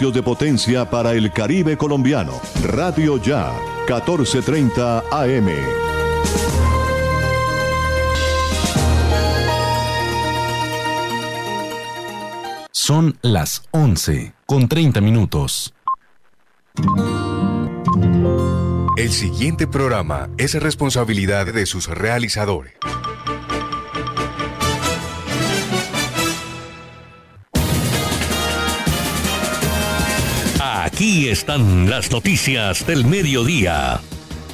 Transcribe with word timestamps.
de 0.00 0.22
potencia 0.22 0.88
para 0.88 1.10
el 1.14 1.32
Caribe 1.32 1.76
colombiano. 1.76 2.40
Radio 2.62 3.20
Ya, 3.20 3.52
1430 3.88 5.00
AM. 5.10 5.48
Son 12.70 13.18
las 13.22 13.64
11 13.72 14.34
con 14.46 14.68
30 14.68 15.00
minutos. 15.00 15.74
El 18.96 19.10
siguiente 19.10 19.66
programa 19.66 20.30
es 20.38 20.54
responsabilidad 20.62 21.52
de 21.52 21.66
sus 21.66 21.88
realizadores. 21.88 22.74
Aquí 30.98 31.28
están 31.28 31.88
las 31.88 32.10
noticias 32.10 32.84
del 32.84 33.04
mediodía. 33.04 34.00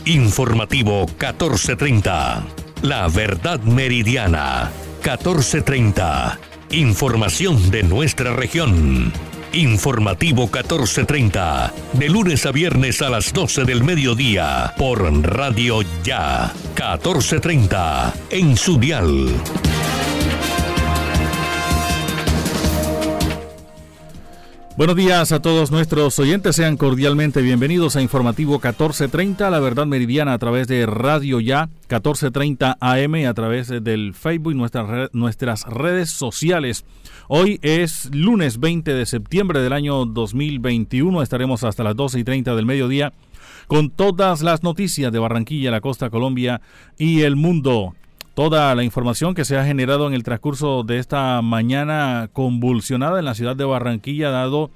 Informativo 0.04 1.06
1430. 1.06 2.44
La 2.82 3.08
verdad 3.08 3.60
meridiana 3.60 4.70
1430. 5.02 6.38
Información 6.72 7.70
de 7.70 7.84
nuestra 7.84 8.36
región. 8.36 9.10
Informativo 9.54 10.42
1430. 10.42 11.72
De 11.94 12.10
lunes 12.10 12.44
a 12.44 12.52
viernes 12.52 13.00
a 13.00 13.08
las 13.08 13.32
12 13.32 13.64
del 13.64 13.82
mediodía. 13.82 14.74
Por 14.76 15.02
Radio 15.22 15.80
Ya. 16.02 16.52
1430. 16.76 18.12
En 18.28 18.54
su 18.58 18.78
dial. 18.78 19.30
Buenos 24.76 24.96
días 24.96 25.30
a 25.30 25.40
todos 25.40 25.70
nuestros 25.70 26.18
oyentes, 26.18 26.56
sean 26.56 26.76
cordialmente 26.76 27.40
bienvenidos 27.42 27.94
a 27.94 28.02
Informativo 28.02 28.54
1430, 28.54 29.48
la 29.48 29.60
verdad 29.60 29.86
meridiana 29.86 30.32
a 30.32 30.38
través 30.38 30.66
de 30.66 30.84
Radio 30.84 31.38
Ya 31.38 31.66
1430 31.82 32.78
AM 32.80 33.14
a 33.28 33.34
través 33.34 33.68
del 33.68 34.14
Facebook 34.14 34.52
y 34.52 34.56
nuestras, 34.56 35.10
nuestras 35.12 35.64
redes 35.66 36.10
sociales. 36.10 36.84
Hoy 37.28 37.60
es 37.62 38.12
lunes 38.12 38.58
20 38.58 38.94
de 38.94 39.06
septiembre 39.06 39.60
del 39.60 39.74
año 39.74 40.06
2021, 40.06 41.22
estaremos 41.22 41.62
hasta 41.62 41.84
las 41.84 41.94
12 41.94 42.18
y 42.18 42.24
30 42.24 42.56
del 42.56 42.66
mediodía 42.66 43.12
con 43.68 43.90
todas 43.90 44.42
las 44.42 44.64
noticias 44.64 45.12
de 45.12 45.20
Barranquilla, 45.20 45.70
la 45.70 45.80
costa 45.80 46.10
Colombia 46.10 46.60
y 46.98 47.20
el 47.20 47.36
mundo 47.36 47.94
toda 48.34 48.74
la 48.74 48.82
información 48.82 49.34
que 49.34 49.44
se 49.44 49.56
ha 49.56 49.64
generado 49.64 50.06
en 50.06 50.14
el 50.14 50.22
transcurso 50.22 50.82
de 50.82 50.98
esta 50.98 51.40
mañana 51.42 52.28
convulsionada 52.32 53.18
en 53.18 53.24
la 53.24 53.34
ciudad 53.34 53.56
de 53.56 53.64
Barranquilla, 53.64 54.30
dado 54.30 54.70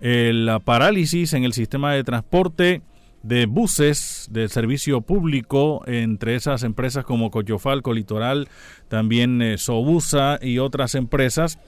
la 0.00 0.60
parálisis 0.60 1.32
en 1.32 1.44
el 1.44 1.52
sistema 1.52 1.92
de 1.92 2.04
transporte 2.04 2.82
de 3.22 3.46
buses 3.46 4.28
del 4.30 4.48
servicio 4.48 5.00
público 5.00 5.82
entre 5.86 6.36
esas 6.36 6.62
empresas 6.62 7.04
como 7.04 7.30
Coyofalco, 7.30 7.92
Litoral, 7.92 8.48
también 8.88 9.42
eh, 9.42 9.58
Sobusa 9.58 10.38
y 10.40 10.58
otras 10.58 10.94
empresas 10.94 11.58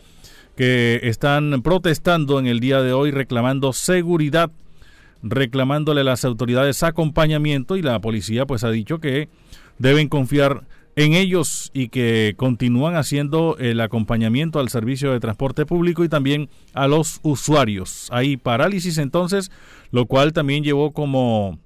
que 0.57 1.01
están 1.03 1.63
protestando 1.63 2.39
en 2.39 2.47
el 2.47 2.61
día 2.61 2.83
de 2.83 2.93
hoy 2.93 3.11
reclamando 3.11 3.73
seguridad, 3.73 4.51
reclamándole 5.23 6.03
a 6.03 6.05
las 6.05 6.25
autoridades 6.25 6.83
acompañamiento 6.83 7.77
y 7.77 7.83
la 7.83 8.01
policía 8.01 8.47
pues 8.47 8.65
ha 8.65 8.71
dicho 8.71 8.99
que 8.99 9.29
deben 9.79 10.09
confiar 10.09 10.65
en 10.97 11.15
ellos 11.15 11.71
y 11.73 11.89
que 11.89 12.35
continúan 12.37 12.97
haciendo 12.97 13.57
el 13.59 13.81
acompañamiento 13.81 14.59
al 14.59 14.69
servicio 14.69 15.13
de 15.13 15.21
transporte 15.21 15.67
público 15.67 16.05
y 16.05 16.09
también 16.09 16.49
a 16.75 16.89
los 16.89 17.21
usuarios. 17.23 18.09
Hay 18.11 18.37
parálisis 18.37 18.99
entonces, 18.99 19.51
lo 19.91 20.07
cual 20.07 20.33
también 20.33 20.65
llevó 20.65 20.93
como 20.93 21.59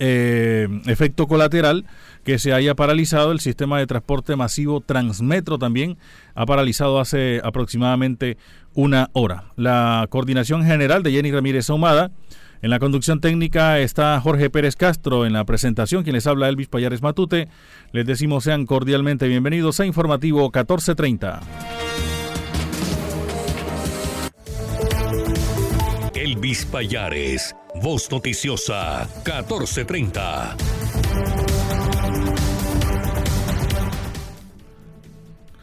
eh, 0.00 0.68
efecto 0.86 1.26
colateral 1.26 1.84
que 2.22 2.38
se 2.38 2.52
haya 2.52 2.76
paralizado 2.76 3.32
el 3.32 3.40
sistema 3.40 3.78
de 3.78 3.86
transporte 3.86 4.36
masivo 4.36 4.80
Transmetro 4.80 5.58
también 5.58 5.98
ha 6.34 6.46
paralizado 6.46 7.00
hace 7.00 7.40
aproximadamente 7.42 8.36
una 8.74 9.10
hora. 9.14 9.46
La 9.56 10.06
coordinación 10.10 10.64
general 10.64 11.02
de 11.02 11.10
Jenny 11.10 11.32
Ramírez 11.32 11.68
Ahumada 11.70 12.12
en 12.60 12.70
la 12.70 12.78
conducción 12.78 13.20
técnica 13.20 13.78
está 13.78 14.20
Jorge 14.20 14.50
Pérez 14.50 14.76
Castro. 14.76 15.26
En 15.26 15.32
la 15.32 15.44
presentación, 15.44 16.02
quien 16.02 16.14
les 16.14 16.26
habla 16.26 16.48
Elvis 16.48 16.68
Payares 16.68 17.02
Matute. 17.02 17.48
Les 17.92 18.06
decimos 18.06 18.44
sean 18.44 18.66
cordialmente 18.66 19.28
bienvenidos 19.28 19.80
a 19.80 19.86
Informativo 19.86 20.42
1430. 20.44 21.40
Elvis 26.14 26.66
Payares, 26.66 27.54
voz 27.82 28.10
noticiosa 28.10 29.08
1430. 29.24 30.56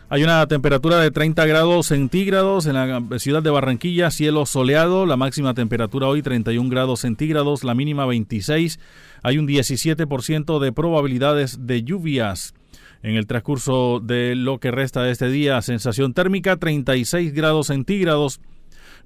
Hay 0.08 0.24
una 0.24 0.46
temperatura 0.46 1.00
de 1.00 1.10
30 1.10 1.48
grados 1.48 1.88
centígrados 1.88 2.68
en 2.68 2.76
la 2.76 3.02
ciudad 3.18 3.42
de 3.42 3.50
Barranquilla, 3.50 4.12
cielo 4.12 4.46
soleado, 4.46 5.08
la 5.08 5.18
máxima 5.18 5.56
temperatura 5.56 6.08
hoy 6.08 6.22
31 6.22 6.70
grados 6.70 7.00
centígrados, 7.00 7.64
la 7.64 7.74
mínima 7.74 8.06
26. 8.06 8.80
Hay 9.24 9.40
un 9.40 9.48
17% 9.48 10.60
de 10.60 10.72
probabilidades 10.72 11.66
de 11.66 11.82
lluvias. 11.82 12.54
En 13.02 13.16
el 13.16 13.26
transcurso 13.26 14.00
de 14.00 14.36
lo 14.36 14.60
que 14.60 14.70
resta 14.70 15.02
de 15.02 15.10
este 15.12 15.30
día, 15.30 15.60
sensación 15.64 16.14
térmica 16.14 16.58
36 16.58 17.34
grados 17.34 17.66
centígrados, 17.68 18.42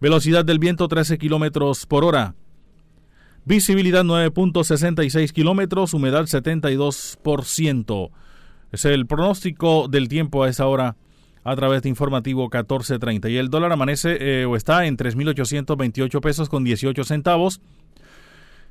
velocidad 0.02 0.44
del 0.44 0.60
viento 0.60 0.90
13 0.90 1.18
kilómetros 1.18 1.86
por 1.86 2.04
hora, 2.04 2.36
visibilidad 3.46 4.04
9.66 4.04 5.32
kilómetros, 5.32 5.94
humedad 5.94 6.24
72%. 6.24 8.12
Es 8.72 8.86
el 8.86 9.08
pronóstico 9.08 9.88
del 9.88 10.08
tiempo 10.08 10.44
a 10.44 10.50
esa 10.50 10.68
hora 10.68 10.96
a 11.44 11.56
través 11.56 11.82
de 11.82 11.90
informativo 11.90 12.44
1430. 12.44 13.30
Y 13.30 13.38
el 13.38 13.50
dólar 13.50 13.72
amanece 13.72 14.18
eh, 14.20 14.46
o 14.46 14.56
está 14.56 14.86
en 14.86 14.98
3.828 14.98 16.22
pesos 16.22 16.50
con 16.50 16.64
18 16.64 17.04
centavos. 17.04 17.62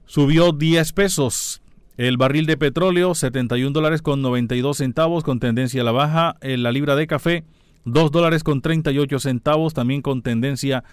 Subió 0.06 0.52
10 0.52 0.92
pesos. 0.92 1.62
El 1.96 2.16
barril 2.16 2.46
de 2.46 2.56
petróleo 2.56 3.14
71 3.14 3.72
dólares 3.72 4.02
con 4.02 4.22
92 4.22 4.76
centavos 4.76 5.24
con 5.24 5.40
tendencia 5.40 5.82
a 5.82 5.84
la 5.84 5.92
baja. 5.92 6.36
la 6.40 6.70
libra 6.70 6.94
de 6.94 7.08
café 7.08 7.44
2 7.84 8.10
dólares 8.10 8.44
con 8.44 8.60
38 8.60 9.18
centavos 9.18 9.74
también 9.74 10.02
con 10.02 10.22
tendencia 10.22 10.84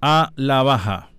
a 0.00 0.32
la 0.36 0.62
baja. 0.62 1.10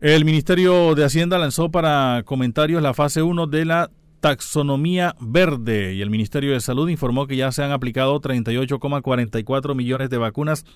El 0.00 0.24
Ministerio 0.24 0.94
de 0.94 1.04
Hacienda 1.04 1.38
lanzó 1.38 1.70
para 1.70 2.22
comentarios 2.24 2.82
la 2.82 2.94
fase 2.94 3.22
1 3.22 3.46
de 3.46 3.64
la 3.64 3.90
taxonomía 4.20 5.14
verde 5.20 5.94
y 5.94 6.02
el 6.02 6.10
Ministerio 6.10 6.52
de 6.52 6.60
Salud 6.60 6.88
informó 6.88 7.26
que 7.26 7.36
ya 7.36 7.50
se 7.52 7.62
han 7.62 7.72
aplicado 7.72 8.20
38,44 8.20 9.74
millones 9.74 10.10
de 10.10 10.18
vacunas 10.18 10.66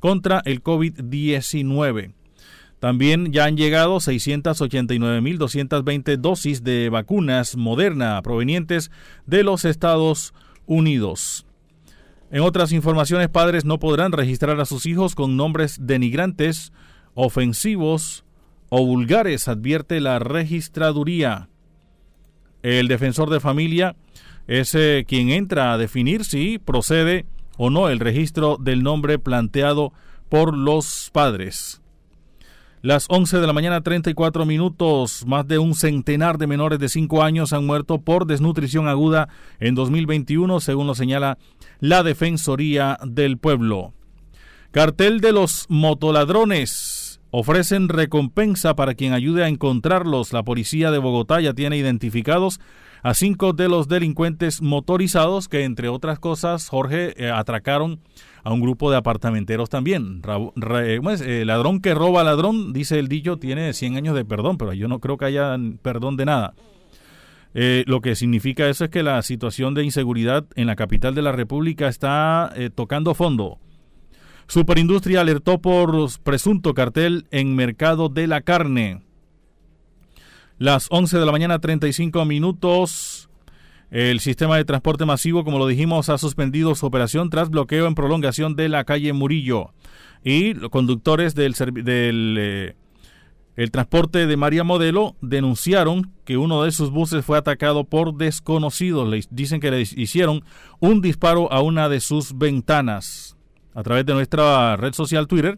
contra 0.00 0.42
el 0.44 0.60
COVID-19. 0.62 2.14
También 2.80 3.32
ya 3.32 3.46
han 3.46 3.56
llegado 3.56 3.96
689.220 3.96 6.16
dosis 6.16 6.62
de 6.62 6.90
vacunas 6.90 7.56
Moderna 7.56 8.20
provenientes 8.22 8.92
de 9.26 9.42
los 9.42 9.64
Estados 9.64 10.32
Unidos. 10.66 11.44
En 12.30 12.42
otras 12.42 12.72
informaciones, 12.72 13.28
padres 13.28 13.64
no 13.64 13.78
podrán 13.78 14.12
registrar 14.12 14.60
a 14.60 14.66
sus 14.66 14.86
hijos 14.86 15.14
con 15.14 15.36
nombres 15.36 15.78
denigrantes, 15.80 16.72
ofensivos 17.14 18.24
o 18.68 18.84
vulgares, 18.84 19.48
advierte 19.48 20.00
la 20.00 20.18
registraduría. 20.18 21.48
El 22.68 22.86
defensor 22.86 23.30
de 23.30 23.40
familia 23.40 23.96
es 24.46 24.74
eh, 24.74 25.06
quien 25.08 25.30
entra 25.30 25.72
a 25.72 25.78
definir 25.78 26.26
si 26.26 26.58
procede 26.58 27.24
o 27.56 27.70
no 27.70 27.88
el 27.88 27.98
registro 27.98 28.58
del 28.60 28.82
nombre 28.82 29.18
planteado 29.18 29.94
por 30.28 30.54
los 30.54 31.08
padres. 31.10 31.80
Las 32.82 33.06
11 33.08 33.38
de 33.38 33.46
la 33.46 33.54
mañana 33.54 33.80
34 33.80 34.44
minutos, 34.44 35.24
más 35.26 35.48
de 35.48 35.56
un 35.56 35.74
centenar 35.74 36.36
de 36.36 36.46
menores 36.46 36.78
de 36.78 36.90
5 36.90 37.22
años 37.22 37.54
han 37.54 37.64
muerto 37.64 38.02
por 38.02 38.26
desnutrición 38.26 38.86
aguda 38.86 39.30
en 39.60 39.74
2021, 39.74 40.60
según 40.60 40.86
lo 40.86 40.94
señala 40.94 41.38
la 41.80 42.02
Defensoría 42.02 42.98
del 43.02 43.38
Pueblo. 43.38 43.94
Cartel 44.72 45.22
de 45.22 45.32
los 45.32 45.64
motoladrones. 45.70 46.97
Ofrecen 47.30 47.90
recompensa 47.90 48.74
para 48.74 48.94
quien 48.94 49.12
ayude 49.12 49.44
a 49.44 49.48
encontrarlos. 49.48 50.32
La 50.32 50.42
policía 50.42 50.90
de 50.90 50.98
Bogotá 50.98 51.40
ya 51.40 51.52
tiene 51.52 51.76
identificados 51.76 52.58
a 53.02 53.12
cinco 53.12 53.52
de 53.52 53.68
los 53.68 53.86
delincuentes 53.86 54.62
motorizados 54.62 55.46
que, 55.46 55.64
entre 55.64 55.88
otras 55.88 56.18
cosas, 56.18 56.68
Jorge, 56.68 57.12
eh, 57.22 57.30
atracaron 57.30 58.00
a 58.44 58.52
un 58.52 58.60
grupo 58.60 58.90
de 58.90 58.96
apartamenteros 58.96 59.68
también. 59.68 60.22
Eh, 60.72 61.42
ladrón 61.44 61.80
que 61.80 61.94
roba 61.94 62.24
ladrón, 62.24 62.72
dice 62.72 62.98
el 62.98 63.08
dicho, 63.08 63.36
tiene 63.36 63.74
100 63.74 63.96
años 63.96 64.14
de 64.14 64.24
perdón, 64.24 64.56
pero 64.56 64.72
yo 64.72 64.88
no 64.88 65.00
creo 65.00 65.18
que 65.18 65.26
haya 65.26 65.56
perdón 65.82 66.16
de 66.16 66.24
nada. 66.24 66.54
Eh, 67.54 67.84
lo 67.86 68.00
que 68.00 68.14
significa 68.14 68.68
eso 68.68 68.84
es 68.84 68.90
que 68.90 69.02
la 69.02 69.20
situación 69.22 69.74
de 69.74 69.84
inseguridad 69.84 70.46
en 70.54 70.66
la 70.66 70.76
capital 70.76 71.14
de 71.14 71.22
la 71.22 71.32
República 71.32 71.88
está 71.88 72.54
tocando 72.74 73.14
fondo. 73.14 73.58
Superindustria 74.48 75.20
alertó 75.20 75.60
por 75.60 76.08
presunto 76.22 76.72
cartel 76.72 77.26
en 77.30 77.54
mercado 77.54 78.08
de 78.08 78.26
la 78.26 78.40
carne. 78.40 79.02
Las 80.56 80.86
11 80.90 81.18
de 81.18 81.26
la 81.26 81.32
mañana 81.32 81.58
35 81.58 82.24
minutos. 82.24 83.28
El 83.90 84.20
sistema 84.20 84.56
de 84.56 84.64
transporte 84.64 85.04
masivo, 85.04 85.44
como 85.44 85.58
lo 85.58 85.66
dijimos, 85.66 86.08
ha 86.08 86.16
suspendido 86.16 86.74
su 86.74 86.86
operación 86.86 87.28
tras 87.28 87.50
bloqueo 87.50 87.86
en 87.86 87.94
prolongación 87.94 88.56
de 88.56 88.70
la 88.70 88.84
calle 88.84 89.12
Murillo. 89.12 89.74
Y 90.24 90.54
los 90.54 90.70
conductores 90.70 91.34
del, 91.34 91.52
del 91.52 92.36
eh, 92.38 93.68
transporte 93.70 94.26
de 94.26 94.36
María 94.38 94.64
Modelo 94.64 95.14
denunciaron 95.20 96.10
que 96.24 96.38
uno 96.38 96.62
de 96.62 96.72
sus 96.72 96.90
buses 96.90 97.22
fue 97.22 97.36
atacado 97.36 97.84
por 97.84 98.14
desconocidos. 98.14 99.08
Le 99.08 99.22
dicen 99.30 99.60
que 99.60 99.70
le 99.70 99.82
hicieron 99.82 100.42
un 100.80 101.02
disparo 101.02 101.52
a 101.52 101.60
una 101.60 101.90
de 101.90 102.00
sus 102.00 102.36
ventanas. 102.36 103.37
A 103.78 103.84
través 103.84 104.04
de 104.04 104.12
nuestra 104.12 104.76
red 104.76 104.92
social 104.92 105.28
Twitter, 105.28 105.56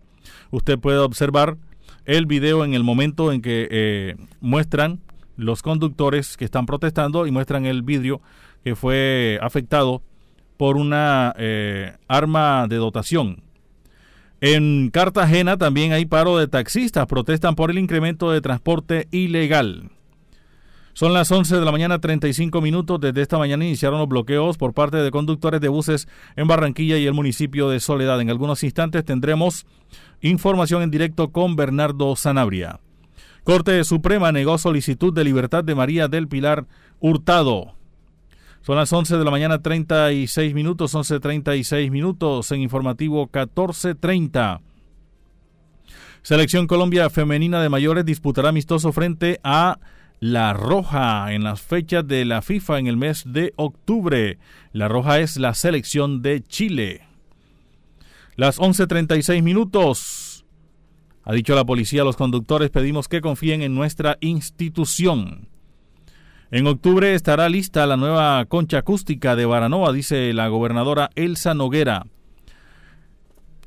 usted 0.50 0.78
puede 0.78 0.98
observar 0.98 1.56
el 2.04 2.26
video 2.26 2.66
en 2.66 2.74
el 2.74 2.84
momento 2.84 3.32
en 3.32 3.40
que 3.40 3.66
eh, 3.70 4.16
muestran 4.42 5.00
los 5.38 5.62
conductores 5.62 6.36
que 6.36 6.44
están 6.44 6.66
protestando 6.66 7.26
y 7.26 7.30
muestran 7.30 7.64
el 7.64 7.80
vidrio 7.80 8.20
que 8.62 8.76
fue 8.76 9.38
afectado 9.40 10.02
por 10.58 10.76
una 10.76 11.34
eh, 11.38 11.96
arma 12.08 12.66
de 12.68 12.76
dotación. 12.76 13.42
En 14.42 14.90
Cartagena 14.90 15.56
también 15.56 15.94
hay 15.94 16.04
paro 16.04 16.36
de 16.36 16.46
taxistas, 16.46 17.06
protestan 17.06 17.54
por 17.54 17.70
el 17.70 17.78
incremento 17.78 18.30
de 18.30 18.42
transporte 18.42 19.08
ilegal. 19.12 19.92
Son 21.00 21.14
las 21.14 21.32
11 21.32 21.56
de 21.56 21.64
la 21.64 21.72
mañana 21.72 21.98
35 21.98 22.60
minutos. 22.60 23.00
Desde 23.00 23.22
esta 23.22 23.38
mañana 23.38 23.64
iniciaron 23.64 24.00
los 24.00 24.06
bloqueos 24.06 24.58
por 24.58 24.74
parte 24.74 24.98
de 24.98 25.10
conductores 25.10 25.58
de 25.62 25.68
buses 25.68 26.06
en 26.36 26.46
Barranquilla 26.46 26.98
y 26.98 27.06
el 27.06 27.14
municipio 27.14 27.70
de 27.70 27.80
Soledad. 27.80 28.20
En 28.20 28.28
algunos 28.28 28.62
instantes 28.64 29.02
tendremos 29.06 29.64
información 30.20 30.82
en 30.82 30.90
directo 30.90 31.30
con 31.30 31.56
Bernardo 31.56 32.14
Sanabria. 32.16 32.80
Corte 33.44 33.82
Suprema 33.84 34.30
negó 34.30 34.58
solicitud 34.58 35.10
de 35.14 35.24
libertad 35.24 35.64
de 35.64 35.74
María 35.74 36.06
del 36.06 36.28
Pilar 36.28 36.66
Hurtado. 36.98 37.76
Son 38.60 38.76
las 38.76 38.92
11 38.92 39.16
de 39.16 39.24
la 39.24 39.30
mañana 39.30 39.62
36 39.62 40.52
minutos, 40.52 40.94
11.36 40.94 41.90
minutos 41.90 42.52
en 42.52 42.60
informativo 42.60 43.26
14.30. 43.30 44.60
Selección 46.20 46.66
Colombia 46.66 47.08
Femenina 47.08 47.62
de 47.62 47.70
Mayores 47.70 48.04
disputará 48.04 48.50
amistoso 48.50 48.92
frente 48.92 49.40
a 49.42 49.78
La 50.20 50.52
Roja 50.52 51.32
en 51.32 51.44
las 51.44 51.62
fechas 51.62 52.06
de 52.06 52.26
la 52.26 52.42
FIFA 52.42 52.78
en 52.78 52.86
el 52.88 52.98
mes 52.98 53.24
de 53.24 53.54
octubre. 53.56 54.38
La 54.70 54.86
Roja 54.86 55.18
es 55.18 55.38
la 55.38 55.54
selección 55.54 56.20
de 56.20 56.42
Chile. 56.42 57.08
Las 58.36 58.58
11.36 58.58 59.42
minutos. 59.42 60.44
Ha 61.24 61.32
dicho 61.32 61.54
la 61.54 61.64
policía 61.64 62.02
a 62.02 62.04
los 62.04 62.16
conductores, 62.16 62.68
pedimos 62.68 63.08
que 63.08 63.22
confíen 63.22 63.62
en 63.62 63.74
nuestra 63.74 64.18
institución. 64.20 65.48
En 66.50 66.66
octubre 66.66 67.14
estará 67.14 67.48
lista 67.48 67.86
la 67.86 67.96
nueva 67.96 68.44
concha 68.44 68.76
acústica 68.76 69.36
de 69.36 69.46
Baranoa, 69.46 69.90
dice 69.90 70.34
la 70.34 70.48
gobernadora 70.48 71.08
Elsa 71.14 71.54
Noguera. 71.54 72.04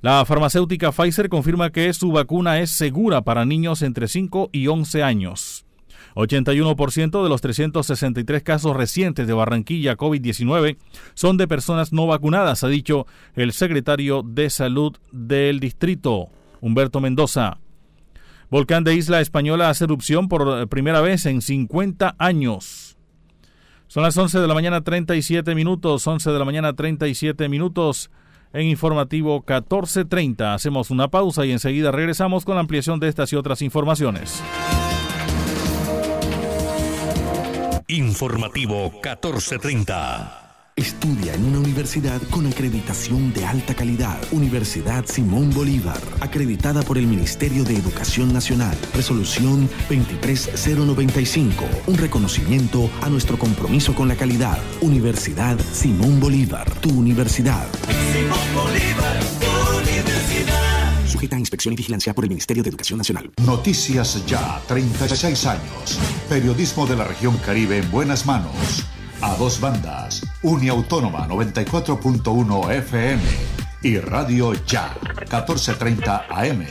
La 0.02 0.24
farmacéutica 0.24 0.92
Pfizer 0.92 1.30
confirma 1.30 1.72
que 1.72 1.92
su 1.94 2.12
vacuna 2.12 2.60
es 2.60 2.70
segura 2.70 3.24
para 3.24 3.44
niños 3.44 3.82
entre 3.82 4.08
5 4.08 4.52
y 4.52 4.68
11 4.68 5.02
años. 5.02 5.66
81% 6.16 7.24
de 7.24 7.30
los 7.30 7.42
363 7.42 8.44
casos 8.44 8.76
recientes 8.76 9.28
de 9.28 9.34
Barranquilla 9.34 9.98
COVID-19 9.98 10.78
son 11.14 11.38
de 11.38 11.48
personas 11.48 11.94
no 11.94 12.08
vacunadas, 12.08 12.64
ha 12.64 12.68
dicho 12.68 13.08
el 13.36 13.54
secretario 13.54 14.24
de 14.24 14.50
Salud 14.50 14.98
del 15.12 15.60
distrito, 15.60 16.30
Humberto 16.62 17.00
Mendoza. 17.00 17.58
Volcán 18.50 18.84
de 18.84 18.94
Isla 18.94 19.20
Española 19.20 19.70
hace 19.70 19.86
erupción 19.86 20.28
por 20.28 20.68
primera 20.70 21.02
vez 21.02 21.26
en 21.26 21.42
50 21.42 22.16
años. 22.20 22.98
Son 23.88 24.04
las 24.04 24.18
11 24.18 24.40
de 24.40 24.48
la 24.48 24.54
mañana 24.54 24.82
37 24.82 25.56
minutos, 25.56 26.06
11 26.06 26.32
de 26.32 26.40
la 26.40 26.46
mañana 26.46 26.74
37 26.74 27.50
minutos 27.50 28.12
en 28.54 28.68
informativo 28.68 29.38
1430. 29.38 30.54
Hacemos 30.54 30.92
una 30.92 31.10
pausa 31.10 31.46
y 31.46 31.52
enseguida 31.52 31.92
regresamos 31.92 32.46
con 32.46 32.56
la 32.56 32.62
ampliación 32.62 33.00
de 33.00 33.10
estas 33.10 33.34
y 33.34 33.36
otras 33.36 33.62
informaciones. 33.62 34.42
Informativo 37.94 38.90
1430. 38.90 40.72
Estudia 40.76 41.36
en 41.36 41.46
una 41.46 41.60
universidad 41.60 42.20
con 42.32 42.48
acreditación 42.48 43.32
de 43.34 43.46
alta 43.46 43.76
calidad. 43.76 44.18
Universidad 44.32 45.06
Simón 45.06 45.52
Bolívar, 45.52 46.02
acreditada 46.20 46.82
por 46.82 46.98
el 46.98 47.06
Ministerio 47.06 47.64
de 47.64 47.76
Educación 47.76 48.34
Nacional. 48.34 48.76
Resolución 48.96 49.70
23095, 49.90 51.66
un 51.86 51.98
reconocimiento 52.00 52.90
a 53.04 53.10
nuestro 53.10 53.38
compromiso 53.38 53.94
con 53.94 54.08
la 54.08 54.16
calidad. 54.16 54.58
Universidad 54.82 55.60
Simón 55.60 56.20
Bolívar, 56.20 56.68
tu 56.80 56.90
universidad. 56.90 57.68
Simón 58.12 58.40
Bolívar, 58.56 59.20
tu 59.20 59.22
universidad. 59.22 59.43
Sujeta 61.24 61.38
a 61.38 61.40
inspección 61.40 61.74
y 61.74 61.78
vigilancia 61.78 62.14
por 62.14 62.26
el 62.26 62.30
Ministerio 62.30 62.64
de 62.64 62.70
Educación 62.70 62.98
Nacional. 62.98 63.32
Noticias 63.46 64.26
Ya, 64.26 64.60
36 64.68 65.46
años. 65.46 65.98
Periodismo 66.28 66.86
de 66.86 66.98
la 66.98 67.06
región 67.06 67.38
Caribe 67.38 67.78
en 67.78 67.90
buenas 67.90 68.26
manos 68.26 68.86
a 69.22 69.34
dos 69.38 69.62
bandas, 69.62 70.22
Uniautónoma 70.42 71.26
94.1 71.30 72.72
FM 72.74 73.24
y 73.84 74.00
Radio 74.00 74.52
Ya 74.66 74.94
14.30 75.30 76.26
AM. 76.30 76.66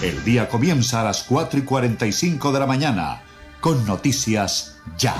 El 0.00 0.24
día 0.24 0.48
comienza 0.48 1.02
a 1.02 1.04
las 1.04 1.24
4 1.24 1.58
y 1.58 1.62
45 1.62 2.50
de 2.50 2.60
la 2.60 2.66
mañana 2.66 3.22
con 3.60 3.84
Noticias 3.84 4.76
Ya. 4.96 5.14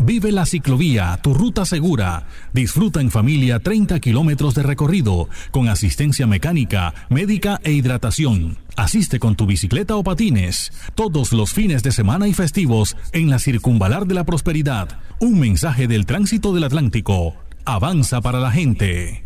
Vive 0.00 0.30
la 0.30 0.46
ciclovía, 0.46 1.18
tu 1.22 1.34
ruta 1.34 1.64
segura. 1.64 2.26
Disfruta 2.52 3.00
en 3.00 3.10
familia 3.10 3.58
30 3.58 3.98
kilómetros 3.98 4.54
de 4.54 4.62
recorrido, 4.62 5.28
con 5.50 5.68
asistencia 5.68 6.26
mecánica, 6.26 6.94
médica 7.08 7.60
e 7.64 7.72
hidratación. 7.72 8.58
Asiste 8.76 9.18
con 9.18 9.34
tu 9.34 9.46
bicicleta 9.46 9.96
o 9.96 10.04
patines, 10.04 10.72
todos 10.94 11.32
los 11.32 11.52
fines 11.52 11.82
de 11.82 11.90
semana 11.90 12.28
y 12.28 12.32
festivos 12.32 12.96
en 13.12 13.28
la 13.28 13.40
Circunvalar 13.40 14.06
de 14.06 14.14
la 14.14 14.24
Prosperidad. 14.24 14.88
Un 15.18 15.40
mensaje 15.40 15.88
del 15.88 16.06
tránsito 16.06 16.54
del 16.54 16.64
Atlántico. 16.64 17.34
Avanza 17.64 18.20
para 18.20 18.38
la 18.38 18.52
gente. 18.52 19.24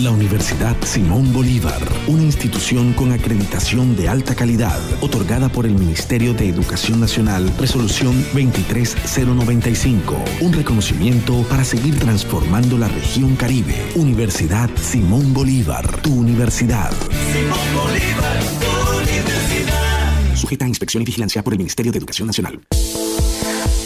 La 0.02 0.10
Universidad 0.10 0.76
Simón 0.82 1.32
Bolívar, 1.32 1.80
una 2.08 2.24
institución 2.24 2.92
con 2.92 3.12
acreditación 3.12 3.94
de 3.94 4.08
alta 4.08 4.34
calidad, 4.34 4.80
otorgada 5.00 5.48
por 5.48 5.64
el 5.64 5.74
Ministerio 5.74 6.34
de 6.34 6.48
Educación 6.48 6.98
Nacional, 6.98 7.48
resolución 7.56 8.12
23095, 8.34 10.16
un 10.40 10.52
reconocimiento 10.52 11.46
para 11.48 11.62
seguir 11.62 12.00
transformando 12.00 12.78
la 12.78 12.88
región 12.88 13.36
Caribe. 13.36 13.76
Universidad 13.94 14.68
Simón 14.74 15.32
Bolívar, 15.32 16.02
tu 16.02 16.12
universidad. 16.12 16.90
Simón 17.32 17.60
Bolívar, 17.76 18.40
tu 18.58 18.98
universidad. 18.98 20.34
Sujeta 20.34 20.64
a 20.64 20.68
inspección 20.68 21.02
y 21.02 21.06
vigilancia 21.06 21.44
por 21.44 21.52
el 21.52 21.58
Ministerio 21.58 21.92
de 21.92 21.98
Educación 21.98 22.26
Nacional. 22.26 22.60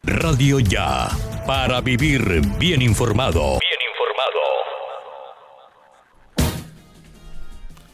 Radio 0.03 0.59
Ya. 0.61 1.09
Para 1.47 1.81
vivir 1.81 2.41
bien 2.59 2.83
informado. 2.83 3.59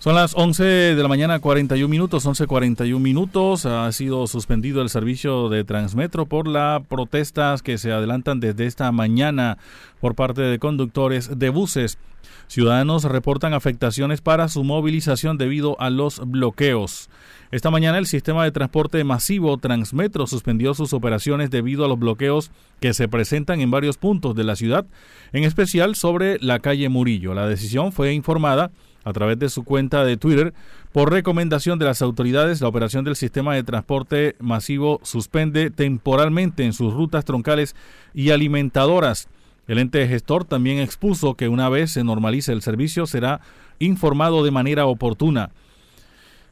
Son 0.00 0.14
las 0.14 0.34
11 0.36 0.62
de 0.62 1.02
la 1.02 1.08
mañana, 1.08 1.40
41 1.40 1.88
minutos, 1.88 2.24
11.41 2.24 3.00
minutos. 3.00 3.66
Ha 3.66 3.90
sido 3.90 4.28
suspendido 4.28 4.80
el 4.80 4.90
servicio 4.90 5.48
de 5.48 5.64
Transmetro 5.64 6.26
por 6.26 6.46
las 6.46 6.86
protestas 6.86 7.62
que 7.62 7.78
se 7.78 7.90
adelantan 7.90 8.38
desde 8.38 8.66
esta 8.66 8.92
mañana 8.92 9.58
por 10.00 10.14
parte 10.14 10.42
de 10.42 10.60
conductores 10.60 11.36
de 11.36 11.48
buses. 11.50 11.98
Ciudadanos 12.46 13.02
reportan 13.04 13.54
afectaciones 13.54 14.20
para 14.20 14.46
su 14.46 14.62
movilización 14.62 15.36
debido 15.36 15.78
a 15.80 15.90
los 15.90 16.20
bloqueos. 16.24 17.10
Esta 17.50 17.72
mañana 17.72 17.98
el 17.98 18.06
sistema 18.06 18.44
de 18.44 18.52
transporte 18.52 19.02
masivo 19.02 19.58
Transmetro 19.58 20.28
suspendió 20.28 20.74
sus 20.74 20.92
operaciones 20.92 21.50
debido 21.50 21.84
a 21.84 21.88
los 21.88 21.98
bloqueos 21.98 22.52
que 22.78 22.94
se 22.94 23.08
presentan 23.08 23.60
en 23.60 23.72
varios 23.72 23.96
puntos 23.96 24.36
de 24.36 24.44
la 24.44 24.54
ciudad, 24.54 24.86
en 25.32 25.42
especial 25.42 25.96
sobre 25.96 26.38
la 26.38 26.60
calle 26.60 26.88
Murillo. 26.88 27.34
La 27.34 27.48
decisión 27.48 27.90
fue 27.90 28.12
informada 28.12 28.70
a 29.04 29.12
través 29.12 29.38
de 29.38 29.48
su 29.48 29.64
cuenta 29.64 30.04
de 30.04 30.16
Twitter. 30.16 30.54
Por 30.92 31.12
recomendación 31.12 31.78
de 31.78 31.84
las 31.84 32.02
autoridades, 32.02 32.60
la 32.60 32.68
operación 32.68 33.04
del 33.04 33.16
sistema 33.16 33.54
de 33.54 33.62
transporte 33.62 34.36
masivo 34.40 35.00
suspende 35.02 35.70
temporalmente 35.70 36.64
en 36.64 36.72
sus 36.72 36.94
rutas 36.94 37.24
troncales 37.24 37.76
y 38.14 38.30
alimentadoras. 38.30 39.28
El 39.66 39.78
ente 39.78 40.06
gestor 40.08 40.44
también 40.44 40.78
expuso 40.78 41.34
que 41.34 41.48
una 41.48 41.68
vez 41.68 41.92
se 41.92 42.02
normalice 42.02 42.52
el 42.52 42.62
servicio 42.62 43.06
será 43.06 43.40
informado 43.78 44.42
de 44.42 44.50
manera 44.50 44.86
oportuna. 44.86 45.50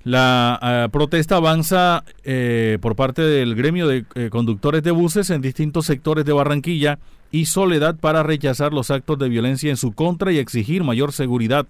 La 0.05 0.61
eh, 0.62 0.88
protesta 0.93 1.37
avanza 1.37 2.05
eh, 2.23 2.79
por 2.81 2.95
parte 2.95 3.23
del 3.23 3.57
gremio 3.57 3.88
de 3.88 4.05
eh, 4.15 4.29
conductores 4.31 4.85
de 4.85 4.93
buses 4.93 5.31
en 5.31 5.41
distintos 5.41 5.87
sectores 5.87 6.25
de 6.25 6.33
Barranquilla 6.33 7.00
y 7.33 7.47
Soledad 7.47 7.97
para 7.97 8.23
rechazar 8.23 8.73
los 8.73 8.93
actos 8.93 9.19
de 9.19 9.29
violencia 9.29 9.69
en 9.69 9.76
su 9.76 9.93
contra 9.93 10.31
y 10.31 10.38
exigir 10.38 10.85
mayor 10.85 11.12
seguridad 11.12 11.67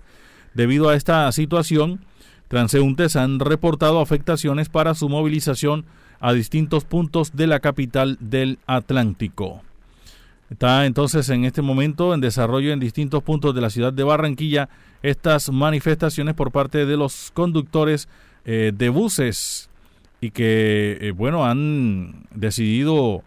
Debido 0.56 0.88
a 0.88 0.94
esta 0.94 1.30
situación, 1.32 2.00
transeúntes 2.48 3.14
han 3.14 3.40
reportado 3.40 4.00
afectaciones 4.00 4.70
para 4.70 4.94
su 4.94 5.10
movilización 5.10 5.84
a 6.18 6.32
distintos 6.32 6.84
puntos 6.84 7.36
de 7.36 7.46
la 7.46 7.60
capital 7.60 8.16
del 8.20 8.58
Atlántico. 8.66 9.60
Está 10.48 10.86
entonces 10.86 11.28
en 11.28 11.44
este 11.44 11.60
momento 11.60 12.14
en 12.14 12.22
desarrollo 12.22 12.72
en 12.72 12.80
distintos 12.80 13.22
puntos 13.22 13.54
de 13.54 13.60
la 13.60 13.68
ciudad 13.68 13.92
de 13.92 14.02
Barranquilla 14.02 14.70
estas 15.02 15.52
manifestaciones 15.52 16.34
por 16.34 16.50
parte 16.52 16.86
de 16.86 16.96
los 16.96 17.32
conductores 17.34 18.08
eh, 18.46 18.72
de 18.74 18.88
buses 18.88 19.68
y 20.22 20.30
que, 20.30 20.96
eh, 21.02 21.10
bueno, 21.10 21.44
han 21.44 22.24
decidido 22.34 23.22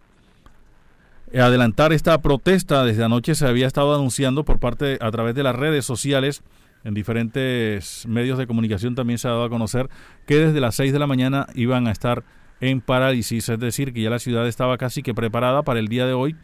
adelantar 1.31 1.93
esta 1.93 2.19
protesta. 2.23 2.83
Desde 2.85 3.03
anoche 3.03 3.35
se 3.35 3.45
había 3.45 3.67
estado 3.67 3.93
anunciando 3.93 4.43
por 4.45 4.57
parte 4.57 4.97
a 4.99 5.11
través 5.11 5.35
de 5.35 5.43
las 5.43 5.55
redes 5.55 5.85
sociales 5.85 6.41
en 6.83 6.93
diferentes 6.93 8.07
medios 8.07 8.37
de 8.37 8.47
comunicación 8.47 8.95
también 8.95 9.19
se 9.19 9.27
ha 9.27 9.31
dado 9.31 9.43
a 9.43 9.49
conocer 9.49 9.89
que 10.25 10.35
desde 10.35 10.61
las 10.61 10.75
6 10.75 10.93
de 10.93 10.99
la 10.99 11.07
mañana 11.07 11.47
iban 11.55 11.87
a 11.87 11.91
estar 11.91 12.23
en 12.61 12.81
parálisis, 12.81 13.49
es 13.49 13.59
decir, 13.59 13.93
que 13.93 14.01
ya 14.01 14.09
la 14.09 14.19
ciudad 14.19 14.47
estaba 14.47 14.77
casi 14.77 15.01
que 15.01 15.13
preparada 15.13 15.63
para 15.63 15.79
el 15.79 15.87
día 15.87 16.05
de 16.05 16.13
hoy 16.13 16.35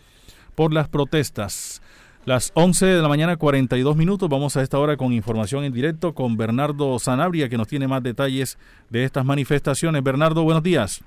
por 0.55 0.73
las 0.73 0.87
protestas. 0.87 1.81
Las 2.25 2.51
11 2.55 2.87
de 2.87 3.01
la 3.01 3.07
mañana 3.07 3.37
42 3.37 3.95
minutos, 3.95 4.27
vamos 4.29 4.57
a 4.57 4.63
esta 4.63 4.79
hora 4.79 4.97
con 4.97 5.13
información 5.13 5.63
en 5.63 5.73
directo 5.73 6.15
con 6.15 6.37
Bernardo 6.37 6.97
Sanabria 6.97 7.49
que 7.49 7.57
nos 7.57 7.67
tiene 7.67 7.87
más 7.87 8.01
detalles 8.01 8.57
de 8.89 9.03
estas 9.03 9.25
manifestaciones. 9.25 10.01
Bernardo, 10.01 10.43
buenos 10.43 10.63
días. 10.63 11.03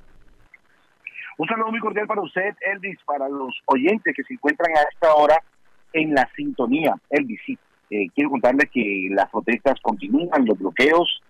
Un 1.38 1.48
saludo 1.48 1.70
muy 1.70 1.80
cordial 1.80 2.06
para 2.06 2.20
usted, 2.20 2.54
Elvis, 2.72 2.98
para 3.04 3.28
los 3.28 3.52
oyentes 3.66 4.14
que 4.14 4.22
se 4.24 4.34
encuentran 4.34 4.76
a 4.76 4.82
esta 4.92 5.14
hora 5.14 5.36
en 5.92 6.14
la 6.14 6.28
sintonía. 6.36 6.94
Elvis, 7.10 7.40
sí, 7.44 7.58
eh, 7.90 8.08
quiero 8.14 8.30
contarles 8.30 8.70
que 8.70 9.08
las 9.10 9.30
protestas 9.30 9.80
continúan, 9.80 10.44
los 10.44 10.58
bloqueos. 10.58 11.22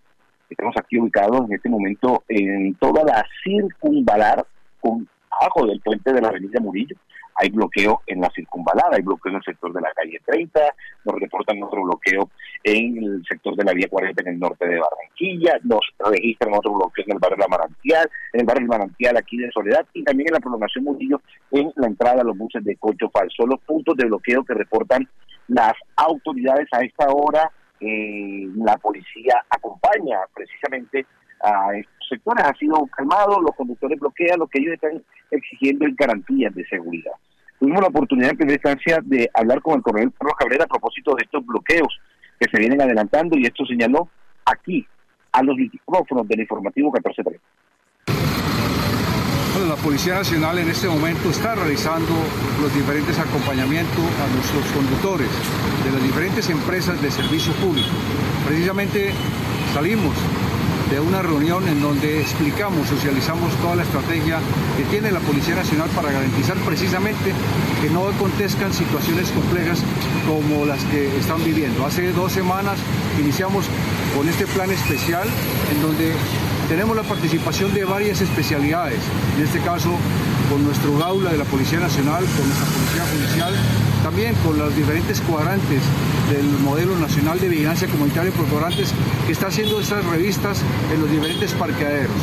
Estamos 0.51 0.75
aquí 0.77 0.99
ubicados 0.99 1.47
en 1.47 1.55
este 1.55 1.69
momento 1.69 2.25
en 2.29 2.75
toda 2.75 3.05
la 3.05 3.25
circunvalar, 3.45 4.47
con 4.81 5.07
abajo 5.31 5.67
del 5.67 5.81
puente 5.81 6.13
de 6.13 6.21
la 6.21 6.29
avenida 6.29 6.61
Murillo. 6.61 6.97
Hay 7.41 7.51
bloqueo 7.51 8.03
en 8.09 8.21
la 8.21 8.31
circunvalar, 8.31 8.93
hay 8.93 9.03
bloqueo 9.03 9.31
en 9.31 9.37
el 9.37 9.45
sector 9.45 9.73
de 9.73 9.81
la 9.81 9.93
calle 9.93 10.19
30, 10.27 10.61
nos 11.05 11.21
reportan 11.21 11.63
otro 11.63 11.85
bloqueo 11.85 12.29
en 12.65 12.97
el 12.97 13.25
sector 13.29 13.55
de 13.55 13.63
la 13.63 13.73
vía 13.75 13.87
40 13.89 14.23
en 14.23 14.29
el 14.29 14.41
norte 14.41 14.67
de 14.67 14.81
Barranquilla, 14.81 15.61
nos 15.63 15.81
registran 16.11 16.55
otro 16.55 16.73
bloqueo 16.73 17.05
en 17.07 17.13
el 17.13 17.19
barrio 17.21 17.37
La 17.37 17.47
Manantial, 17.47 18.11
en 18.33 18.41
el 18.41 18.47
barrio 18.47 18.67
La 18.67 18.79
Manantial 18.79 19.17
aquí 19.17 19.37
de 19.37 19.53
Soledad 19.53 19.87
y 19.93 20.03
también 20.03 20.31
en 20.31 20.35
la 20.35 20.41
prolongación 20.41 20.83
Murillo 20.83 21.21
en 21.53 21.73
la 21.77 21.87
entrada 21.87 22.23
a 22.23 22.25
los 22.25 22.37
buses 22.37 22.65
de 22.65 22.75
Cocho 22.75 23.09
Fal. 23.11 23.29
Son 23.37 23.51
los 23.51 23.61
puntos 23.61 23.97
de 23.97 24.07
bloqueo 24.07 24.43
que 24.43 24.55
reportan 24.55 25.09
las 25.49 25.75
autoridades 25.97 26.69
a 26.73 26.81
esta 26.81 27.09
hora, 27.09 27.51
eh, 27.81 28.49
la 28.57 28.77
policía 28.77 29.43
acompaña 29.51 30.19
precisamente 30.35 31.07
a 31.43 31.75
estos 31.75 32.09
sectores. 32.09 32.45
Ha 32.45 32.55
sido 32.55 32.87
calmado, 32.87 33.41
los 33.41 33.55
conductores 33.57 33.99
bloquean 33.99 34.39
lo 34.39 34.47
que 34.47 34.61
ellos 34.61 34.75
están 34.75 35.03
exigiendo 35.31 35.87
en 35.87 35.95
garantías 35.97 36.55
de 36.55 36.67
seguridad. 36.67 37.13
Tuvimos 37.59 37.81
la 37.81 37.89
oportunidad 37.89 38.31
en 38.31 38.37
primera 38.37 38.57
instancia 38.57 39.01
de 39.03 39.29
hablar 39.35 39.61
con 39.63 39.75
el 39.75 39.83
coronel 39.83 40.13
Carlos 40.13 40.37
Cabrera 40.39 40.65
a 40.65 40.69
propósito 40.69 41.15
de 41.15 41.25
estos 41.25 41.45
bloqueos 41.45 41.99
que 42.39 42.49
se 42.51 42.59
vienen 42.59 42.81
adelantando 42.81 43.37
y 43.37 43.47
esto 43.47 43.67
señaló 43.67 44.09
aquí 44.45 44.87
a 45.33 45.43
los 45.43 45.57
micrófonos 45.57 46.29
del 46.29 46.41
informativo 46.41 46.93
1430 46.93 47.43
la 49.67 49.77
Policía 49.77 50.15
Nacional 50.15 50.59
en 50.59 50.69
este 50.69 50.89
momento 50.89 51.31
está 51.31 51.55
realizando 51.55 52.15
los 52.63 52.73
diferentes 52.75 53.19
acompañamientos 53.19 53.97
a 53.99 54.35
nuestros 54.35 54.65
conductores 54.73 55.29
de 55.85 55.91
las 55.91 56.03
diferentes 56.03 56.49
empresas 56.51 57.01
de 57.03 57.11
servicio 57.11 57.53
público. 57.55 57.89
Precisamente 58.47 59.13
salimos 59.75 60.15
de 60.91 61.01
una 61.01 61.23
reunión 61.23 61.67
en 61.69 61.81
donde 61.81 62.21
explicamos, 62.21 62.89
socializamos 62.89 63.53
toda 63.57 63.77
la 63.77 63.83
estrategia 63.83 64.39
que 64.77 64.85
tiene 64.85 65.11
la 65.11 65.21
Policía 65.21 65.57
Nacional 65.57 65.89
para 65.91 66.13
garantizar 66.13 66.57
precisamente 66.59 67.33
que 67.83 67.91
no 67.91 68.09
acontezcan 68.09 68.73
situaciones 68.73 69.31
complejas 69.31 69.83
como 70.27 70.67
las 70.67 70.83
que 70.85 71.17
están 71.19 71.43
viviendo. 71.45 71.85
Hace 71.85 72.13
dos 72.13 72.33
semanas 72.33 72.79
iniciamos 73.21 73.67
con 74.17 74.29
este 74.29 74.47
plan 74.47 74.71
especial 74.71 75.27
en 75.73 75.83
donde 75.83 76.13
tenemos 76.69 76.95
la 76.95 77.03
participación 77.03 77.73
de 77.73 77.85
varias 77.85 78.21
especialidades, 78.21 79.01
en 79.37 79.45
este 79.45 79.59
caso 79.61 79.91
con 80.51 80.63
nuestro 80.65 80.97
gaula 80.99 81.33
de 81.33 81.39
la 81.39 81.45
Policía 81.45 81.81
Nacional, 81.81 82.25
con 82.25 82.47
nuestra 82.47 82.67
Policía 82.67 83.05
Judicial, 83.11 83.55
también 84.03 84.35
con 84.45 84.59
los 84.59 84.75
diferentes 84.77 85.21
cuadrantes 85.23 85.81
del 86.31 86.47
modelo 86.61 86.95
nacional 86.97 87.41
de 87.41 87.49
vigilancia 87.49 87.89
comunitaria 87.89 88.31
por 88.33 88.47
cobrantes 88.49 88.93
que 89.27 89.33
está 89.33 89.47
haciendo 89.47 89.81
estas 89.81 90.05
revistas 90.05 90.63
en 90.93 91.01
los 91.01 91.11
diferentes 91.11 91.53
parqueaderos. 91.53 92.17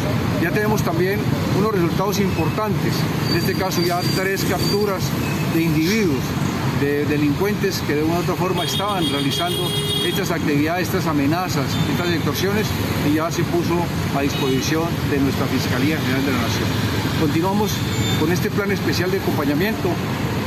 Ya 0.44 0.52
tenemos 0.52 0.84
también 0.84 1.20
unos 1.58 1.74
resultados 1.74 2.20
importantes, 2.20 2.94
en 3.32 3.38
este 3.38 3.56
caso 3.56 3.82
ya 3.82 4.00
tres 4.16 4.46
capturas 4.46 5.04
de 5.56 5.62
individuos 5.62 6.22
de 6.80 7.06
delincuentes 7.06 7.82
que 7.88 7.96
de 7.96 8.04
una 8.04 8.16
u 8.16 8.22
otra 8.22 8.36
forma 8.36 8.64
estaban 8.64 9.08
realizando 9.10 9.70
estas 10.06 10.32
actividades, 10.32 10.88
estas 10.88 11.08
amenazas, 11.08 11.66
estas 11.92 12.10
extorsiones 12.10 12.68
y 13.10 13.16
ya 13.16 13.32
se 13.32 13.44
puso 13.44 13.76
a 14.18 14.22
disposición 14.22 14.84
de 15.10 15.20
nuestra 15.20 15.46
Fiscalía 15.48 15.98
General 15.98 16.26
de 16.26 16.32
la 16.32 16.38
Nación. 16.40 16.68
Continuamos 17.20 17.78
con 18.20 18.32
este 18.32 18.50
plan 18.50 18.72
especial 18.72 19.10
de 19.12 19.20
acompañamiento. 19.20 19.90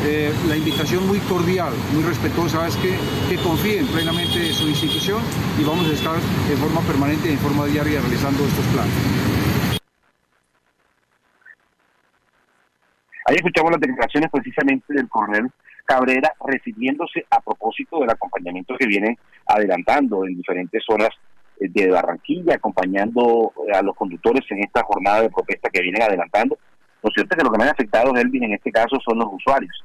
Eh, 0.05 0.33
la 0.49 0.57
invitación 0.57 1.07
muy 1.07 1.19
cordial, 1.21 1.73
muy 1.93 2.05
respetuosa 2.05 2.67
es 2.69 2.77
que, 2.77 2.95
que 3.29 3.37
confíen 3.43 3.87
plenamente 3.87 4.47
en 4.47 4.55
su 4.55 4.69
institución 4.69 5.21
y 5.59 5.65
vamos 5.65 5.89
a 5.89 5.93
estar 5.93 6.15
de 6.15 6.57
forma 6.57 6.81
permanente 6.83 7.29
y 7.29 7.33
en 7.33 7.39
forma 7.39 7.67
diaria 7.67 8.01
realizando 8.01 8.45
estos 8.45 8.65
planes. 8.67 8.95
Ahí 13.27 13.37
escuchamos 13.37 13.73
las 13.73 13.81
declaraciones 13.81 14.31
precisamente 14.31 14.95
del 14.95 15.09
coronel 15.09 15.51
Cabrera 15.89 16.35
refiriéndose 16.45 17.25
a 17.31 17.41
propósito 17.41 18.01
del 18.01 18.11
acompañamiento 18.11 18.77
que 18.77 18.87
vienen 18.87 19.17
adelantando 19.47 20.27
en 20.27 20.37
diferentes 20.37 20.83
zonas 20.87 21.09
eh, 21.59 21.69
de 21.71 21.89
Barranquilla, 21.89 22.57
acompañando 22.57 23.55
eh, 23.67 23.75
a 23.75 23.81
los 23.81 23.97
conductores 23.97 24.45
en 24.51 24.59
esta 24.65 24.83
jornada 24.83 25.23
de 25.23 25.31
protesta 25.31 25.71
que 25.71 25.81
vienen 25.81 26.03
adelantando. 26.03 26.59
Lo 27.03 27.11
cierto 27.11 27.35
es 27.35 27.39
que 27.39 27.45
lo 27.45 27.51
que 27.51 27.59
me 27.59 27.65
ha 27.65 27.71
afectado, 27.71 28.15
Elvin, 28.15 28.45
en 28.45 28.53
este 28.53 28.71
caso 28.71 28.99
son 29.03 29.19
los 29.19 29.29
usuarios. 29.33 29.83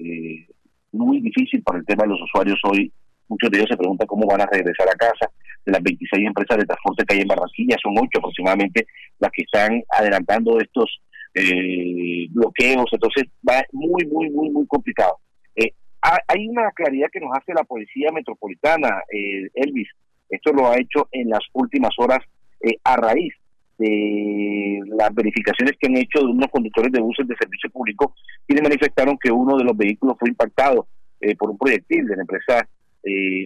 Eh, 0.00 0.48
muy 0.90 1.20
difícil 1.20 1.62
para 1.62 1.78
el 1.78 1.86
tema 1.86 2.02
de 2.02 2.08
los 2.08 2.22
usuarios 2.22 2.58
hoy. 2.64 2.90
Muchos 3.28 3.48
de 3.48 3.58
ellos 3.58 3.70
se 3.70 3.76
preguntan 3.76 4.08
cómo 4.08 4.26
van 4.26 4.40
a 4.40 4.46
regresar 4.46 4.88
a 4.88 4.96
casa. 4.98 5.30
De 5.64 5.70
las 5.70 5.82
26 5.82 6.26
empresas 6.26 6.58
de 6.58 6.64
transporte 6.64 7.04
que 7.04 7.14
hay 7.14 7.20
en 7.20 7.28
Barranquilla, 7.28 7.76
son 7.80 7.94
ocho 7.98 8.18
aproximadamente 8.18 8.84
las 9.20 9.30
que 9.30 9.42
están 9.42 9.80
adelantando 9.90 10.58
estos 10.58 11.00
bloqueos. 12.30 12.86
Entonces 12.90 13.24
va 13.48 13.62
muy, 13.72 14.06
muy, 14.06 14.30
muy, 14.30 14.50
muy 14.50 14.66
complicado 14.66 15.18
hay 16.28 16.48
una 16.48 16.70
claridad 16.72 17.08
que 17.12 17.20
nos 17.20 17.36
hace 17.36 17.52
la 17.54 17.64
Policía 17.64 18.10
Metropolitana, 18.12 19.02
eh, 19.12 19.48
Elvis. 19.54 19.88
Esto 20.28 20.52
lo 20.52 20.68
ha 20.70 20.78
hecho 20.78 21.08
en 21.12 21.30
las 21.30 21.40
últimas 21.52 21.92
horas 21.98 22.18
eh, 22.60 22.76
a 22.84 22.96
raíz 22.96 23.32
de 23.78 24.80
las 24.86 25.14
verificaciones 25.14 25.74
que 25.78 25.86
han 25.86 25.96
hecho 25.96 26.20
de 26.20 26.26
unos 26.26 26.50
conductores 26.50 26.90
de 26.92 27.00
buses 27.00 27.26
de 27.28 27.36
servicio 27.36 27.70
público, 27.70 28.14
quienes 28.46 28.62
manifestaron 28.62 29.18
que 29.18 29.30
uno 29.30 29.56
de 29.56 29.64
los 29.64 29.76
vehículos 29.76 30.16
fue 30.18 30.30
impactado 30.30 30.86
eh, 31.20 31.36
por 31.36 31.50
un 31.50 31.58
proyectil 31.58 32.06
de 32.06 32.16
la 32.16 32.22
empresa 32.22 32.68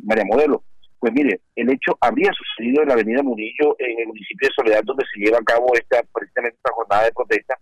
María 0.04 0.24
Modelo. 0.24 0.62
Pues 0.98 1.12
mire, 1.12 1.40
el 1.54 1.70
hecho 1.70 1.98
habría 2.00 2.30
sucedido 2.32 2.80
en 2.80 2.88
la 2.88 2.94
avenida 2.94 3.22
Murillo, 3.22 3.76
en 3.78 4.00
el 4.00 4.06
municipio 4.06 4.48
de 4.48 4.54
Soledad, 4.54 4.82
donde 4.84 5.04
se 5.12 5.20
lleva 5.20 5.36
a 5.36 5.44
cabo 5.44 5.66
esta 5.74 6.02
precisamente 6.14 6.56
esta 6.56 6.72
jornada 6.72 7.04
de 7.04 7.12
protesta. 7.12 7.58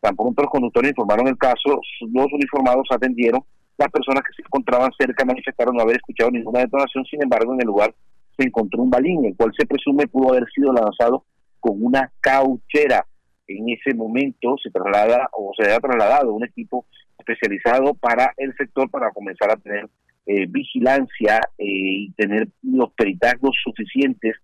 Tan 0.00 0.14
pronto 0.14 0.42
los 0.42 0.50
conductores 0.50 0.90
informaron 0.90 1.26
el 1.26 1.36
caso, 1.36 1.80
los 2.00 2.32
uniformados 2.32 2.86
atendieron 2.90 3.42
las 3.80 3.90
personas 3.90 4.22
que 4.22 4.34
se 4.34 4.42
encontraban 4.42 4.90
cerca 4.98 5.24
manifestaron 5.24 5.74
no 5.74 5.82
haber 5.82 5.96
escuchado 5.96 6.30
ninguna 6.30 6.60
detonación, 6.60 7.04
sin 7.06 7.22
embargo, 7.22 7.54
en 7.54 7.62
el 7.62 7.66
lugar 7.66 7.94
se 8.36 8.46
encontró 8.46 8.82
un 8.82 8.90
balín, 8.90 9.24
el 9.24 9.36
cual 9.36 9.52
se 9.58 9.66
presume 9.66 10.06
pudo 10.06 10.30
haber 10.30 10.44
sido 10.54 10.72
lanzado 10.72 11.24
con 11.58 11.82
una 11.82 12.12
cauchera. 12.20 13.06
En 13.48 13.68
ese 13.70 13.94
momento 13.94 14.56
se 14.62 14.70
traslada 14.70 15.28
o 15.32 15.52
se 15.58 15.72
ha 15.72 15.80
trasladado 15.80 16.32
un 16.34 16.44
equipo 16.44 16.84
especializado 17.18 17.94
para 17.94 18.32
el 18.36 18.54
sector 18.54 18.88
para 18.90 19.10
comenzar 19.10 19.50
a 19.50 19.56
tener 19.56 19.88
eh, 20.26 20.46
vigilancia 20.46 21.40
eh, 21.58 21.64
y 21.64 22.12
tener 22.12 22.48
los 22.62 22.92
peritazgos 22.92 23.56
suficientes 23.64 24.36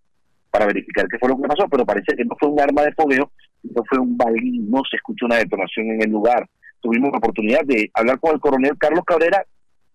para 0.51 0.67
verificar 0.67 1.07
qué 1.09 1.19
fue 1.19 1.29
lo 1.29 1.37
que 1.37 1.49
pasó, 1.49 1.69
pero 1.69 1.85
parece 1.85 2.17
que 2.17 2.25
no 2.25 2.35
fue 2.41 2.49
un 2.49 2.61
arma 2.61 2.83
de 2.83 2.93
fogueo, 2.93 3.31
no 3.63 3.83
fue 3.89 3.99
un 3.99 4.17
balín, 4.17 4.71
no 4.71 4.81
se 4.91 4.97
escuchó 4.97 5.27
una 5.27 5.37
detonación 5.37 5.91
en 5.91 6.03
el 6.03 6.11
lugar 6.11 6.49
tuvimos 6.81 7.11
la 7.13 7.19
oportunidad 7.19 7.61
de 7.65 7.91
hablar 7.95 8.19
con 8.21 8.35
el 8.35 8.41
coronel 8.41 8.77
Carlos 8.79 9.05
Cabrera 9.05 9.45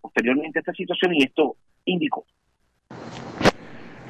posteriormente 0.02 0.60
a 0.60 0.62
esta 0.62 0.74
situación 0.74 1.14
y 1.16 1.24
esto 1.24 1.56
indicó. 1.86 2.26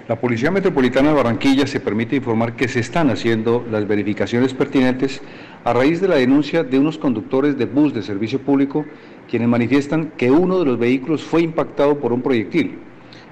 La 0.08 0.20
Policía 0.20 0.52
Metropolitana 0.52 1.10
de 1.10 1.16
Barranquilla 1.16 1.68
se 1.68 1.80
permite 1.80 2.18
informar 2.18 2.56
que 2.56 2.68
se 2.68 2.80
están 2.80 3.10
haciendo 3.12 3.66
las 3.70 3.88
verificaciones 3.88 4.54
pertinentes 4.54 5.22
a 5.64 5.74
raíz 5.74 6.02
de 6.02 6.08
la 6.08 6.16
denuncia 6.16 6.64
de 6.64 6.80
unos 6.80 6.98
conductores 6.98 7.58
de 7.58 7.66
bus 7.66 7.94
de 7.94 8.02
servicio 8.02 8.42
público 8.42 8.86
quienes 9.30 9.48
manifiestan 9.48 10.12
que 10.18 10.30
uno 10.30 10.60
de 10.60 10.66
los 10.66 10.78
vehículos 10.78 11.24
fue 11.24 11.44
impactado 11.44 12.00
por 12.00 12.12
un 12.12 12.22
proyectil. 12.22 12.80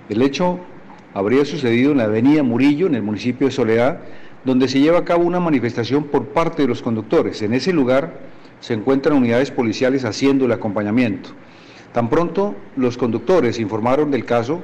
El 0.08 0.22
hecho 0.22 0.60
habría 1.14 1.44
sucedido 1.44 1.92
en 1.92 1.98
la 1.98 2.06
avenida 2.06 2.44
Murillo, 2.44 2.88
en 2.88 2.96
el 2.96 3.04
municipio 3.04 3.48
de 3.48 3.52
Soledad, 3.52 4.00
donde 4.46 4.70
se 4.70 4.80
lleva 4.80 5.00
a 5.00 5.06
cabo 5.06 5.26
una 5.26 5.40
manifestación 5.40 6.06
por 6.06 6.28
parte 6.28 6.62
de 6.62 6.68
los 6.70 6.82
conductores. 6.82 7.42
En 7.42 7.54
ese 7.54 7.74
lugar 7.74 8.20
se 8.60 8.74
encuentran 8.74 9.18
unidades 9.18 9.52
policiales 9.52 10.06
haciendo 10.06 10.46
el 10.46 10.52
acompañamiento. 10.52 11.30
Tan 11.94 12.10
pronto 12.10 12.56
los 12.76 12.98
conductores 12.98 13.60
informaron 13.60 14.12
del 14.12 14.26
caso, 14.26 14.62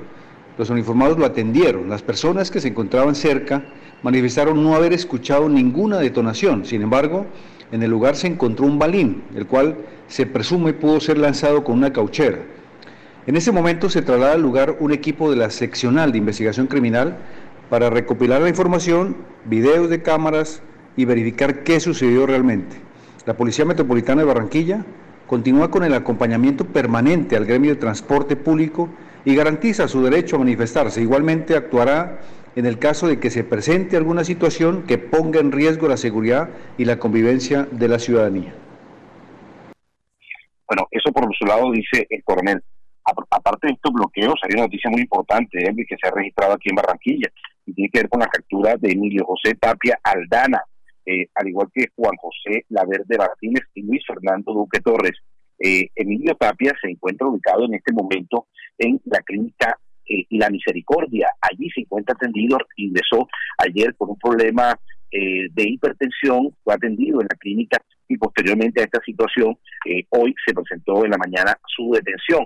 los 0.58 0.70
uniformados 0.70 1.18
lo 1.18 1.26
atendieron. 1.26 1.90
Las 1.90 2.02
personas 2.02 2.52
que 2.52 2.62
se 2.62 2.70
encontraban 2.70 3.16
cerca 3.16 3.64
manifestaron 4.04 4.64
no 4.64 4.76
haber 4.76 4.94
escuchado 4.94 5.50
ninguna 5.50 5.98
detonación. 5.98 6.66
Sin 6.66 6.82
embargo, 6.82 7.26
en 7.72 7.84
el 7.84 7.90
lugar 7.90 8.16
se 8.16 8.28
encontró 8.28 8.66
un 8.66 8.80
balín, 8.80 9.24
el 9.36 9.48
cual 9.48 9.78
se 10.08 10.26
presume 10.26 10.74
pudo 10.74 11.00
ser 11.00 11.18
lanzado 11.18 11.64
con 11.64 11.78
una 11.78 11.92
cauchera. 11.92 12.40
En 13.28 13.36
ese 13.36 13.52
momento 13.52 13.90
se 13.90 14.04
traslada 14.04 14.34
al 14.34 14.42
lugar 14.42 14.78
un 14.80 14.92
equipo 14.92 15.32
de 15.32 15.36
la 15.36 15.50
seccional 15.50 16.12
de 16.12 16.20
investigación 16.20 16.68
criminal 16.68 17.18
para 17.70 17.90
recopilar 17.90 18.42
la 18.42 18.50
información, 18.50 19.18
videos 19.46 19.90
de 19.90 20.04
cámaras 20.04 20.62
y 20.96 21.06
verificar 21.06 21.64
qué 21.64 21.80
sucedió 21.80 22.28
realmente. 22.28 22.78
La 23.26 23.36
Policía 23.36 23.66
Metropolitana 23.66 24.22
de 24.22 24.28
Barranquilla 24.28 24.86
continúa 25.26 25.72
con 25.72 25.84
el 25.84 25.96
acompañamiento 25.96 26.66
permanente 26.66 27.36
al 27.36 27.46
gremio 27.46 27.72
de 27.74 27.80
transporte 27.80 28.36
público 28.36 28.90
y 29.26 29.36
garantiza 29.36 29.88
su 29.88 30.04
derecho 30.04 30.36
a 30.36 30.40
manifestarse. 30.40 31.02
Igualmente 31.02 31.56
actuará 31.56 32.20
en 32.56 32.68
el 32.68 32.78
caso 32.78 33.08
de 33.08 33.20
que 33.20 33.32
se 33.32 33.44
presente 33.44 33.98
alguna 33.98 34.24
situación 34.24 34.84
que 34.84 35.00
ponga 35.00 35.40
en 35.40 35.52
riesgo 35.52 35.88
la 35.88 35.98
seguridad 35.98 36.50
y 36.78 36.86
la 36.86 37.00
convivencia 37.00 37.68
de 37.72 37.88
la 37.88 37.98
ciudadanía. 37.98 38.54
Bueno, 40.68 40.88
eso 40.92 41.12
por 41.12 41.28
su 41.36 41.46
lado 41.46 41.72
dice 41.72 42.06
el 42.10 42.24
coronel. 42.24 42.62
Aparte 43.30 43.68
de 43.68 43.74
estos 43.74 43.92
bloqueos, 43.92 44.36
hay 44.44 44.54
una 44.54 44.64
noticia 44.64 44.90
muy 44.92 45.02
importante 45.02 45.64
¿eh? 45.64 45.76
que 45.76 45.96
se 46.00 46.08
ha 46.08 46.12
registrado 46.12 46.54
aquí 46.54 46.70
en 46.70 46.76
Barranquilla 46.76 47.30
y 47.66 47.74
tiene 47.74 47.90
que 47.92 48.00
ver 48.02 48.10
con 48.10 48.20
la 48.20 48.28
captura 48.28 48.76
de 48.78 48.92
Emilio 48.92 49.26
José 49.26 49.56
Tapia 49.56 50.00
Aldana, 50.04 50.62
eh, 51.06 51.28
al 51.36 51.48
igual 51.48 51.68
que 51.74 51.88
Juan 51.96 52.16
José 52.18 52.66
Laverde 52.70 53.18
Martínez 53.18 53.64
y 53.74 53.84
Luis 53.84 54.04
Fernando 54.08 54.54
Duque 54.54 54.80
Torres. 54.80 55.14
Eh, 55.60 55.90
Emilio 55.96 56.36
Tapia 56.36 56.74
se 56.82 56.90
encuentra 56.90 57.28
ubicado 57.28 57.66
en 57.66 57.76
este 57.76 57.94
momento 57.94 58.48
en 58.78 59.00
la 59.06 59.20
clínica 59.20 59.78
eh, 60.10 60.26
La 60.32 60.50
Misericordia. 60.50 61.30
Allí 61.42 61.70
se 61.70 61.82
encuentra 61.82 62.16
atendido, 62.16 62.58
ingresó 62.78 63.28
ayer 63.60 63.94
por 63.96 64.10
un 64.10 64.18
problema 64.18 64.78
de 65.12 65.64
hipertensión, 65.70 66.54
fue 66.62 66.74
atendido 66.74 67.22
en 67.22 67.28
la 67.30 67.38
clínica 67.38 67.78
y 68.06 68.18
posteriormente 68.18 68.82
a 68.82 68.84
esta 68.84 69.00
situación, 69.00 69.58
hoy 70.10 70.36
se 70.46 70.54
presentó 70.54 71.06
en 71.06 71.12
la 71.12 71.18
mañana 71.18 71.58
su 71.66 71.90
detención. 71.92 72.46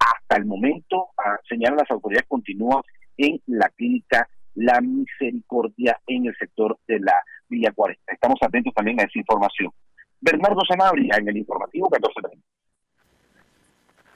Hasta 0.00 0.36
el 0.36 0.46
momento, 0.46 1.10
ah, 1.16 1.36
señalan 1.48 1.78
las 1.78 1.90
autoridades, 1.92 2.26
continúa 2.26 2.82
en 3.16 3.40
la 3.46 3.68
clínica 3.68 4.28
La 4.54 4.80
Misericordia 4.80 5.98
en 6.06 6.26
el 6.26 6.34
sector 6.38 6.78
de 6.86 7.00
la 7.00 7.14
Villa 7.48 7.72
40. 7.74 8.12
Estamos 8.12 8.38
atentos 8.42 8.74
también 8.74 9.00
a 9.00 9.04
esa 9.04 9.18
información. 9.18 9.70
Bernardo 10.20 10.60
Sanabria 10.68 11.16
en 11.18 11.28
el 11.28 11.36
informativo 11.36 11.88
1430. 11.90 12.44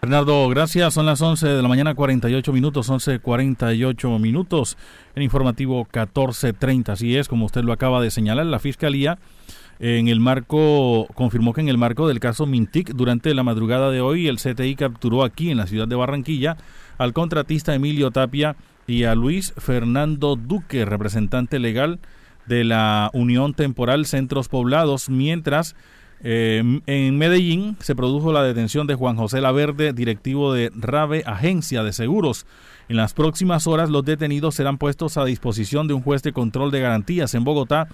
Bernardo, 0.03 0.49
gracias. 0.49 0.95
Son 0.95 1.07
las 1.07 1.23
11 1.23 1.47
de 1.47 1.63
la 1.63 1.69
mañana, 1.69 1.95
48 1.95 2.53
minutos, 2.53 2.91
11.48 2.91 4.19
minutos. 4.19 4.77
En 5.15 5.23
informativo 5.23 5.85
1430. 5.85 6.93
Así 6.93 7.17
es, 7.17 7.29
como 7.29 7.47
usted 7.47 7.63
lo 7.63 7.73
acaba 7.73 8.03
de 8.03 8.11
señalar, 8.11 8.47
la 8.47 8.59
Fiscalía 8.59 9.19
en 9.79 10.07
el 10.07 10.21
marco, 10.21 11.09
confirmó 11.15 11.53
que 11.53 11.61
en 11.61 11.69
el 11.69 11.79
marco 11.79 12.07
del 12.07 12.21
caso 12.21 12.47
Mintic, 12.47 12.91
durante 12.95 13.35
la 13.35 13.43
madrugada 13.43 13.91
de 13.91 14.01
hoy, 14.01 14.29
el 14.29 14.37
CTI 14.37 14.77
capturó 14.77 15.25
aquí 15.25 15.51
en 15.51 15.57
la 15.57 15.67
ciudad 15.67 15.89
de 15.89 15.97
Barranquilla 15.97 16.57
al 16.99 17.13
contratista 17.13 17.75
Emilio 17.75 18.13
Tapia 18.13 18.55
y 18.93 19.05
a 19.05 19.15
Luis 19.15 19.55
Fernando 19.57 20.37
Duque, 20.37 20.85
representante 20.85 21.59
legal 21.59 21.99
de 22.45 22.63
la 22.63 23.11
Unión 23.15 23.55
Temporal 23.55 24.05
Centros 24.05 24.49
Poblados, 24.49 25.09
mientras 25.09 25.75
eh, 26.23 26.63
en 26.87 27.17
Medellín 27.17 27.79
se 27.81 27.97
produjo 27.97 28.35
la 28.35 28.43
detención 28.43 28.87
de 28.87 28.95
Juan 28.95 29.17
José 29.17 29.41
Laverde, 29.41 29.95
directivo 29.95 30.53
de 30.53 30.71
RAVE, 30.75 31.23
Agencia 31.25 31.83
de 31.83 31.95
Seguros. 31.95 32.45
En 32.91 32.99
las 32.99 33.15
próximas 33.15 33.67
horas 33.67 33.89
los 33.89 34.05
detenidos 34.05 34.57
serán 34.57 34.77
puestos 34.77 35.17
a 35.17 35.25
disposición 35.25 35.89
de 35.89 35.95
un 35.95 36.03
juez 36.03 36.23
de 36.23 36.35
control 36.35 36.71
de 36.71 36.81
garantías 36.81 37.33
en 37.35 37.45
Bogotá, 37.45 37.89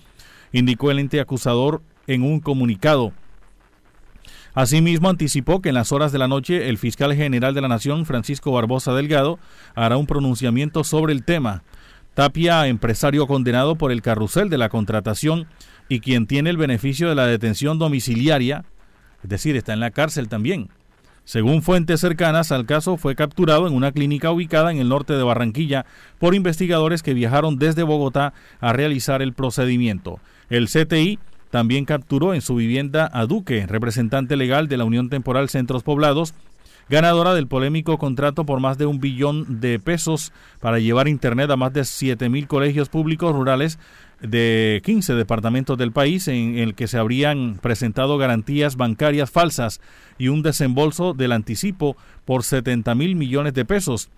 indicó 0.50 0.90
el 0.90 0.98
ente 0.98 1.20
acusador 1.20 1.80
en 2.08 2.22
un 2.24 2.40
comunicado. 2.40 3.12
Asimismo, 4.54 5.08
anticipó 5.08 5.60
que 5.60 5.68
en 5.68 5.74
las 5.74 5.92
horas 5.92 6.12
de 6.12 6.18
la 6.18 6.28
noche 6.28 6.68
el 6.68 6.78
fiscal 6.78 7.14
general 7.14 7.54
de 7.54 7.60
la 7.60 7.68
Nación, 7.68 8.06
Francisco 8.06 8.52
Barbosa 8.52 8.92
Delgado, 8.94 9.38
hará 9.74 9.96
un 9.96 10.06
pronunciamiento 10.06 10.84
sobre 10.84 11.12
el 11.12 11.24
tema. 11.24 11.62
Tapia, 12.14 12.66
empresario 12.66 13.26
condenado 13.26 13.76
por 13.76 13.92
el 13.92 14.02
carrusel 14.02 14.50
de 14.50 14.58
la 14.58 14.68
contratación 14.68 15.46
y 15.88 16.00
quien 16.00 16.26
tiene 16.26 16.50
el 16.50 16.56
beneficio 16.56 17.08
de 17.08 17.14
la 17.14 17.26
detención 17.26 17.78
domiciliaria, 17.78 18.64
es 19.22 19.28
decir, 19.28 19.56
está 19.56 19.72
en 19.72 19.80
la 19.80 19.90
cárcel 19.90 20.28
también. 20.28 20.68
Según 21.28 21.60
fuentes 21.60 22.00
cercanas 22.00 22.52
al 22.52 22.64
caso, 22.64 22.96
fue 22.96 23.14
capturado 23.14 23.66
en 23.66 23.74
una 23.74 23.92
clínica 23.92 24.30
ubicada 24.30 24.70
en 24.70 24.78
el 24.78 24.88
norte 24.88 25.12
de 25.12 25.22
Barranquilla 25.22 25.84
por 26.18 26.34
investigadores 26.34 27.02
que 27.02 27.12
viajaron 27.12 27.58
desde 27.58 27.82
Bogotá 27.82 28.32
a 28.60 28.72
realizar 28.72 29.20
el 29.20 29.34
procedimiento. 29.34 30.20
El 30.48 30.68
CTI 30.68 31.18
también 31.50 31.84
capturó 31.84 32.34
en 32.34 32.40
su 32.40 32.54
vivienda 32.56 33.10
a 33.12 33.26
Duque, 33.26 33.66
representante 33.66 34.36
legal 34.36 34.68
de 34.68 34.76
la 34.76 34.84
Unión 34.84 35.08
Temporal 35.08 35.48
Centros 35.48 35.82
Poblados, 35.82 36.34
ganadora 36.88 37.34
del 37.34 37.46
polémico 37.46 37.98
contrato 37.98 38.44
por 38.44 38.60
más 38.60 38.78
de 38.78 38.86
un 38.86 39.00
billón 39.00 39.60
de 39.60 39.78
pesos 39.78 40.32
para 40.60 40.78
llevar 40.78 41.08
Internet 41.08 41.50
a 41.50 41.56
más 41.56 41.72
de 41.72 41.84
7 41.84 42.28
mil 42.28 42.46
colegios 42.46 42.88
públicos 42.88 43.34
rurales 43.34 43.78
de 44.20 44.82
15 44.84 45.14
departamentos 45.14 45.78
del 45.78 45.92
país 45.92 46.28
en 46.28 46.58
el 46.58 46.74
que 46.74 46.88
se 46.88 46.98
habrían 46.98 47.58
presentado 47.60 48.18
garantías 48.18 48.76
bancarias 48.76 49.30
falsas 49.30 49.80
y 50.18 50.28
un 50.28 50.42
desembolso 50.42 51.14
del 51.14 51.32
anticipo 51.32 51.96
por 52.24 52.42
70 52.42 52.94
mil 52.94 53.16
millones 53.16 53.54
de 53.54 53.64
pesos. 53.64 54.10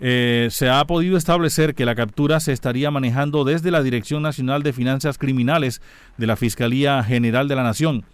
Eh, 0.00 0.48
se 0.50 0.70
ha 0.70 0.82
podido 0.86 1.18
establecer 1.18 1.74
que 1.74 1.84
la 1.84 1.94
captura 1.94 2.40
se 2.40 2.52
estaría 2.52 2.90
manejando 2.90 3.44
desde 3.44 3.70
la 3.70 3.82
Dirección 3.82 4.22
Nacional 4.22 4.62
de 4.62 4.72
Finanzas 4.72 5.18
Criminales 5.18 5.82
de 6.16 6.26
la 6.26 6.36
Fiscalía 6.36 7.02
General 7.04 7.48
de 7.48 7.56
la 7.56 7.62
Nación. 7.62 8.04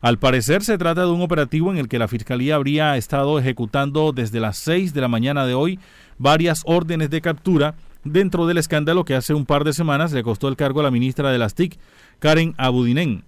Al 0.00 0.18
parecer 0.18 0.62
se 0.62 0.78
trata 0.78 1.02
de 1.02 1.10
un 1.10 1.22
operativo 1.22 1.72
en 1.72 1.78
el 1.78 1.88
que 1.88 1.98
la 1.98 2.08
Fiscalía 2.08 2.56
habría 2.56 2.96
estado 2.96 3.38
ejecutando 3.38 4.12
desde 4.12 4.40
las 4.40 4.56
6 4.58 4.94
de 4.94 5.00
la 5.00 5.08
mañana 5.08 5.46
de 5.46 5.54
hoy 5.54 5.78
varias 6.18 6.62
órdenes 6.66 7.10
de 7.10 7.20
captura 7.20 7.74
dentro 8.04 8.46
del 8.46 8.58
escándalo 8.58 9.04
que 9.04 9.14
hace 9.14 9.34
un 9.34 9.46
par 9.46 9.64
de 9.64 9.72
semanas 9.72 10.12
le 10.12 10.22
costó 10.22 10.48
el 10.48 10.56
cargo 10.56 10.80
a 10.80 10.84
la 10.84 10.90
ministra 10.90 11.30
de 11.30 11.38
las 11.38 11.54
TIC, 11.54 11.78
Karen 12.20 12.54
Abudinen. 12.58 13.24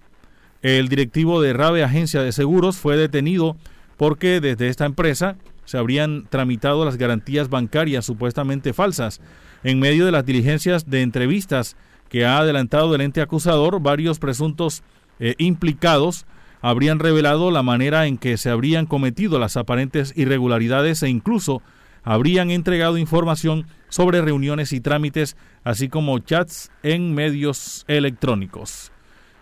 El 0.61 0.89
directivo 0.89 1.41
de 1.41 1.53
Rave 1.53 1.83
Agencia 1.83 2.21
de 2.21 2.31
Seguros 2.31 2.77
fue 2.77 2.95
detenido 2.95 3.57
porque 3.97 4.39
desde 4.39 4.69
esta 4.69 4.85
empresa 4.85 5.35
se 5.71 5.77
habrían 5.77 6.27
tramitado 6.29 6.83
las 6.83 6.97
garantías 6.97 7.47
bancarias 7.47 8.03
supuestamente 8.03 8.73
falsas. 8.73 9.21
En 9.63 9.79
medio 9.79 10.05
de 10.05 10.11
las 10.11 10.25
diligencias 10.25 10.89
de 10.89 11.01
entrevistas 11.01 11.77
que 12.09 12.25
ha 12.25 12.39
adelantado 12.39 12.93
el 12.93 12.99
ente 12.99 13.21
acusador, 13.21 13.79
varios 13.79 14.19
presuntos 14.19 14.83
eh, 15.21 15.33
implicados 15.37 16.25
habrían 16.61 16.99
revelado 16.99 17.51
la 17.51 17.63
manera 17.63 18.05
en 18.05 18.17
que 18.17 18.35
se 18.35 18.49
habrían 18.49 18.85
cometido 18.85 19.39
las 19.39 19.55
aparentes 19.55 20.11
irregularidades 20.17 21.03
e 21.03 21.09
incluso 21.09 21.61
habrían 22.03 22.51
entregado 22.51 22.97
información 22.97 23.65
sobre 23.87 24.21
reuniones 24.21 24.73
y 24.73 24.81
trámites, 24.81 25.37
así 25.63 25.87
como 25.87 26.19
chats 26.19 26.69
en 26.83 27.15
medios 27.15 27.85
electrónicos. 27.87 28.91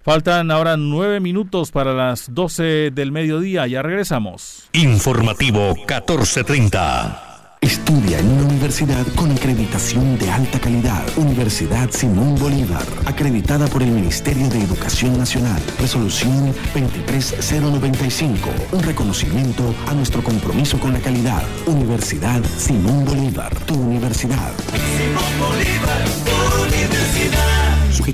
Faltan 0.01 0.49
ahora 0.49 0.77
nueve 0.77 1.19
minutos 1.19 1.71
para 1.71 1.93
las 1.93 2.33
doce 2.33 2.89
del 2.91 3.11
mediodía. 3.11 3.67
Ya 3.67 3.81
regresamos. 3.81 4.69
Informativo 4.73 5.75
1430. 5.75 7.25
Estudia 7.61 8.19
en 8.19 8.27
una 8.29 8.43
universidad 8.43 9.05
con 9.15 9.29
acreditación 9.31 10.17
de 10.17 10.31
alta 10.31 10.57
calidad. 10.59 11.03
Universidad 11.17 11.89
Simón 11.91 12.35
Bolívar, 12.39 12.85
acreditada 13.05 13.67
por 13.67 13.83
el 13.83 13.91
Ministerio 13.91 14.47
de 14.47 14.63
Educación 14.63 15.17
Nacional. 15.17 15.61
Resolución 15.77 16.55
23095. 16.73 18.49
Un 18.71 18.83
reconocimiento 18.83 19.75
a 19.87 19.93
nuestro 19.93 20.23
compromiso 20.23 20.79
con 20.79 20.93
la 20.93 20.99
calidad. 20.99 21.43
Universidad 21.65 22.41
Simón 22.57 23.03
Bolívar, 23.03 23.53
tu 23.65 23.73
universidad. 23.73 24.53
Simón 24.97 25.49
Bolívar, 25.49 26.05
tu 26.23 26.63
universidad 26.63 27.08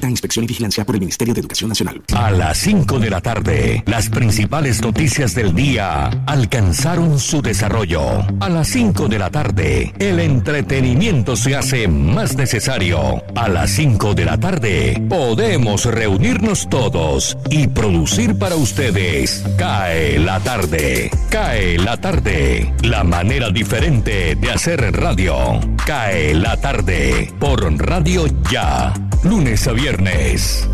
a 0.03 0.09
inspección 0.09 0.43
y 0.43 0.47
vigilancia 0.47 0.85
por 0.85 0.95
el 0.95 1.01
Ministerio 1.01 1.33
de 1.33 1.41
Educación 1.41 1.69
Nacional. 1.69 2.01
A 2.13 2.31
las 2.31 2.57
5 2.57 2.99
de 2.99 3.09
la 3.09 3.21
tarde, 3.21 3.83
las 3.85 4.09
principales 4.09 4.81
noticias 4.81 5.35
del 5.35 5.53
día 5.53 6.09
alcanzaron 6.25 7.19
su 7.19 7.41
desarrollo. 7.41 8.25
A 8.39 8.49
las 8.49 8.67
5 8.69 9.07
de 9.07 9.19
la 9.19 9.29
tarde, 9.29 9.93
el 9.99 10.19
entretenimiento 10.19 11.35
se 11.35 11.55
hace 11.55 11.87
más 11.87 12.35
necesario. 12.35 13.23
A 13.35 13.47
las 13.47 13.71
5 13.71 14.13
de 14.13 14.25
la 14.25 14.39
tarde, 14.39 15.01
podemos 15.09 15.85
reunirnos 15.85 16.69
todos 16.69 17.37
y 17.49 17.67
producir 17.67 18.37
para 18.37 18.55
ustedes. 18.55 19.43
Cae 19.57 20.19
la 20.19 20.39
tarde. 20.39 21.11
Cae 21.29 21.77
la 21.77 21.97
tarde. 21.97 22.73
La 22.83 23.03
manera 23.03 23.49
diferente 23.49 24.35
de 24.35 24.51
hacer 24.51 24.91
radio. 24.95 25.59
Cae 25.85 26.33
la 26.33 26.57
tarde 26.57 27.33
por 27.39 27.65
Radio 27.77 28.25
Ya. 28.49 28.93
Lunes 29.25 29.67
a 29.67 29.71
viernes. 29.71 30.69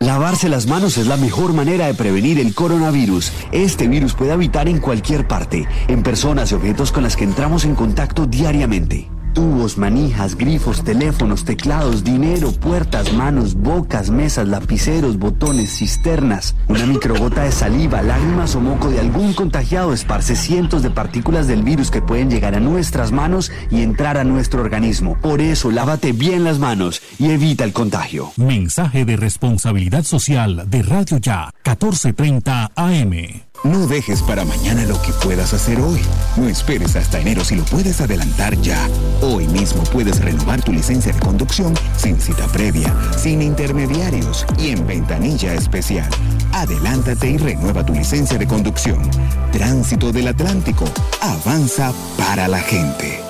Lavarse 0.00 0.48
las 0.48 0.66
manos 0.66 0.98
es 0.98 1.06
la 1.06 1.16
mejor 1.16 1.52
manera 1.52 1.86
de 1.86 1.94
prevenir 1.94 2.40
el 2.40 2.52
coronavirus. 2.52 3.32
Este 3.52 3.86
virus 3.86 4.14
puede 4.14 4.32
habitar 4.32 4.68
en 4.68 4.80
cualquier 4.80 5.28
parte, 5.28 5.68
en 5.86 6.02
personas 6.02 6.50
y 6.50 6.56
objetos 6.56 6.90
con 6.90 7.04
las 7.04 7.16
que 7.16 7.22
entramos 7.22 7.64
en 7.64 7.76
contacto 7.76 8.26
diariamente. 8.26 9.08
Tubos, 9.38 9.78
manijas, 9.78 10.36
grifos, 10.36 10.82
teléfonos, 10.82 11.44
teclados, 11.44 12.02
dinero, 12.02 12.50
puertas, 12.50 13.12
manos, 13.12 13.54
bocas, 13.54 14.10
mesas, 14.10 14.48
lapiceros, 14.48 15.16
botones, 15.16 15.78
cisternas. 15.78 16.56
Una 16.66 16.84
microgota 16.86 17.44
de 17.44 17.52
saliva, 17.52 18.02
lágrimas 18.02 18.56
o 18.56 18.60
moco 18.60 18.90
de 18.90 18.98
algún 18.98 19.34
contagiado 19.34 19.92
esparce 19.92 20.34
cientos 20.34 20.82
de 20.82 20.90
partículas 20.90 21.46
del 21.46 21.62
virus 21.62 21.92
que 21.92 22.02
pueden 22.02 22.30
llegar 22.30 22.56
a 22.56 22.58
nuestras 22.58 23.12
manos 23.12 23.52
y 23.70 23.82
entrar 23.82 24.18
a 24.18 24.24
nuestro 24.24 24.60
organismo. 24.60 25.16
Por 25.22 25.40
eso, 25.40 25.70
lávate 25.70 26.10
bien 26.10 26.42
las 26.42 26.58
manos 26.58 27.00
y 27.20 27.30
evita 27.30 27.62
el 27.62 27.72
contagio. 27.72 28.32
Mensaje 28.38 29.04
de 29.04 29.16
responsabilidad 29.16 30.02
social 30.02 30.68
de 30.68 30.82
Radio 30.82 31.18
Ya, 31.18 31.52
1430 31.64 32.72
AM. 32.74 33.47
No 33.64 33.86
dejes 33.88 34.22
para 34.22 34.44
mañana 34.44 34.84
lo 34.84 35.00
que 35.02 35.12
puedas 35.12 35.52
hacer 35.52 35.80
hoy. 35.80 36.00
No 36.36 36.48
esperes 36.48 36.94
hasta 36.94 37.18
enero 37.18 37.44
si 37.44 37.56
lo 37.56 37.64
puedes 37.64 38.00
adelantar 38.00 38.56
ya. 38.60 38.88
Hoy 39.20 39.48
mismo 39.48 39.82
puedes 39.84 40.20
renovar 40.20 40.62
tu 40.62 40.72
licencia 40.72 41.12
de 41.12 41.18
conducción 41.18 41.74
sin 41.96 42.20
cita 42.20 42.46
previa, 42.46 42.94
sin 43.16 43.42
intermediarios 43.42 44.46
y 44.58 44.70
en 44.70 44.86
ventanilla 44.86 45.54
especial. 45.54 46.08
Adelántate 46.52 47.30
y 47.30 47.36
renueva 47.36 47.84
tu 47.84 47.92
licencia 47.94 48.38
de 48.38 48.46
conducción. 48.46 49.02
Tránsito 49.50 50.12
del 50.12 50.28
Atlántico. 50.28 50.84
Avanza 51.20 51.92
para 52.16 52.46
la 52.46 52.60
gente. 52.60 53.20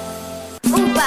UPA, 0.65 1.07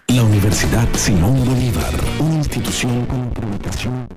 La 0.08 0.24
Universidad 0.24 0.88
Simón 0.94 1.44
Bolívar, 1.44 1.94
una 2.20 2.36
institución 2.36 3.06
con 3.06 3.24
acreditación 3.24 4.08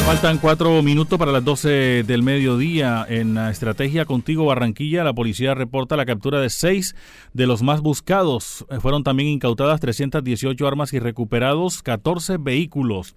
Faltan 0.09 0.39
cuatro 0.39 0.81
minutos 0.81 1.19
para 1.19 1.31
las 1.31 1.45
12 1.45 2.03
del 2.03 2.23
mediodía. 2.23 3.05
En 3.07 3.35
la 3.35 3.51
estrategia 3.51 4.05
Contigo 4.05 4.43
Barranquilla, 4.43 5.03
la 5.03 5.13
policía 5.13 5.53
reporta 5.53 5.95
la 5.95 6.07
captura 6.07 6.41
de 6.41 6.49
seis 6.49 6.95
de 7.33 7.45
los 7.45 7.61
más 7.61 7.81
buscados. 7.81 8.65
Fueron 8.79 9.03
también 9.03 9.29
incautadas 9.29 9.79
318 9.79 10.67
armas 10.67 10.93
y 10.93 10.99
recuperados 10.99 11.83
14 11.83 12.37
vehículos. 12.39 13.13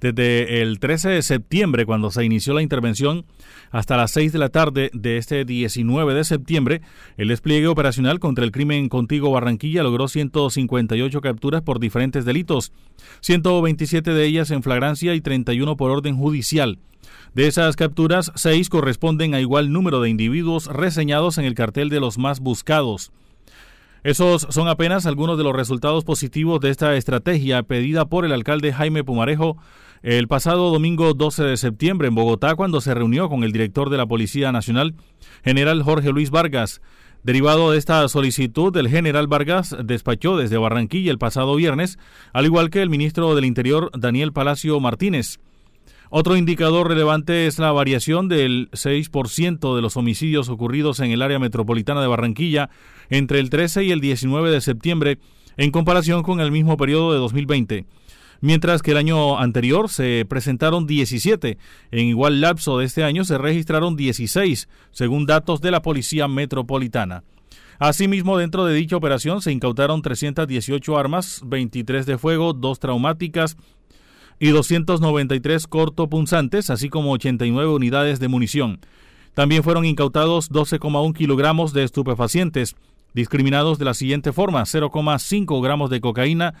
Desde 0.00 0.62
el 0.62 0.78
13 0.78 1.10
de 1.10 1.22
septiembre, 1.22 1.86
cuando 1.86 2.10
se 2.10 2.24
inició 2.24 2.54
la 2.54 2.62
intervención, 2.62 3.24
hasta 3.70 3.96
las 3.96 4.10
6 4.12 4.32
de 4.32 4.38
la 4.38 4.48
tarde 4.48 4.90
de 4.92 5.16
este 5.16 5.44
19 5.44 6.14
de 6.14 6.24
septiembre, 6.24 6.82
el 7.16 7.28
despliegue 7.28 7.66
operacional 7.66 8.18
contra 8.18 8.44
el 8.44 8.52
crimen 8.52 8.88
Contigo 8.88 9.30
Barranquilla 9.30 9.82
logró 9.82 10.08
158 10.08 11.20
capturas 11.20 11.62
por 11.62 11.80
diferentes 11.80 12.24
delitos, 12.24 12.72
127 13.20 14.12
de 14.12 14.24
ellas 14.24 14.50
en 14.50 14.62
flagrancia 14.62 15.14
y 15.14 15.20
31 15.20 15.76
por 15.76 15.90
orden 15.90 16.16
judicial. 16.16 16.78
De 17.34 17.46
esas 17.46 17.76
capturas, 17.76 18.32
seis 18.34 18.68
corresponden 18.68 19.34
a 19.34 19.40
igual 19.40 19.72
número 19.72 20.00
de 20.00 20.10
individuos 20.10 20.66
reseñados 20.66 21.38
en 21.38 21.44
el 21.44 21.54
cartel 21.54 21.88
de 21.88 22.00
los 22.00 22.18
más 22.18 22.40
buscados. 22.40 23.12
Esos 24.02 24.46
son 24.50 24.68
apenas 24.68 25.06
algunos 25.06 25.36
de 25.36 25.44
los 25.44 25.54
resultados 25.54 26.04
positivos 26.04 26.60
de 26.60 26.70
esta 26.70 26.96
estrategia 26.96 27.62
pedida 27.62 28.06
por 28.06 28.24
el 28.24 28.32
alcalde 28.32 28.72
Jaime 28.72 29.04
Pumarejo 29.04 29.56
el 30.02 30.28
pasado 30.28 30.70
domingo 30.70 31.12
12 31.12 31.44
de 31.44 31.56
septiembre 31.58 32.08
en 32.08 32.14
Bogotá 32.14 32.54
cuando 32.54 32.80
se 32.80 32.94
reunió 32.94 33.28
con 33.28 33.44
el 33.44 33.52
director 33.52 33.90
de 33.90 33.98
la 33.98 34.06
Policía 34.06 34.50
Nacional, 34.50 34.94
general 35.44 35.82
Jorge 35.82 36.10
Luis 36.10 36.30
Vargas. 36.30 36.80
Derivado 37.22 37.70
de 37.70 37.76
esta 37.76 38.08
solicitud, 38.08 38.74
el 38.78 38.88
general 38.88 39.26
Vargas 39.26 39.76
despachó 39.84 40.38
desde 40.38 40.56
Barranquilla 40.56 41.10
el 41.10 41.18
pasado 41.18 41.54
viernes, 41.54 41.98
al 42.32 42.46
igual 42.46 42.70
que 42.70 42.80
el 42.80 42.88
ministro 42.88 43.34
del 43.34 43.44
Interior 43.44 43.90
Daniel 43.92 44.32
Palacio 44.32 44.80
Martínez. 44.80 45.38
Otro 46.12 46.36
indicador 46.36 46.88
relevante 46.88 47.46
es 47.46 47.60
la 47.60 47.70
variación 47.70 48.28
del 48.28 48.68
6% 48.72 49.76
de 49.76 49.80
los 49.80 49.96
homicidios 49.96 50.48
ocurridos 50.48 50.98
en 50.98 51.12
el 51.12 51.22
área 51.22 51.38
metropolitana 51.38 52.00
de 52.00 52.08
Barranquilla 52.08 52.68
entre 53.10 53.38
el 53.38 53.48
13 53.48 53.84
y 53.84 53.92
el 53.92 54.00
19 54.00 54.50
de 54.50 54.60
septiembre 54.60 55.18
en 55.56 55.70
comparación 55.70 56.24
con 56.24 56.40
el 56.40 56.50
mismo 56.50 56.76
periodo 56.76 57.12
de 57.12 57.20
2020. 57.20 57.86
Mientras 58.40 58.82
que 58.82 58.90
el 58.90 58.96
año 58.96 59.38
anterior 59.38 59.88
se 59.88 60.26
presentaron 60.28 60.88
17, 60.88 61.58
en 61.92 62.06
igual 62.06 62.40
lapso 62.40 62.78
de 62.78 62.86
este 62.86 63.04
año 63.04 63.24
se 63.24 63.38
registraron 63.38 63.94
16, 63.94 64.68
según 64.90 65.26
datos 65.26 65.60
de 65.60 65.70
la 65.70 65.80
Policía 65.80 66.26
Metropolitana. 66.26 67.22
Asimismo, 67.78 68.36
dentro 68.36 68.64
de 68.64 68.74
dicha 68.74 68.96
operación 68.96 69.42
se 69.42 69.52
incautaron 69.52 70.02
318 70.02 70.98
armas, 70.98 71.40
23 71.46 72.04
de 72.04 72.18
fuego, 72.18 72.52
2 72.52 72.80
traumáticas, 72.80 73.56
y 74.40 74.48
293 74.48 75.66
cortopunzantes, 75.66 76.70
así 76.70 76.88
como 76.88 77.12
89 77.12 77.72
unidades 77.72 78.18
de 78.18 78.28
munición. 78.28 78.80
También 79.34 79.62
fueron 79.62 79.84
incautados 79.84 80.50
12,1 80.50 81.14
kilogramos 81.14 81.72
de 81.72 81.84
estupefacientes, 81.84 82.74
discriminados 83.14 83.78
de 83.78 83.84
la 83.84 83.94
siguiente 83.94 84.32
forma: 84.32 84.62
0,5 84.62 85.62
gramos 85.62 85.90
de 85.90 86.00
cocaína, 86.00 86.54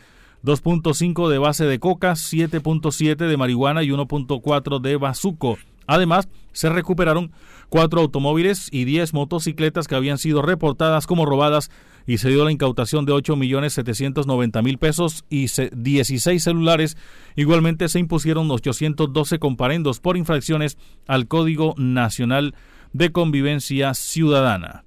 2.5 0.44 1.28
de 1.28 1.38
base 1.38 1.64
de 1.64 1.80
coca, 1.80 2.12
7.7 2.12 3.16
de 3.16 3.36
marihuana 3.36 3.82
y 3.82 3.88
1.4 3.88 4.80
de 4.80 4.96
bazuco. 4.96 5.58
Además, 5.86 6.28
se 6.52 6.68
recuperaron 6.68 7.32
cuatro 7.68 8.00
automóviles 8.00 8.68
y 8.70 8.84
10 8.84 9.12
motocicletas 9.14 9.88
que 9.88 9.96
habían 9.96 10.18
sido 10.18 10.42
reportadas 10.42 11.06
como 11.06 11.26
robadas 11.26 11.70
y 12.06 12.18
se 12.18 12.28
dio 12.28 12.44
la 12.44 12.52
incautación 12.52 13.04
de 13.06 13.12
8.790.000 13.12 14.78
pesos 14.78 15.24
y 15.28 15.46
16 15.46 16.42
celulares. 16.42 16.96
Igualmente 17.36 17.88
se 17.88 17.98
impusieron 17.98 18.50
812 18.50 19.38
comparendos 19.38 20.00
por 20.00 20.16
infracciones 20.16 20.78
al 21.06 21.28
Código 21.28 21.74
Nacional 21.76 22.54
de 22.92 23.12
Convivencia 23.12 23.94
Ciudadana. 23.94 24.84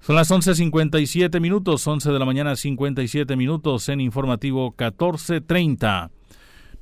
Son 0.00 0.16
las 0.16 0.30
11.57 0.30 1.40
minutos, 1.40 1.86
11 1.86 2.12
de 2.12 2.18
la 2.18 2.26
mañana 2.26 2.56
57 2.56 3.36
minutos 3.36 3.88
en 3.88 4.02
informativo 4.02 4.74
1430. 4.78 6.10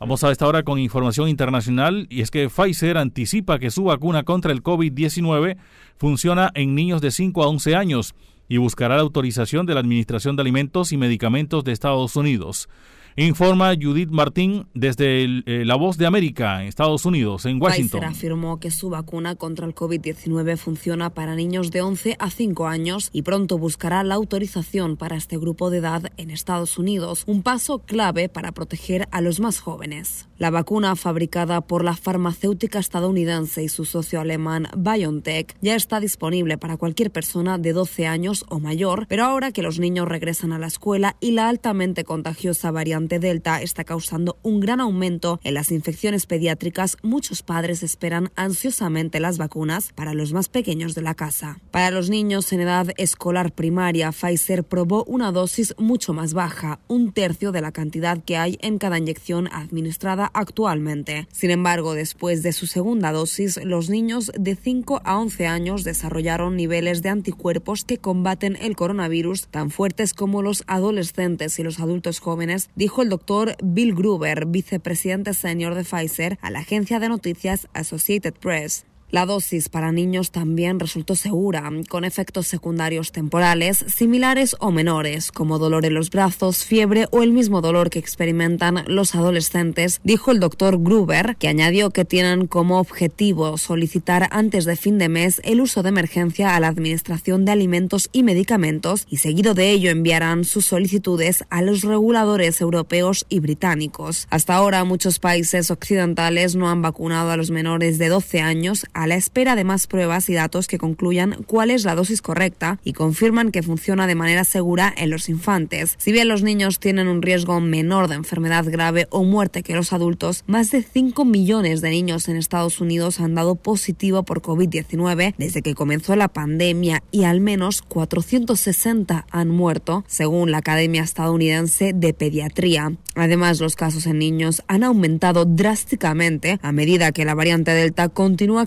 Vamos 0.00 0.24
a 0.24 0.32
esta 0.32 0.48
hora 0.48 0.64
con 0.64 0.80
información 0.80 1.28
internacional 1.28 2.08
y 2.10 2.22
es 2.22 2.32
que 2.32 2.48
Pfizer 2.48 2.98
anticipa 2.98 3.60
que 3.60 3.70
su 3.70 3.84
vacuna 3.84 4.24
contra 4.24 4.50
el 4.50 4.64
COVID-19 4.64 5.56
funciona 5.96 6.50
en 6.54 6.74
niños 6.74 7.00
de 7.00 7.12
5 7.12 7.44
a 7.44 7.46
11 7.46 7.76
años 7.76 8.14
y 8.48 8.56
buscará 8.58 8.96
la 8.96 9.02
autorización 9.02 9.66
de 9.66 9.74
la 9.74 9.80
Administración 9.80 10.36
de 10.36 10.42
Alimentos 10.42 10.92
y 10.92 10.96
Medicamentos 10.96 11.64
de 11.64 11.72
Estados 11.72 12.16
Unidos. 12.16 12.68
Informa 13.16 13.74
Judith 13.78 14.08
Martín 14.08 14.66
desde 14.72 15.24
eh, 15.24 15.64
La 15.66 15.74
Voz 15.74 15.98
de 15.98 16.06
América, 16.06 16.62
en 16.62 16.68
Estados 16.68 17.04
Unidos, 17.04 17.44
en 17.44 17.60
Washington. 17.60 18.00
Pfizer 18.00 18.04
afirmó 18.04 18.58
que 18.58 18.70
su 18.70 18.88
vacuna 18.88 19.34
contra 19.34 19.66
el 19.66 19.74
COVID-19 19.74 20.56
funciona 20.56 21.10
para 21.10 21.34
niños 21.34 21.70
de 21.70 21.82
11 21.82 22.16
a 22.18 22.30
5 22.30 22.66
años 22.66 23.10
y 23.12 23.20
pronto 23.20 23.58
buscará 23.58 24.02
la 24.02 24.14
autorización 24.14 24.96
para 24.96 25.16
este 25.16 25.36
grupo 25.36 25.68
de 25.68 25.78
edad 25.78 26.10
en 26.16 26.30
Estados 26.30 26.78
Unidos, 26.78 27.24
un 27.26 27.42
paso 27.42 27.80
clave 27.80 28.30
para 28.30 28.52
proteger 28.52 29.06
a 29.10 29.20
los 29.20 29.40
más 29.40 29.60
jóvenes. 29.60 30.26
La 30.38 30.48
vacuna 30.50 30.96
fabricada 30.96 31.60
por 31.60 31.84
la 31.84 31.94
farmacéutica 31.94 32.78
estadounidense 32.78 33.62
y 33.62 33.68
su 33.68 33.84
socio 33.84 34.20
alemán 34.20 34.68
BioNTech 34.74 35.54
ya 35.60 35.76
está 35.76 36.00
disponible 36.00 36.56
para 36.56 36.78
cualquier 36.78 37.10
persona 37.10 37.58
de 37.58 37.74
12 37.74 38.06
años 38.06 38.46
o 38.48 38.58
mayor, 38.58 39.06
pero 39.06 39.24
ahora 39.24 39.52
que 39.52 39.62
los 39.62 39.78
niños 39.78 40.08
regresan 40.08 40.52
a 40.52 40.58
la 40.58 40.66
escuela 40.66 41.16
y 41.20 41.32
la 41.32 41.48
altamente 41.48 42.04
contagiosa 42.04 42.70
variante 42.70 43.01
Delta 43.08 43.62
está 43.62 43.84
causando 43.84 44.38
un 44.42 44.60
gran 44.60 44.80
aumento 44.80 45.40
en 45.44 45.54
las 45.54 45.70
infecciones 45.70 46.26
pediátricas, 46.26 46.96
muchos 47.02 47.42
padres 47.42 47.82
esperan 47.82 48.30
ansiosamente 48.36 49.20
las 49.20 49.38
vacunas 49.38 49.92
para 49.94 50.14
los 50.14 50.32
más 50.32 50.48
pequeños 50.48 50.94
de 50.94 51.02
la 51.02 51.14
casa. 51.14 51.58
Para 51.70 51.90
los 51.90 52.10
niños 52.10 52.52
en 52.52 52.60
edad 52.60 52.88
escolar 52.96 53.52
primaria, 53.52 54.12
Pfizer 54.12 54.64
probó 54.64 55.04
una 55.04 55.32
dosis 55.32 55.74
mucho 55.78 56.12
más 56.12 56.34
baja, 56.34 56.80
un 56.88 57.12
tercio 57.12 57.52
de 57.52 57.60
la 57.60 57.72
cantidad 57.72 58.22
que 58.22 58.36
hay 58.36 58.58
en 58.60 58.78
cada 58.78 58.98
inyección 58.98 59.48
administrada 59.52 60.30
actualmente. 60.34 61.26
Sin 61.32 61.50
embargo, 61.50 61.94
después 61.94 62.42
de 62.42 62.52
su 62.52 62.66
segunda 62.66 63.12
dosis, 63.12 63.58
los 63.64 63.88
niños 63.88 64.30
de 64.38 64.56
5 64.56 65.00
a 65.04 65.18
11 65.18 65.46
años 65.46 65.84
desarrollaron 65.84 66.56
niveles 66.56 67.02
de 67.02 67.08
anticuerpos 67.08 67.84
que 67.84 67.98
combaten 67.98 68.56
el 68.60 68.76
coronavirus 68.76 69.48
tan 69.48 69.70
fuertes 69.70 70.12
como 70.14 70.42
los 70.42 70.64
adolescentes 70.66 71.58
y 71.58 71.62
los 71.62 71.80
adultos 71.80 72.20
jóvenes, 72.20 72.68
dijo 72.74 72.91
dijo 72.92 73.00
el 73.00 73.08
doctor 73.08 73.56
Bill 73.62 73.94
Gruber, 73.94 74.44
vicepresidente 74.44 75.32
senior 75.32 75.74
de 75.74 75.82
Pfizer, 75.82 76.38
a 76.42 76.50
la 76.50 76.58
agencia 76.58 77.00
de 77.00 77.08
noticias 77.08 77.66
Associated 77.72 78.34
Press. 78.34 78.84
La 79.12 79.26
dosis 79.26 79.68
para 79.68 79.92
niños 79.92 80.30
también 80.30 80.80
resultó 80.80 81.16
segura, 81.16 81.70
con 81.90 82.06
efectos 82.06 82.46
secundarios 82.46 83.12
temporales 83.12 83.84
similares 83.94 84.56
o 84.58 84.70
menores, 84.70 85.32
como 85.32 85.58
dolor 85.58 85.84
en 85.84 85.92
los 85.92 86.08
brazos, 86.08 86.64
fiebre 86.64 87.08
o 87.10 87.22
el 87.22 87.30
mismo 87.30 87.60
dolor 87.60 87.90
que 87.90 87.98
experimentan 87.98 88.84
los 88.86 89.14
adolescentes, 89.14 90.00
dijo 90.02 90.30
el 90.30 90.40
doctor 90.40 90.82
Gruber, 90.82 91.36
que 91.36 91.48
añadió 91.48 91.90
que 91.90 92.06
tienen 92.06 92.46
como 92.46 92.78
objetivo 92.78 93.58
solicitar 93.58 94.28
antes 94.30 94.64
de 94.64 94.76
fin 94.76 94.96
de 94.96 95.10
mes 95.10 95.42
el 95.44 95.60
uso 95.60 95.82
de 95.82 95.90
emergencia 95.90 96.56
a 96.56 96.60
la 96.60 96.68
Administración 96.68 97.44
de 97.44 97.52
Alimentos 97.52 98.08
y 98.12 98.22
Medicamentos 98.22 99.06
y 99.10 99.18
seguido 99.18 99.52
de 99.52 99.72
ello 99.72 99.90
enviarán 99.90 100.44
sus 100.44 100.64
solicitudes 100.64 101.44
a 101.50 101.60
los 101.60 101.82
reguladores 101.82 102.62
europeos 102.62 103.26
y 103.28 103.40
británicos. 103.40 104.26
Hasta 104.30 104.54
ahora 104.54 104.84
muchos 104.84 105.18
países 105.18 105.70
occidentales 105.70 106.56
no 106.56 106.70
han 106.70 106.80
vacunado 106.80 107.30
a 107.30 107.36
los 107.36 107.50
menores 107.50 107.98
de 107.98 108.08
12 108.08 108.40
años 108.40 108.86
la 109.06 109.16
espera 109.16 109.56
de 109.56 109.64
más 109.64 109.86
pruebas 109.86 110.28
y 110.28 110.34
datos 110.34 110.66
que 110.66 110.78
concluyan 110.78 111.42
cuál 111.46 111.70
es 111.70 111.84
la 111.84 111.94
dosis 111.94 112.22
correcta 112.22 112.78
y 112.84 112.92
confirman 112.92 113.50
que 113.50 113.62
funciona 113.62 114.06
de 114.06 114.14
manera 114.14 114.44
segura 114.44 114.92
en 114.96 115.10
los 115.10 115.28
infantes. 115.28 115.94
Si 115.98 116.12
bien 116.12 116.28
los 116.28 116.42
niños 116.42 116.78
tienen 116.80 117.08
un 117.08 117.22
riesgo 117.22 117.60
menor 117.60 118.08
de 118.08 118.16
enfermedad 118.16 118.64
grave 118.66 119.06
o 119.10 119.24
muerte 119.24 119.62
que 119.62 119.74
los 119.74 119.92
adultos, 119.92 120.44
más 120.46 120.70
de 120.70 120.82
5 120.82 121.24
millones 121.24 121.80
de 121.80 121.90
niños 121.90 122.28
en 122.28 122.36
Estados 122.36 122.80
Unidos 122.80 123.20
han 123.20 123.34
dado 123.34 123.56
positivo 123.56 124.22
por 124.22 124.42
COVID-19 124.42 125.34
desde 125.38 125.62
que 125.62 125.74
comenzó 125.74 126.16
la 126.16 126.28
pandemia 126.28 127.02
y 127.10 127.24
al 127.24 127.40
menos 127.40 127.82
460 127.82 129.26
han 129.30 129.48
muerto, 129.48 130.04
según 130.06 130.50
la 130.50 130.58
Academia 130.58 131.02
Estadounidense 131.02 131.92
de 131.94 132.14
Pediatría. 132.14 132.92
Además, 133.14 133.60
los 133.60 133.76
casos 133.76 134.06
en 134.06 134.18
niños 134.18 134.62
han 134.68 134.84
aumentado 134.84 135.44
drásticamente 135.44 136.58
a 136.62 136.72
medida 136.72 137.12
que 137.12 137.24
la 137.24 137.34
variante 137.34 137.72
Delta 137.72 138.08
continúa 138.08 138.62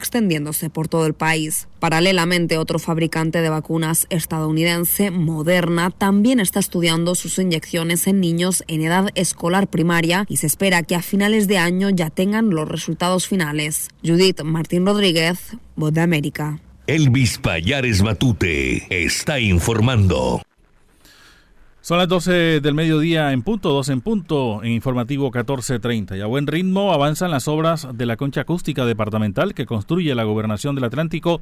por 0.72 0.88
todo 0.88 1.06
el 1.06 1.14
país. 1.14 1.68
Paralelamente, 1.80 2.58
otro 2.58 2.80
fabricante 2.80 3.42
de 3.42 3.50
vacunas 3.50 4.08
estadounidense, 4.10 5.12
Moderna, 5.12 5.92
también 5.92 6.40
está 6.40 6.60
estudiando 6.60 7.16
sus 7.16 7.38
inyecciones 7.38 8.08
en 8.08 8.20
niños 8.20 8.64
en 8.68 8.82
edad 8.82 9.10
escolar 9.16 9.68
primaria 9.68 10.26
y 10.28 10.38
se 10.38 10.48
espera 10.48 10.84
que 10.84 10.96
a 10.96 11.02
finales 11.02 11.48
de 11.48 11.58
año 11.58 11.90
ya 11.90 12.10
tengan 12.10 12.50
los 12.50 12.68
resultados 12.68 13.28
finales. 13.28 13.90
Judith 14.04 14.42
Martín 14.44 14.86
Rodríguez, 14.86 15.58
Voz 15.76 15.94
de 15.94 16.02
América. 16.02 16.60
Elvis 16.88 17.38
Payares 17.40 18.02
Matute 18.04 18.88
está 18.90 19.40
informando. 19.40 20.42
Son 21.86 22.00
las 22.00 22.08
12 22.08 22.62
del 22.62 22.74
mediodía 22.74 23.32
en 23.32 23.43
punto, 23.43 23.69
12 23.69 23.93
en 23.93 24.02
punto, 24.02 24.63
en 24.63 24.71
informativo 24.71 25.26
1430. 25.26 26.17
Y 26.17 26.21
a 26.21 26.26
buen 26.26 26.48
ritmo 26.48 26.91
avanzan 26.91 27.30
las 27.30 27.48
obras 27.48 27.88
de 27.93 28.08
la 28.08 28.17
concha 28.17 28.41
acústica 28.41 28.86
departamental 28.86 29.54
que 29.54 29.67
construye 29.67 30.15
la 30.15 30.24
gobernación 30.24 30.74
del 30.74 30.86
Atlántico 30.86 31.41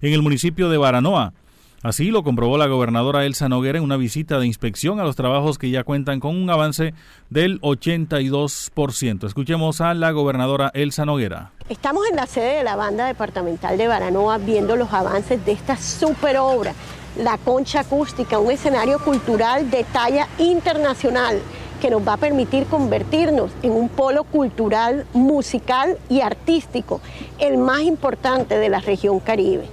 en 0.00 0.14
el 0.14 0.22
municipio 0.22 0.70
de 0.70 0.78
Baranoa. 0.78 1.34
Así 1.82 2.10
lo 2.10 2.24
comprobó 2.24 2.56
la 2.56 2.68
gobernadora 2.68 3.26
Elsa 3.26 3.50
Noguera 3.50 3.76
en 3.76 3.84
una 3.84 3.98
visita 3.98 4.38
de 4.38 4.46
inspección 4.46 4.98
a 4.98 5.04
los 5.04 5.14
trabajos 5.14 5.58
que 5.58 5.68
ya 5.68 5.84
cuentan 5.84 6.20
con 6.20 6.36
un 6.36 6.48
avance 6.48 6.94
del 7.28 7.60
82%. 7.60 9.26
Escuchemos 9.26 9.82
a 9.82 9.92
la 9.92 10.10
gobernadora 10.12 10.70
Elsa 10.72 11.04
Noguera. 11.04 11.50
Estamos 11.68 12.08
en 12.08 12.16
la 12.16 12.26
sede 12.26 12.56
de 12.56 12.64
la 12.64 12.76
banda 12.76 13.08
departamental 13.08 13.76
de 13.76 13.88
Baranoa 13.88 14.38
viendo 14.38 14.74
los 14.74 14.90
avances 14.90 15.44
de 15.44 15.52
esta 15.52 15.76
super 15.76 16.38
obra 16.38 16.72
la 17.16 17.38
concha 17.38 17.80
acústica, 17.80 18.38
un 18.38 18.50
escenario 18.50 18.98
cultural 18.98 19.70
de 19.70 19.84
talla 19.84 20.28
internacional 20.38 21.40
que 21.80 21.90
nos 21.90 22.06
va 22.06 22.14
a 22.14 22.16
permitir 22.16 22.66
convertirnos 22.66 23.50
en 23.62 23.72
un 23.72 23.88
polo 23.88 24.24
cultural, 24.24 25.04
musical 25.12 25.98
y 26.08 26.20
artístico, 26.20 27.00
el 27.38 27.58
más 27.58 27.80
importante 27.82 28.56
de 28.56 28.68
la 28.68 28.80
región 28.80 29.20
caribe. 29.20 29.66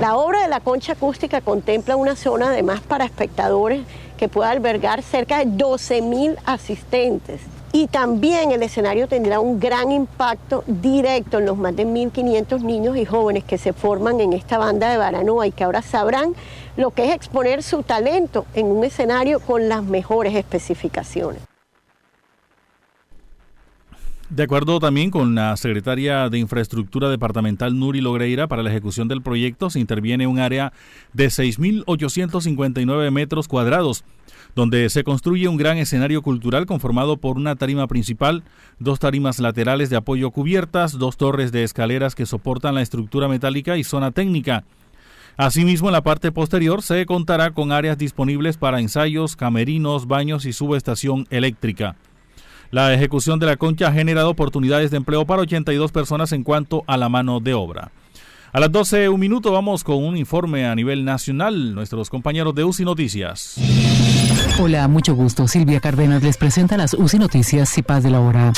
La 0.00 0.16
obra 0.16 0.42
de 0.42 0.48
la 0.48 0.60
concha 0.60 0.94
acústica 0.94 1.40
contempla 1.40 1.96
una 1.96 2.16
zona 2.16 2.48
además 2.48 2.80
para 2.80 3.04
espectadores 3.04 3.82
que 4.18 4.28
pueda 4.28 4.50
albergar 4.50 5.02
cerca 5.02 5.38
de 5.38 5.46
12.000 5.46 6.36
asistentes 6.44 7.40
y 7.72 7.86
también 7.86 8.52
el 8.52 8.62
escenario 8.62 9.08
tendrá 9.08 9.40
un 9.40 9.58
gran 9.58 9.90
impacto 9.90 10.62
directo 10.66 11.38
en 11.38 11.46
los 11.46 11.56
más 11.56 11.74
de 11.74 11.86
1.500 11.86 12.60
niños 12.60 12.96
y 12.96 13.06
jóvenes 13.06 13.44
que 13.44 13.56
se 13.56 13.72
forman 13.72 14.20
en 14.20 14.34
esta 14.34 14.58
banda 14.58 14.90
de 14.90 14.98
Baranoa 14.98 15.46
y 15.46 15.52
que 15.52 15.64
ahora 15.64 15.80
sabrán 15.80 16.34
lo 16.76 16.90
que 16.90 17.06
es 17.06 17.14
exponer 17.14 17.62
su 17.62 17.82
talento 17.82 18.44
en 18.54 18.66
un 18.66 18.84
escenario 18.84 19.40
con 19.40 19.68
las 19.68 19.82
mejores 19.82 20.34
especificaciones. 20.34 21.40
De 24.28 24.44
acuerdo 24.44 24.80
también 24.80 25.10
con 25.10 25.34
la 25.34 25.54
secretaria 25.58 26.30
de 26.30 26.38
Infraestructura 26.38 27.10
Departamental 27.10 27.78
Nuri 27.78 28.00
Logreira, 28.00 28.48
para 28.48 28.62
la 28.62 28.70
ejecución 28.70 29.06
del 29.06 29.20
proyecto 29.20 29.68
se 29.68 29.78
interviene 29.78 30.26
un 30.26 30.38
área 30.38 30.72
de 31.12 31.26
6.859 31.26 33.10
metros 33.10 33.46
cuadrados 33.46 34.04
donde 34.54 34.88
se 34.90 35.04
construye 35.04 35.48
un 35.48 35.56
gran 35.56 35.78
escenario 35.78 36.22
cultural 36.22 36.66
conformado 36.66 37.16
por 37.16 37.36
una 37.36 37.56
tarima 37.56 37.86
principal, 37.86 38.42
dos 38.78 38.98
tarimas 38.98 39.38
laterales 39.38 39.90
de 39.90 39.96
apoyo 39.96 40.30
cubiertas, 40.30 40.98
dos 40.98 41.16
torres 41.16 41.52
de 41.52 41.64
escaleras 41.64 42.14
que 42.14 42.26
soportan 42.26 42.74
la 42.74 42.82
estructura 42.82 43.28
metálica 43.28 43.76
y 43.76 43.84
zona 43.84 44.10
técnica. 44.10 44.64
Asimismo, 45.36 45.88
en 45.88 45.94
la 45.94 46.02
parte 46.02 46.30
posterior 46.30 46.82
se 46.82 47.06
contará 47.06 47.52
con 47.52 47.72
áreas 47.72 47.96
disponibles 47.96 48.58
para 48.58 48.80
ensayos, 48.80 49.34
camerinos, 49.34 50.06
baños 50.06 50.44
y 50.44 50.52
subestación 50.52 51.26
eléctrica. 51.30 51.96
La 52.70 52.92
ejecución 52.94 53.38
de 53.38 53.46
la 53.46 53.56
concha 53.56 53.88
ha 53.88 53.92
generado 53.92 54.30
oportunidades 54.30 54.90
de 54.90 54.98
empleo 54.98 55.26
para 55.26 55.42
82 55.42 55.92
personas 55.92 56.32
en 56.32 56.42
cuanto 56.42 56.84
a 56.86 56.96
la 56.96 57.08
mano 57.08 57.40
de 57.40 57.54
obra. 57.54 57.92
A 58.52 58.60
las 58.60 58.70
12, 58.70 59.08
un 59.08 59.20
minuto, 59.20 59.50
vamos 59.52 59.82
con 59.82 60.04
un 60.04 60.16
informe 60.16 60.66
a 60.66 60.74
nivel 60.74 61.06
nacional. 61.06 61.74
Nuestros 61.74 62.10
compañeros 62.10 62.54
de 62.54 62.64
UCI 62.64 62.84
Noticias. 62.84 63.56
Hola, 64.60 64.86
mucho 64.86 65.14
gusto. 65.14 65.48
Silvia 65.48 65.80
Cárdenas 65.80 66.22
les 66.22 66.36
presenta 66.36 66.76
las 66.76 66.92
UCI 66.94 67.18
Noticias 67.18 67.76
y 67.78 67.82
Paz 67.82 68.02
de 68.02 68.10
la 68.10 68.20
Hora. 68.20 68.52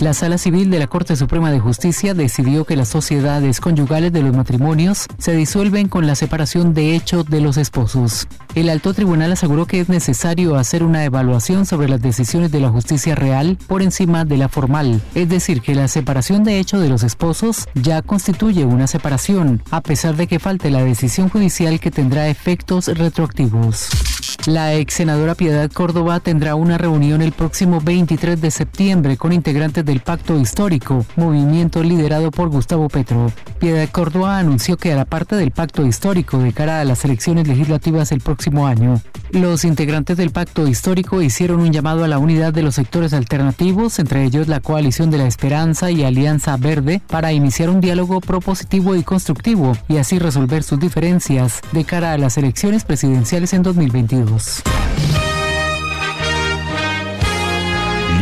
La 0.00 0.14
Sala 0.14 0.38
Civil 0.38 0.70
de 0.70 0.78
la 0.78 0.86
Corte 0.86 1.16
Suprema 1.16 1.50
de 1.50 1.58
Justicia 1.58 2.14
decidió 2.14 2.64
que 2.64 2.76
las 2.76 2.88
sociedades 2.88 3.60
conyugales 3.60 4.12
de 4.12 4.22
los 4.22 4.34
matrimonios 4.34 5.06
se 5.18 5.34
disuelven 5.34 5.88
con 5.88 6.06
la 6.06 6.14
separación 6.14 6.74
de 6.74 6.94
hecho 6.94 7.24
de 7.24 7.40
los 7.40 7.56
esposos. 7.56 8.28
El 8.54 8.68
alto 8.68 8.92
tribunal 8.92 9.32
aseguró 9.32 9.64
que 9.64 9.80
es 9.80 9.88
necesario 9.88 10.56
hacer 10.56 10.82
una 10.82 11.04
evaluación 11.06 11.64
sobre 11.64 11.88
las 11.88 12.02
decisiones 12.02 12.52
de 12.52 12.60
la 12.60 12.68
justicia 12.68 13.14
real 13.14 13.56
por 13.66 13.80
encima 13.80 14.26
de 14.26 14.36
la 14.36 14.50
formal, 14.50 15.00
es 15.14 15.30
decir, 15.30 15.62
que 15.62 15.74
la 15.74 15.88
separación 15.88 16.44
de 16.44 16.58
hecho 16.58 16.78
de 16.78 16.90
los 16.90 17.02
esposos 17.02 17.66
ya 17.74 18.02
constituye 18.02 18.66
una 18.66 18.86
separación, 18.86 19.62
a 19.70 19.80
pesar 19.80 20.16
de 20.16 20.26
que 20.26 20.38
falte 20.38 20.70
la 20.70 20.84
decisión 20.84 21.30
judicial 21.30 21.80
que 21.80 21.90
tendrá 21.90 22.28
efectos 22.28 22.88
retroactivos. 22.88 23.88
La 24.46 24.74
ex 24.74 24.94
senadora 24.94 25.34
Piedad 25.34 25.70
Córdoba 25.70 26.20
tendrá 26.20 26.54
una 26.54 26.76
reunión 26.76 27.22
el 27.22 27.32
próximo 27.32 27.80
23 27.80 28.40
de 28.40 28.50
septiembre 28.50 29.16
con 29.16 29.32
integrantes 29.32 29.84
del 29.84 30.00
Pacto 30.00 30.38
Histórico, 30.38 31.06
movimiento 31.16 31.82
liderado 31.82 32.30
por 32.30 32.48
Gustavo 32.48 32.88
Petro. 32.88 33.30
Piedad 33.60 33.88
Córdoba 33.90 34.38
anunció 34.38 34.76
que 34.76 34.92
hará 34.92 35.04
parte 35.04 35.36
del 35.36 35.52
Pacto 35.52 35.86
Histórico 35.86 36.38
de 36.38 36.52
cara 36.52 36.80
a 36.80 36.84
las 36.84 37.04
elecciones 37.04 37.46
legislativas 37.46 38.10
el 38.10 38.20
próximo 38.20 38.41
año. 38.66 39.00
Los 39.30 39.64
integrantes 39.64 40.16
del 40.16 40.30
Pacto 40.30 40.68
Histórico 40.68 41.22
hicieron 41.22 41.60
un 41.60 41.72
llamado 41.72 42.04
a 42.04 42.08
la 42.08 42.18
unidad 42.18 42.52
de 42.52 42.62
los 42.62 42.74
sectores 42.74 43.14
alternativos, 43.14 43.98
entre 43.98 44.24
ellos 44.24 44.48
la 44.48 44.60
Coalición 44.60 45.10
de 45.10 45.18
la 45.18 45.26
Esperanza 45.26 45.90
y 45.90 46.04
Alianza 46.04 46.56
Verde, 46.56 47.00
para 47.06 47.32
iniciar 47.32 47.70
un 47.70 47.80
diálogo 47.80 48.20
propositivo 48.20 48.94
y 48.94 49.02
constructivo 49.02 49.76
y 49.88 49.96
así 49.96 50.18
resolver 50.18 50.62
sus 50.62 50.78
diferencias 50.78 51.60
de 51.72 51.84
cara 51.84 52.12
a 52.12 52.18
las 52.18 52.36
elecciones 52.36 52.84
presidenciales 52.84 53.52
en 53.54 53.62
2022. 53.62 54.62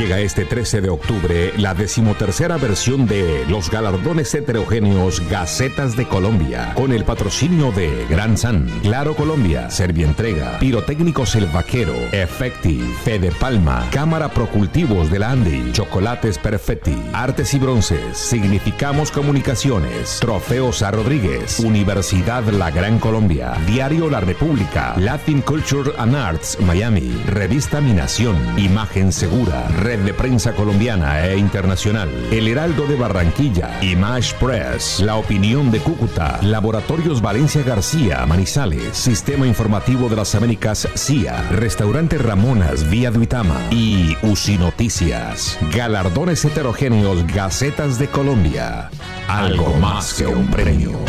Llega 0.01 0.19
este 0.21 0.47
13 0.47 0.81
de 0.81 0.89
octubre 0.89 1.53
la 1.59 1.75
decimotercera 1.75 2.57
versión 2.57 3.07
de 3.07 3.45
los 3.51 3.71
galardones 3.71 4.35
heterogéneos 4.35 5.21
Gacetas 5.29 5.95
de 5.95 6.09
Colombia, 6.09 6.73
con 6.75 6.93
el 6.93 7.05
patrocinio 7.05 7.71
de 7.71 8.07
Gran 8.09 8.39
San, 8.39 8.67
Claro 8.81 9.15
Colombia, 9.15 9.69
Servientrega, 9.69 10.59
Pirotécnicos 10.59 11.35
El 11.35 11.45
Vaquero, 11.49 11.93
Efecti, 12.13 12.81
Fede 13.05 13.31
Palma, 13.31 13.89
Cámara 13.91 14.31
Procultivos 14.31 15.11
de 15.11 15.19
la 15.19 15.33
Andy, 15.33 15.71
Chocolates 15.73 16.39
Perfetti, 16.39 16.97
Artes 17.13 17.53
y 17.53 17.59
Bronces, 17.59 18.17
Significamos 18.17 19.11
Comunicaciones, 19.11 20.17
Trofeos 20.19 20.81
a 20.81 20.93
Rodríguez, 20.93 21.61
Universidad 21.61 22.45
La 22.45 22.71
Gran 22.71 23.01
Colombia, 23.01 23.53
Diario 23.67 24.09
La 24.09 24.21
República, 24.21 24.95
Latin 24.97 25.43
Culture 25.43 25.93
and 25.99 26.17
Arts 26.17 26.57
Miami, 26.63 27.23
Revista 27.27 27.83
Mi 27.83 27.93
Nación, 27.93 28.39
Imagen 28.59 29.13
Segura, 29.13 29.69
Red 29.91 30.05
de 30.05 30.15
Prensa 30.15 30.53
Colombiana 30.53 31.27
e 31.27 31.37
Internacional, 31.37 32.09
El 32.31 32.47
Heraldo 32.47 32.87
de 32.87 32.95
Barranquilla, 32.95 33.77
Image 33.83 34.37
Press, 34.39 35.01
La 35.01 35.17
Opinión 35.17 35.73
de 35.73 35.81
Cúcuta, 35.81 36.39
Laboratorios 36.43 37.21
Valencia 37.21 37.65
García, 37.65 38.25
Manizales, 38.25 38.97
Sistema 38.97 39.49
Informativo 39.49 40.09
de 40.09 40.15
las 40.15 40.33
Américas 40.37 40.87
CIA, 40.95 41.43
Restaurante 41.51 42.19
Ramonas 42.19 42.89
Vía 42.89 43.11
Duitama 43.11 43.57
y 43.73 44.17
UCI 44.23 44.59
Noticias. 44.59 45.59
Galardones 45.75 46.45
heterogéneos 46.45 47.27
Gacetas 47.27 47.99
de 47.99 48.07
Colombia. 48.07 48.91
Algo 49.27 49.75
más 49.79 50.15
que 50.15 50.25
un 50.25 50.47
premio. 50.53 51.01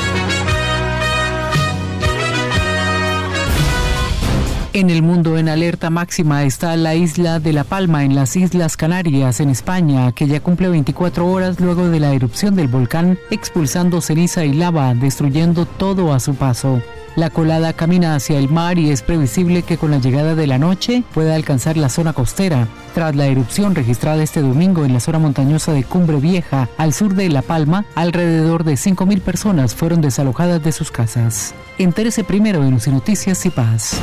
En 4.73 4.89
el 4.89 5.01
mundo 5.01 5.37
en 5.37 5.49
alerta 5.49 5.89
máxima 5.89 6.45
está 6.45 6.77
la 6.77 6.95
isla 6.95 7.41
de 7.41 7.51
La 7.51 7.65
Palma 7.65 8.05
en 8.05 8.15
las 8.15 8.37
Islas 8.37 8.77
Canarias, 8.77 9.41
en 9.41 9.49
España, 9.49 10.13
que 10.13 10.27
ya 10.27 10.39
cumple 10.39 10.69
24 10.69 11.27
horas 11.27 11.59
luego 11.59 11.89
de 11.89 11.99
la 11.99 12.13
erupción 12.13 12.55
del 12.55 12.69
volcán, 12.69 13.19
expulsando 13.31 13.99
ceniza 13.99 14.45
y 14.45 14.53
lava, 14.53 14.93
destruyendo 14.93 15.65
todo 15.65 16.13
a 16.13 16.21
su 16.21 16.35
paso. 16.35 16.81
La 17.15 17.29
colada 17.29 17.73
camina 17.73 18.15
hacia 18.15 18.39
el 18.39 18.47
mar 18.47 18.79
y 18.79 18.89
es 18.89 19.01
previsible 19.01 19.63
que 19.63 19.77
con 19.77 19.91
la 19.91 19.99
llegada 19.99 20.33
de 20.33 20.47
la 20.47 20.57
noche 20.57 21.03
pueda 21.13 21.35
alcanzar 21.35 21.75
la 21.75 21.89
zona 21.89 22.13
costera. 22.13 22.67
Tras 22.93 23.15
la 23.15 23.27
erupción 23.27 23.75
registrada 23.75 24.23
este 24.23 24.41
domingo 24.41 24.85
en 24.85 24.93
la 24.93 25.01
zona 25.01 25.19
montañosa 25.19 25.73
de 25.73 25.83
Cumbre 25.83 26.17
Vieja, 26.17 26.69
al 26.77 26.93
sur 26.93 27.13
de 27.13 27.29
La 27.29 27.41
Palma, 27.41 27.85
alrededor 27.95 28.63
de 28.63 28.73
5.000 28.73 29.21
personas 29.21 29.75
fueron 29.75 30.01
desalojadas 30.01 30.63
de 30.63 30.71
sus 30.71 30.91
casas. 30.91 31.53
Entérese 31.77 32.23
primero 32.23 32.63
en 32.63 32.79
Noticias 32.87 33.45
y 33.45 33.49
Paz. 33.49 33.99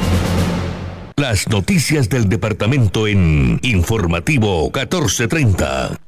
Las 1.16 1.48
noticias 1.48 2.08
del 2.08 2.28
departamento 2.28 3.06
en 3.06 3.58
Informativo 3.62 4.64
1430. 4.64 6.07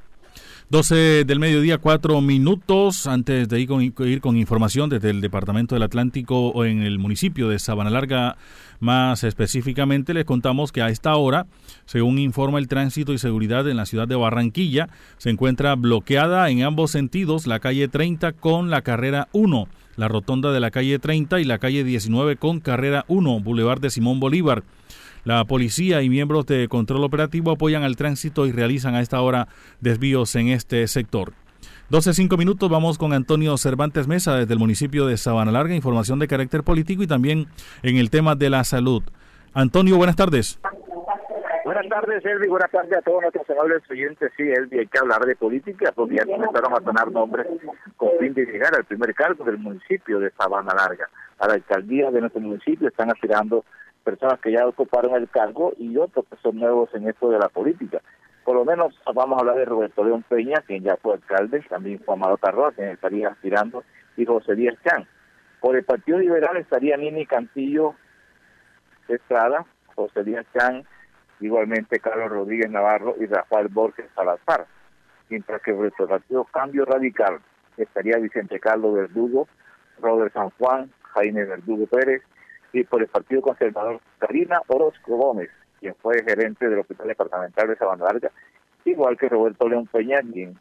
12 0.71 1.25
del 1.25 1.41
mediodía, 1.41 1.79
cuatro 1.79 2.21
minutos 2.21 3.09
antes 3.09 3.49
de 3.49 3.59
ir 3.59 3.66
con, 3.66 3.83
ir 3.83 4.21
con, 4.21 4.37
información 4.37 4.89
desde 4.89 5.11
el 5.11 5.21
Departamento 5.21 5.75
del 5.75 5.83
Atlántico 5.83 6.51
o 6.51 6.64
en 6.64 6.83
el 6.83 7.01
municipio 7.01 7.49
de 7.49 7.59
Sabana 7.59 7.91
Larga. 7.91 8.37
Más 8.79 9.25
específicamente, 9.25 10.14
les 10.14 10.25
contamos 10.25 10.71
que 10.71 10.81
a 10.81 10.89
esta 10.89 11.16
hora, 11.16 11.49
según 11.87 12.21
informa 12.21 12.61
el 12.61 12.68
Tránsito 12.68 13.12
y 13.12 13.18
Seguridad 13.18 13.68
en 13.68 13.79
la 13.79 13.85
ciudad 13.85 14.07
de 14.07 14.14
Barranquilla, 14.14 14.89
se 15.18 15.31
encuentra 15.31 15.75
bloqueada 15.75 16.49
en 16.51 16.62
ambos 16.62 16.93
sentidos 16.93 17.49
la 17.49 17.59
calle 17.59 17.89
30 17.89 18.35
con 18.35 18.71
la 18.71 18.83
carrera 18.83 19.27
1, 19.33 19.66
la 19.97 20.07
rotonda 20.07 20.53
de 20.53 20.61
la 20.61 20.71
calle 20.71 21.01
30 21.01 21.41
y 21.41 21.47
la 21.47 21.59
calle 21.59 21.83
19 21.83 22.37
con 22.37 22.61
carrera 22.61 23.05
1, 23.09 23.41
Boulevard 23.41 23.81
de 23.81 23.91
Simón 23.91 24.21
Bolívar. 24.21 24.62
La 25.25 25.45
policía 25.45 26.03
y 26.03 26.09
miembros 26.09 26.47
de 26.47 26.68
control 26.68 27.05
operativo 27.05 27.51
apoyan 27.51 27.83
al 27.83 27.97
tránsito 27.97 28.47
y 28.47 28.53
realizan 28.53 28.95
a 28.95 29.01
esta 29.01 29.21
hora 29.21 29.49
desvíos 29.81 30.35
en 30.37 30.49
este 30.49 30.87
sector. 30.87 31.33
12.05 31.91 32.39
minutos, 32.39 32.71
vamos 32.71 32.99
con 32.99 33.12
Antonio 33.12 33.57
Cervantes 33.57 34.07
Mesa 34.07 34.37
desde 34.37 34.55
el 34.55 34.61
municipio 34.61 35.07
de 35.07 35.16
Sabana 35.16 35.51
Larga, 35.51 35.75
información 35.75 36.18
de 36.21 36.29
carácter 36.29 36.62
político 36.62 37.03
y 37.03 37.07
también 37.07 37.49
en 37.83 37.97
el 37.97 38.11
tema 38.11 38.35
de 38.35 38.49
la 38.49 38.64
salud. 38.64 39.03
Antonio, 39.53 39.97
buenas 39.97 40.16
tardes. 40.16 40.61
Buenas 41.64 41.89
tardes, 41.89 42.25
Elvi. 42.25 42.49
Buenas 42.49 42.71
tardes 42.71 42.93
a 42.93 43.03
todos 43.03 43.23
nuestros 43.23 43.49
amables 43.51 43.83
oyentes. 43.91 44.33
Sí, 44.37 44.43
Elvi, 44.43 44.79
hay 44.79 44.87
que 44.87 44.99
hablar 44.99 45.25
de 45.27 45.37
política 45.37 45.93
porque 45.95 46.16
ya 46.16 46.25
comenzaron 46.25 46.73
a 46.73 46.83
sonar 46.83 47.12
nombres 47.12 47.47
con 47.97 48.11
fin 48.18 48.35
de 48.35 48.47
llegar 48.47 48.75
al 48.75 48.85
primer 48.85 49.14
cargo 49.14 49.45
del 49.45 49.59
municipio 49.59 50.18
de 50.18 50.31
Sabana 50.31 50.73
Larga. 50.75 51.09
A 51.39 51.49
la 51.49 51.55
alcaldía 51.55 52.11
de 52.11 52.21
nuestro 52.21 52.41
municipio 52.41 52.89
están 52.89 53.11
aspirando 53.11 53.64
personas 54.05 54.40
que 54.40 54.53
ya 54.53 54.66
ocuparon 54.66 55.14
el 55.14 55.28
cargo 55.28 55.72
y 55.78 55.96
otros 55.96 56.24
que 56.30 56.36
son 56.42 56.59
nuevos 56.59 56.92
en 56.94 57.09
esto 57.09 57.30
de 57.30 57.38
la 57.38 57.48
política. 57.48 58.01
Por 58.44 58.57
lo 58.57 58.64
menos 58.64 58.98
vamos 59.14 59.36
a 59.36 59.40
hablar 59.40 59.57
de 59.57 59.64
Roberto 59.64 60.03
León 60.03 60.24
Peña, 60.28 60.62
quien 60.66 60.82
ya 60.82 60.96
fue 60.96 61.14
alcalde, 61.14 61.61
también 61.68 62.03
Juan 62.05 62.18
Amado 62.18 62.38
Tarroa, 62.38 62.72
quien 62.72 62.88
estaría 62.88 63.28
aspirando, 63.28 63.84
y 64.16 64.24
José 64.24 64.55
Díaz 64.55 64.76
Chan. 64.84 65.07
Por 65.61 65.76
el 65.76 65.84
Partido 65.84 66.18
Liberal 66.18 66.57
estaría 66.57 66.96
Nini 66.96 67.26
Cantillo 67.26 67.94
Estrada, 69.09 69.66
José 69.94 70.24
Díaz 70.24 70.46
Chan, 70.57 70.84
igualmente 71.40 72.01
Carlos 72.01 72.30
Rodríguez 72.30 72.70
Navarro 72.70 73.14
y 73.20 73.26
Rafael 73.26 73.68
Borges 73.68 74.07
Salazar. 74.14 74.66
Mientras 75.28 75.62
que 75.62 75.72
por 75.72 75.84
el 75.86 75.92
Partido 75.92 76.44
Cambio 76.44 76.84
Radical 76.84 77.40
estaría 77.76 78.18
Vicente 78.18 78.59
Carlos 78.59 78.94
Verdugo, 78.94 79.48
Robert 80.01 80.32
San 80.32 80.51
Juan, 80.51 80.90
Jaime 81.14 81.44
Verdugo 81.44 81.86
Pérez, 81.86 82.22
y 82.73 82.85
por 82.85 83.03
el 83.03 83.09
Partido 83.09 83.43
Conservador 83.43 84.01
Karina 84.18 84.61
Orozco 84.68 85.16
Gómez, 85.16 85.51
quien 85.81 85.95
fue 85.97 86.23
gerente 86.23 86.68
del 86.68 86.81
Hospital 86.81 87.09
Departamental 87.09 87.68
de 87.68 87.77
Sabana 87.77 88.05
Larga, 88.05 88.31
igual 88.85 89.16
que 89.16 89.29
Roberto 89.29 89.68
León 89.68 89.87
Peña, 89.87 90.21
quien 90.21 90.59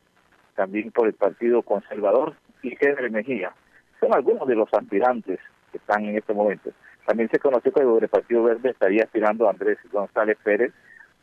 también 0.55 0.91
por 0.91 1.07
el 1.07 1.13
Partido 1.13 1.61
Conservador, 1.61 2.35
y 2.61 2.75
Henry 2.79 3.09
Mejía. 3.09 3.53
Son 3.99 4.13
algunos 4.13 4.47
de 4.47 4.55
los 4.55 4.73
aspirantes 4.73 5.39
que 5.71 5.77
están 5.77 6.05
en 6.05 6.17
este 6.17 6.33
momento. 6.33 6.71
También 7.05 7.29
se 7.29 7.39
conoció 7.39 7.71
que 7.71 7.81
el 7.81 8.09
Partido 8.09 8.43
Verde 8.43 8.69
estaría 8.69 9.03
aspirando 9.03 9.49
Andrés 9.49 9.77
González 9.91 10.37
Pérez, 10.43 10.73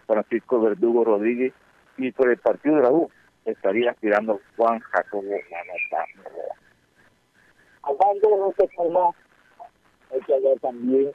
Francisco 0.06 0.60
Verdugo 0.60 1.04
Rodríguez, 1.04 1.52
y 1.98 2.12
por 2.12 2.30
el 2.30 2.38
Partido 2.38 2.76
de 2.76 2.82
la 2.82 2.90
U 2.90 3.10
estaría 3.44 3.90
aspirando 3.90 4.40
Juan 4.56 4.80
Jacobo 4.80 5.22
Manata. 5.22 6.04
Hablando 7.82 8.52
de 8.56 8.68
hay 10.16 10.22
que 10.22 10.34
hablar 10.34 10.58
también 10.60 11.12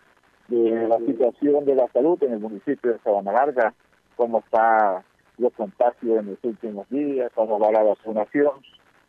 de 0.47 0.87
la 0.87 0.97
situación 0.99 1.65
de 1.65 1.75
la 1.75 1.87
salud 1.89 2.21
en 2.23 2.33
el 2.33 2.39
municipio 2.39 2.93
de 2.93 2.99
Sabana 2.99 3.31
Larga, 3.31 3.73
cómo 4.15 4.39
está 4.39 5.03
los 5.37 5.53
contagios 5.53 6.19
en 6.19 6.31
los 6.31 6.37
últimos 6.43 6.89
días, 6.89 7.31
cómo 7.33 7.59
va 7.59 7.71
la 7.71 7.83
vacunación, 7.83 8.51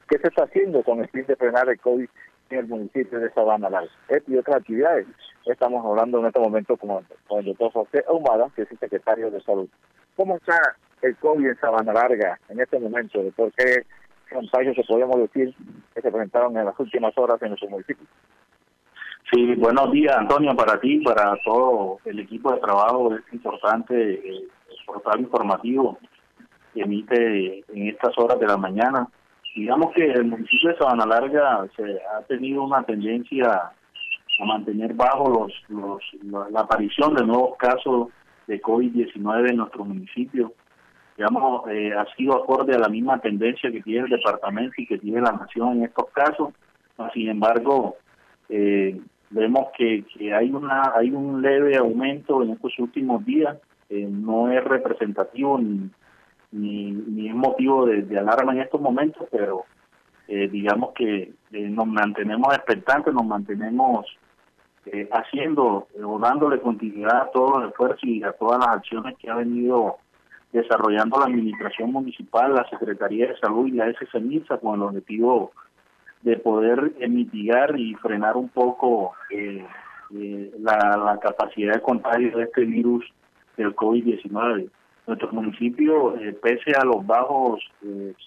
qué 0.08 0.18
se 0.18 0.28
está 0.28 0.44
haciendo 0.44 0.82
con 0.82 1.00
el 1.00 1.08
fin 1.08 1.26
de 1.26 1.36
frenar 1.36 1.68
el 1.68 1.80
COVID 1.80 2.08
en 2.50 2.58
el 2.58 2.66
municipio 2.66 3.18
de 3.18 3.30
Sabana 3.32 3.68
Larga. 3.68 3.90
y 4.26 4.36
otras 4.36 4.56
actividades. 4.56 5.06
Estamos 5.44 5.84
hablando 5.84 6.20
en 6.20 6.26
este 6.26 6.40
momento 6.40 6.76
con, 6.76 7.04
el 7.38 7.44
doctor 7.44 7.72
José 7.72 8.04
Ahumada, 8.08 8.48
que 8.54 8.62
es 8.62 8.70
el 8.70 8.78
secretario 8.78 9.30
de 9.30 9.40
Salud. 9.42 9.68
¿Cómo 10.16 10.36
está 10.36 10.76
el 11.02 11.16
COVID 11.16 11.48
en 11.48 11.58
Sabana 11.58 11.92
Larga 11.92 12.38
en 12.48 12.60
este 12.60 12.78
momento? 12.78 13.20
¿Por 13.34 13.52
qué 13.52 13.84
contagios 14.32 14.76
se 14.76 14.84
podemos 14.84 15.16
decir 15.16 15.54
que 15.94 16.00
se 16.00 16.10
presentaron 16.10 16.56
en 16.56 16.66
las 16.66 16.78
últimas 16.78 17.12
horas 17.18 17.42
en 17.42 17.48
nuestro 17.48 17.68
municipio? 17.68 18.06
Sí, 19.34 19.54
buenos 19.54 19.90
días, 19.92 20.14
Antonio, 20.14 20.54
para 20.54 20.78
ti, 20.78 20.98
para 20.98 21.34
todo 21.42 22.00
el 22.04 22.18
equipo 22.18 22.52
de 22.52 22.60
trabajo. 22.60 23.14
Es 23.14 23.22
importante 23.32 23.94
el 24.28 24.50
portal 24.84 25.20
informativo 25.20 25.98
que 26.74 26.82
emite 26.82 27.64
en 27.74 27.88
estas 27.88 28.12
horas 28.18 28.38
de 28.38 28.46
la 28.46 28.58
mañana. 28.58 29.08
Digamos 29.56 29.94
que 29.94 30.04
el 30.04 30.26
municipio 30.26 30.68
de 30.68 30.76
Sabana 30.76 31.06
Larga 31.06 31.66
se 31.74 31.82
ha 32.14 32.20
tenido 32.24 32.62
una 32.62 32.82
tendencia 32.82 33.72
a 34.38 34.44
mantener 34.44 34.92
bajo 34.92 35.30
los, 35.30 35.52
los 35.70 36.50
la, 36.50 36.60
aparición 36.60 37.14
de 37.14 37.24
nuevos 37.24 37.56
casos 37.56 38.08
de 38.46 38.60
COVID-19 38.60 39.48
en 39.48 39.56
nuestro 39.56 39.86
municipio. 39.86 40.52
Digamos, 41.16 41.66
eh, 41.70 41.94
ha 41.94 42.04
sido 42.16 42.36
acorde 42.36 42.74
a 42.74 42.80
la 42.80 42.88
misma 42.90 43.18
tendencia 43.18 43.72
que 43.72 43.80
tiene 43.80 44.04
el 44.04 44.10
departamento 44.10 44.74
y 44.76 44.86
que 44.86 44.98
tiene 44.98 45.22
la 45.22 45.32
nación 45.32 45.78
en 45.78 45.84
estos 45.84 46.10
casos. 46.10 46.52
Sin 47.14 47.30
embargo, 47.30 47.96
eh, 48.50 49.00
vemos 49.32 49.68
que, 49.76 50.04
que 50.04 50.32
hay 50.34 50.50
una 50.50 50.92
hay 50.94 51.10
un 51.10 51.42
leve 51.42 51.76
aumento 51.76 52.42
en 52.42 52.50
estos 52.50 52.78
últimos 52.78 53.24
días 53.24 53.56
eh, 53.88 54.06
no 54.08 54.50
es 54.50 54.62
representativo 54.62 55.58
ni, 55.58 55.90
ni, 56.52 57.28
es 57.28 57.34
motivo 57.34 57.86
de, 57.86 58.18
alarma 58.18 58.52
en 58.52 58.60
estos 58.60 58.80
momentos 58.80 59.26
pero 59.30 59.64
eh, 60.28 60.48
digamos 60.48 60.92
que 60.94 61.32
eh, 61.52 61.68
nos 61.68 61.86
mantenemos 61.86 62.54
expectantes 62.54 63.12
nos 63.12 63.26
mantenemos 63.26 64.06
haciendo 65.12 65.86
o 66.02 66.18
dándole 66.18 66.58
continuidad 66.60 67.22
a 67.22 67.30
todos 67.30 67.62
los 67.62 67.70
esfuerzos 67.70 68.02
y 68.02 68.20
a 68.24 68.32
todas 68.32 68.58
las 68.58 68.68
acciones 68.68 69.16
que 69.16 69.30
ha 69.30 69.36
venido 69.36 69.98
desarrollando 70.52 71.20
la 71.20 71.26
administración 71.26 71.92
municipal 71.92 72.52
la 72.52 72.68
secretaría 72.68 73.28
de 73.28 73.38
salud 73.38 73.68
y 73.68 73.72
la 73.72 73.92
SSMISA 73.92 74.58
con 74.58 74.74
el 74.74 74.82
objetivo 74.82 75.52
de 76.22 76.36
poder 76.36 76.92
mitigar 77.08 77.78
y 77.78 77.94
frenar 77.96 78.36
un 78.36 78.48
poco 78.48 79.12
eh, 79.30 79.64
eh, 80.14 80.52
la, 80.60 81.18
capacidad 81.20 81.74
de 81.74 81.80
contagio 81.80 82.36
de 82.36 82.44
este 82.44 82.64
virus 82.64 83.04
del 83.56 83.74
COVID-19. 83.74 84.70
Nuestro 85.06 85.32
municipio, 85.32 86.16
eh, 86.16 86.32
pese 86.40 86.72
a 86.78 86.84
los 86.84 87.04
bajos 87.04 87.60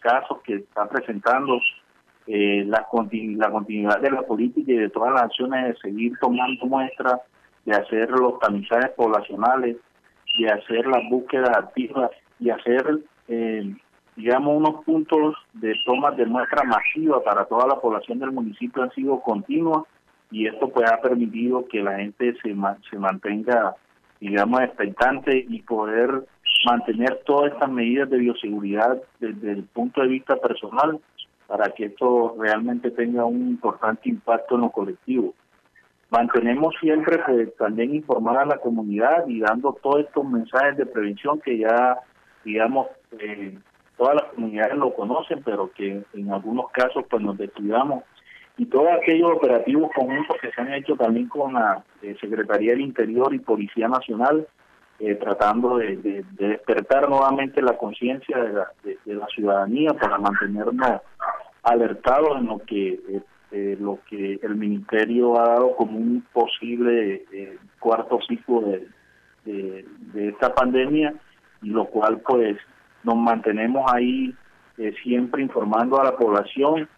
casos 0.02 0.40
que 0.44 0.56
está 0.56 0.88
presentando, 0.90 1.60
la, 2.28 2.88
la 2.90 3.52
continuidad 3.52 4.02
de 4.02 4.12
la 4.12 4.24
política 4.24 4.72
y 4.72 4.78
de 4.78 4.90
todas 4.90 5.14
las 5.14 5.24
acciones 5.24 5.68
de 5.68 5.76
seguir 5.80 6.14
tomando 6.20 6.66
muestras, 6.66 7.22
de 7.66 7.76
hacer 7.76 8.10
los 8.10 8.40
tamizajes 8.40 8.90
poblacionales, 8.92 9.78
de 10.40 10.48
hacer 10.48 10.88
las 10.88 11.08
búsquedas 11.10 11.56
activas 11.56 12.10
y 12.40 12.50
hacer 12.50 13.00
digamos, 14.16 14.56
unos 14.58 14.84
puntos 14.86 15.36
de 15.54 15.76
tomas 15.86 16.16
de 16.16 16.26
muestra 16.26 16.64
masiva 16.64 17.24
para 17.24 17.46
toda 17.46 17.68
la 17.68 17.80
población 17.80 18.20
del 18.20 18.32
municipio 18.32 18.84
han 18.84 18.92
sido 18.92 19.20
continuas 19.20 19.84
y 20.32 20.48
esto 20.48 20.70
pues 20.70 20.90
ha 20.90 21.02
permitido 21.02 21.68
que 21.68 21.84
la 21.84 21.98
gente 21.98 22.34
se, 22.42 22.56
se 22.90 22.98
mantenga, 22.98 23.76
digamos, 24.20 24.62
expectante 24.62 25.46
y 25.48 25.62
poder 25.62 26.26
mantener 26.66 27.22
todas 27.26 27.54
estas 27.54 27.70
medidas 27.70 28.10
de 28.10 28.18
bioseguridad 28.18 29.02
desde 29.20 29.52
el 29.52 29.64
punto 29.64 30.02
de 30.02 30.08
vista 30.08 30.36
personal 30.38 31.00
para 31.48 31.70
que 31.72 31.86
esto 31.86 32.36
realmente 32.40 32.92
tenga 32.92 33.26
un 33.26 33.50
importante 33.50 34.10
impacto 34.10 34.56
en 34.56 34.62
lo 34.62 34.72
colectivo. 34.72 35.34
Mantenemos 36.10 36.74
siempre 36.80 37.20
pues, 37.26 37.56
también 37.58 37.94
informar 37.94 38.38
a 38.38 38.46
la 38.46 38.58
comunidad 38.58 39.28
y 39.28 39.42
dando 39.42 39.78
todos 39.82 40.06
estos 40.06 40.26
mensajes 40.26 40.78
de 40.78 40.86
prevención 40.86 41.40
que 41.42 41.58
ya, 41.58 42.00
digamos, 42.44 42.88
eh, 43.20 43.58
todas 43.98 44.16
las 44.16 44.34
comunidades 44.34 44.78
lo 44.78 44.94
conocen, 44.94 45.42
pero 45.44 45.72
que 45.72 46.04
en 46.14 46.32
algunos 46.32 46.70
casos 46.72 47.06
pues 47.10 47.22
nos 47.22 47.38
descuidamos. 47.38 48.04
Y 48.58 48.66
todos 48.68 48.88
aquellos 48.90 49.34
operativos 49.36 49.92
conjuntos 49.94 50.38
que 50.42 50.52
se 50.52 50.62
han 50.62 50.74
hecho 50.74 50.96
también 50.96 51.28
con 51.28 51.54
la 51.54 51.84
eh, 52.02 52.16
Secretaría 52.22 52.72
del 52.72 52.82
Interior 52.82 53.34
y 53.34 53.40
Policía 53.40 53.88
Nacional, 53.88 54.48
eh, 55.00 55.16
tratando 55.16 55.78
de, 55.78 56.24
despertar 56.32 57.10
nuevamente 57.10 57.62
la 57.62 57.78
conciencia 57.78 58.38
de 58.38 59.14
la, 59.14 59.28
ciudadanía 59.28 59.92
para 59.94 60.18
mantenernos 60.18 61.02
alertados 61.64 62.38
en 62.38 62.46
lo 62.46 62.60
que 62.60 63.00
eh, 63.52 63.78
lo 63.80 64.00
que 64.10 64.40
el 64.42 64.56
ministerio 64.56 65.40
ha 65.40 65.50
dado 65.50 65.76
como 65.76 65.98
un 65.98 66.26
posible 66.32 67.26
cuarto 67.80 68.20
pico 68.28 68.62
de, 69.46 69.86
de 70.14 70.30
esta 70.30 70.54
pandemia 70.54 71.14
y 71.62 71.70
lo 71.70 71.86
cual 71.86 72.22
pues 72.26 72.58
nos 73.06 73.16
mantenemos 73.16 73.90
ahí 73.94 74.36
eh, 74.78 74.94
siempre 75.04 75.42
informando 75.42 76.00
a 76.00 76.04
la 76.04 76.18
población 76.18 76.90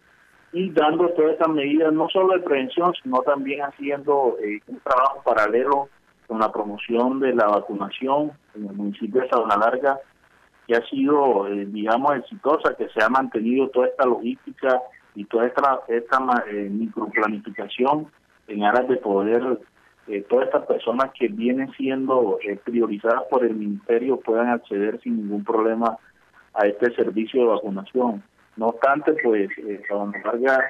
y 0.54 0.70
dando 0.72 1.10
todas 1.10 1.34
estas 1.34 1.50
medidas, 1.50 1.94
no 1.94 2.08
solo 2.10 2.34
de 2.34 2.40
prevención, 2.40 2.94
sino 3.04 3.22
también 3.22 3.62
haciendo 3.62 4.38
eh, 4.42 4.60
un 4.68 4.80
trabajo 4.80 5.22
paralelo 5.24 5.90
con 6.28 6.40
la 6.40 6.52
promoción 6.52 7.20
de 7.20 7.34
la 7.34 7.48
vacunación 7.48 8.32
en 8.56 8.68
el 8.68 8.74
municipio 8.74 9.22
de 9.22 9.30
Sabana 9.30 9.58
Larga, 9.58 10.00
que 10.68 10.76
ha 10.76 10.86
sido, 10.88 11.48
eh, 11.48 11.66
digamos, 11.68 12.16
exitosa, 12.18 12.76
que 12.76 12.90
se 12.90 13.04
ha 13.04 13.10
mantenido 13.10 13.70
toda 13.70 13.88
esta 13.88 14.06
logística 14.06 14.82
y 15.16 15.26
toda 15.26 15.48
esta, 15.48 15.80
esta 15.88 16.44
eh, 16.52 16.70
microplanificación 16.70 18.08
en 18.48 18.64
aras 18.64 18.88
de 18.88 18.98
poder, 18.98 19.60
eh, 20.08 20.26
todas 20.30 20.46
estas 20.48 20.66
personas 20.66 21.12
que 21.18 21.28
vienen 21.28 21.72
siendo 21.74 22.40
priorizadas 22.64 23.24
por 23.30 23.44
el 23.44 23.56
ministerio 23.56 24.20
puedan 24.20 24.50
acceder 24.50 25.00
sin 25.02 25.18
ningún 25.18 25.44
problema 25.44 25.98
a 26.54 26.66
este 26.66 26.94
servicio 26.96 27.42
de 27.42 27.48
vacunación. 27.48 28.24
No 28.56 28.68
obstante, 28.68 29.14
pues, 29.24 29.50
Sabana 29.88 30.20
Larga 30.24 30.70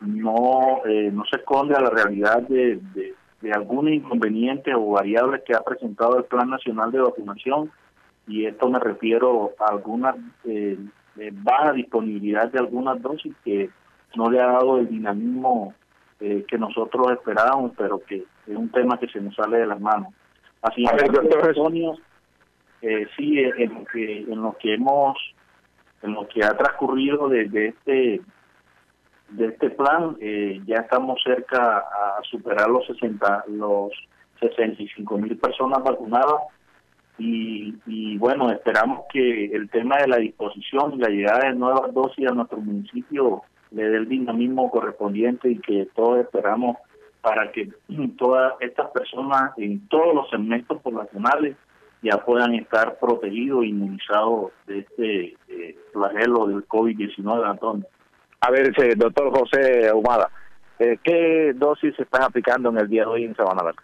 no, 0.00 0.80
no 1.12 1.24
se 1.26 1.36
esconde 1.36 1.74
a 1.74 1.80
la 1.80 1.90
realidad 1.90 2.40
de, 2.48 2.78
de 2.94 3.14
de 3.40 3.52
algún 3.52 3.88
inconveniente 3.92 4.74
o 4.74 4.90
variables 4.90 5.42
que 5.44 5.54
ha 5.54 5.62
presentado 5.62 6.18
el 6.18 6.24
Plan 6.24 6.50
Nacional 6.50 6.92
de 6.92 7.00
Vacunación 7.00 7.70
y 8.26 8.46
esto 8.46 8.68
me 8.68 8.78
refiero 8.78 9.52
a 9.58 9.72
alguna 9.72 10.14
eh, 10.44 10.78
baja 11.32 11.72
disponibilidad 11.72 12.50
de 12.50 12.58
algunas 12.58 13.00
dosis 13.00 13.34
que 13.44 13.70
no 14.14 14.30
le 14.30 14.40
ha 14.40 14.46
dado 14.46 14.78
el 14.78 14.88
dinamismo 14.88 15.74
eh, 16.20 16.44
que 16.46 16.58
nosotros 16.58 17.12
esperábamos, 17.12 17.72
pero 17.76 18.00
que 18.00 18.16
es 18.16 18.56
un 18.56 18.70
tema 18.70 18.98
que 18.98 19.08
se 19.08 19.20
nos 19.20 19.34
sale 19.34 19.58
de 19.58 19.66
las 19.66 19.80
manos. 19.80 20.12
Así 20.62 20.84
que, 20.84 21.06
eh, 22.82 23.06
sí, 23.16 23.38
en 23.38 23.74
lo 23.74 23.84
que, 23.84 24.18
en 24.20 24.42
lo 24.42 24.56
que 24.58 24.74
hemos, 24.74 25.16
en 26.02 26.14
lo 26.14 26.26
que 26.28 26.44
ha 26.44 26.56
transcurrido 26.56 27.28
desde 27.28 27.68
este 27.68 28.20
de 29.30 29.46
este 29.46 29.70
plan 29.70 30.16
eh, 30.20 30.60
ya 30.66 30.76
estamos 30.76 31.22
cerca 31.22 31.78
a 31.78 32.20
superar 32.28 32.68
los 32.68 32.84
60 32.86 33.44
los 33.48 33.92
65 34.40 35.18
mil 35.18 35.36
personas 35.38 35.82
vacunadas 35.84 36.42
y, 37.16 37.74
y 37.86 38.18
bueno 38.18 38.50
esperamos 38.50 39.02
que 39.12 39.44
el 39.46 39.70
tema 39.70 39.98
de 39.98 40.08
la 40.08 40.16
disposición 40.16 40.94
y 40.94 40.98
la 40.98 41.10
llegada 41.10 41.48
de 41.48 41.54
nuevas 41.54 41.94
dosis 41.94 42.26
a 42.26 42.34
nuestro 42.34 42.58
municipio 42.58 43.42
le 43.70 43.84
dé 43.84 43.96
el 43.96 44.08
dinamismo 44.08 44.70
correspondiente 44.70 45.50
y 45.50 45.58
que 45.58 45.88
todos 45.94 46.20
esperamos 46.20 46.76
para 47.20 47.52
que 47.52 47.68
todas 48.18 48.54
estas 48.60 48.90
personas 48.90 49.52
en 49.56 49.86
todos 49.88 50.14
los 50.14 50.30
segmentos 50.30 50.80
poblacionales 50.82 51.56
ya 52.02 52.16
puedan 52.24 52.54
estar 52.54 52.98
protegidos 52.98 53.64
inmunizados 53.64 54.52
de 54.66 54.78
este 54.78 55.36
eh, 55.48 55.78
flagelo 55.92 56.46
del 56.46 56.66
COVID-19, 56.66 57.46
Antonio. 57.46 57.86
A 58.40 58.50
ver, 58.50 58.72
doctor 58.96 59.38
José 59.38 59.88
Ahumada, 59.90 60.30
eh, 60.78 60.98
¿qué 61.02 61.52
dosis 61.54 61.94
se 61.96 62.04
están 62.04 62.22
aplicando 62.22 62.70
en 62.70 62.78
el 62.78 62.88
día 62.88 63.02
de 63.02 63.08
hoy 63.08 63.24
en 63.24 63.36
Sabana 63.36 63.62
Larga? 63.62 63.82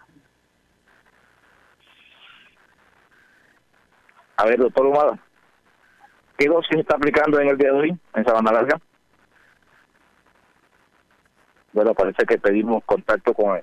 A 4.37 4.45
ver, 4.45 4.57
doctor 4.57 4.87
Ahumada, 4.87 5.19
¿qué 6.39 6.47
dosis 6.47 6.71
se 6.71 6.79
está 6.79 6.95
aplicando 6.95 7.39
en 7.39 7.49
el 7.49 7.57
día 7.57 7.71
de 7.71 7.77
hoy 7.77 7.97
en 8.15 8.25
Sabana 8.25 8.51
Larga? 8.51 8.79
Bueno, 11.77 11.93
parece 11.93 12.25
que 12.25 12.39
pedimos 12.39 12.83
contacto 12.85 13.35
con 13.35 13.61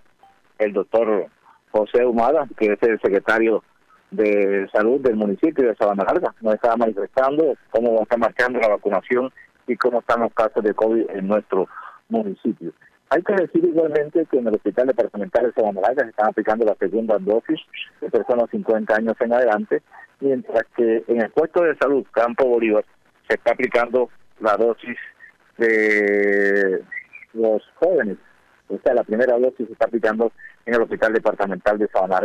el, 0.58 0.72
doctor 0.72 1.26
José 1.72 2.06
Humada, 2.06 2.46
que 2.56 2.66
es 2.66 2.82
el 2.84 3.00
secretario 3.00 3.64
de 4.12 4.68
salud 4.72 5.00
del 5.00 5.16
municipio 5.16 5.66
de 5.66 5.74
Sabana 5.74 6.04
Larga. 6.04 6.32
Nos 6.40 6.54
estaba 6.54 6.76
manifestando 6.76 7.56
cómo 7.70 8.00
está 8.02 8.16
marchando 8.16 8.60
la 8.60 8.68
vacunación 8.68 9.32
y 9.66 9.74
cómo 9.76 9.98
están 9.98 10.20
los 10.20 10.32
casos 10.32 10.62
de 10.62 10.74
COVID 10.74 11.10
en 11.10 11.26
nuestro 11.26 11.66
municipio. 12.08 12.72
Hay 13.10 13.20
que 13.20 13.34
decir 13.34 13.64
igualmente 13.64 14.24
que 14.30 14.38
en 14.38 14.46
el 14.46 14.54
Hospital 14.54 14.86
Departamental 14.86 15.46
de 15.46 15.52
Sabana 15.60 15.80
se 15.96 16.08
están 16.08 16.28
aplicando 16.28 16.64
la 16.66 16.76
segunda 16.76 17.18
dosis 17.18 17.58
de 18.00 18.10
personas 18.10 18.48
50 18.48 18.94
años 18.94 19.16
en 19.18 19.32
adelante, 19.32 19.82
mientras 20.20 20.62
que 20.76 21.02
en 21.08 21.20
el 21.20 21.30
puesto 21.30 21.64
de 21.64 21.74
salud 21.78 22.06
Campo 22.12 22.44
Bolívar 22.44 22.84
se 23.26 23.34
está 23.34 23.54
aplicando 23.54 24.08
la 24.38 24.56
dosis 24.56 24.98
de 25.58 26.80
los 27.34 27.62
jóvenes. 27.76 28.16
O 28.68 28.78
sea, 28.82 28.94
la 28.94 29.04
primera 29.04 29.38
dosis 29.38 29.66
se 29.66 29.72
está 29.72 29.86
aplicando 29.86 30.32
en 30.64 30.74
el 30.74 30.82
Hospital 30.82 31.12
Departamental 31.12 31.78
de 31.78 31.88
Sabana 31.88 32.20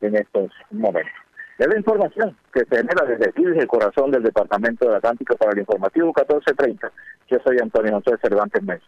en 0.00 0.16
estos 0.16 0.50
momentos. 0.70 1.12
Es 1.58 1.68
la 1.68 1.76
información 1.76 2.36
que 2.52 2.60
se 2.60 2.76
genera 2.76 3.04
desde 3.06 3.28
aquí, 3.28 3.44
desde 3.44 3.60
el 3.60 3.68
corazón 3.68 4.10
del 4.10 4.22
Departamento 4.22 4.86
del 4.86 4.96
Atlántico 4.96 5.36
para 5.36 5.52
el 5.52 5.58
Informativo 5.58 6.06
1430. 6.06 6.90
Yo 7.30 7.38
soy 7.44 7.58
Antonio 7.60 8.00
José 8.04 8.18
Cervantes 8.22 8.62
Mesa. 8.62 8.84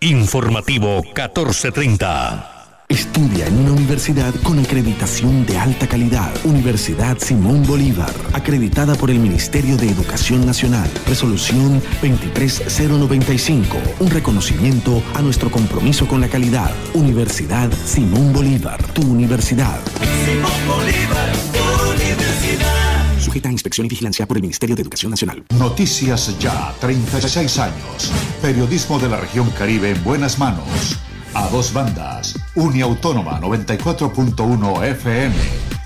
Informativo 0.00 1.02
1430. 1.02 2.61
Estudia 2.92 3.46
en 3.46 3.56
una 3.56 3.72
universidad 3.72 4.34
con 4.42 4.58
acreditación 4.58 5.46
de 5.46 5.56
alta 5.56 5.88
calidad. 5.88 6.30
Universidad 6.44 7.16
Simón 7.16 7.66
Bolívar, 7.66 8.12
acreditada 8.34 8.94
por 8.96 9.10
el 9.10 9.18
Ministerio 9.18 9.78
de 9.78 9.88
Educación 9.88 10.44
Nacional. 10.44 10.90
Resolución 11.06 11.80
23095, 12.02 13.78
un 13.98 14.10
reconocimiento 14.10 15.02
a 15.14 15.22
nuestro 15.22 15.50
compromiso 15.50 16.06
con 16.06 16.20
la 16.20 16.28
calidad. 16.28 16.70
Universidad 16.92 17.72
Simón 17.86 18.34
Bolívar, 18.34 18.82
tu 18.92 19.00
universidad. 19.00 19.80
Simón 20.26 20.52
Bolívar, 20.68 21.32
tu 21.50 21.92
universidad. 21.92 23.18
Sujeta 23.18 23.48
a 23.48 23.52
inspección 23.52 23.86
y 23.86 23.88
vigilancia 23.88 24.26
por 24.26 24.36
el 24.36 24.42
Ministerio 24.42 24.76
de 24.76 24.82
Educación 24.82 25.08
Nacional. 25.08 25.42
Noticias 25.58 26.38
Ya, 26.38 26.74
36 26.78 27.58
años. 27.58 28.12
Periodismo 28.42 28.98
de 28.98 29.08
la 29.08 29.16
región 29.16 29.48
Caribe 29.52 29.92
en 29.92 30.04
buenas 30.04 30.38
manos 30.38 30.98
a 31.34 31.48
dos 31.48 31.72
bandas, 31.72 32.38
Uniautónoma 32.54 33.40
94.1 33.40 34.84
FM 34.84 35.34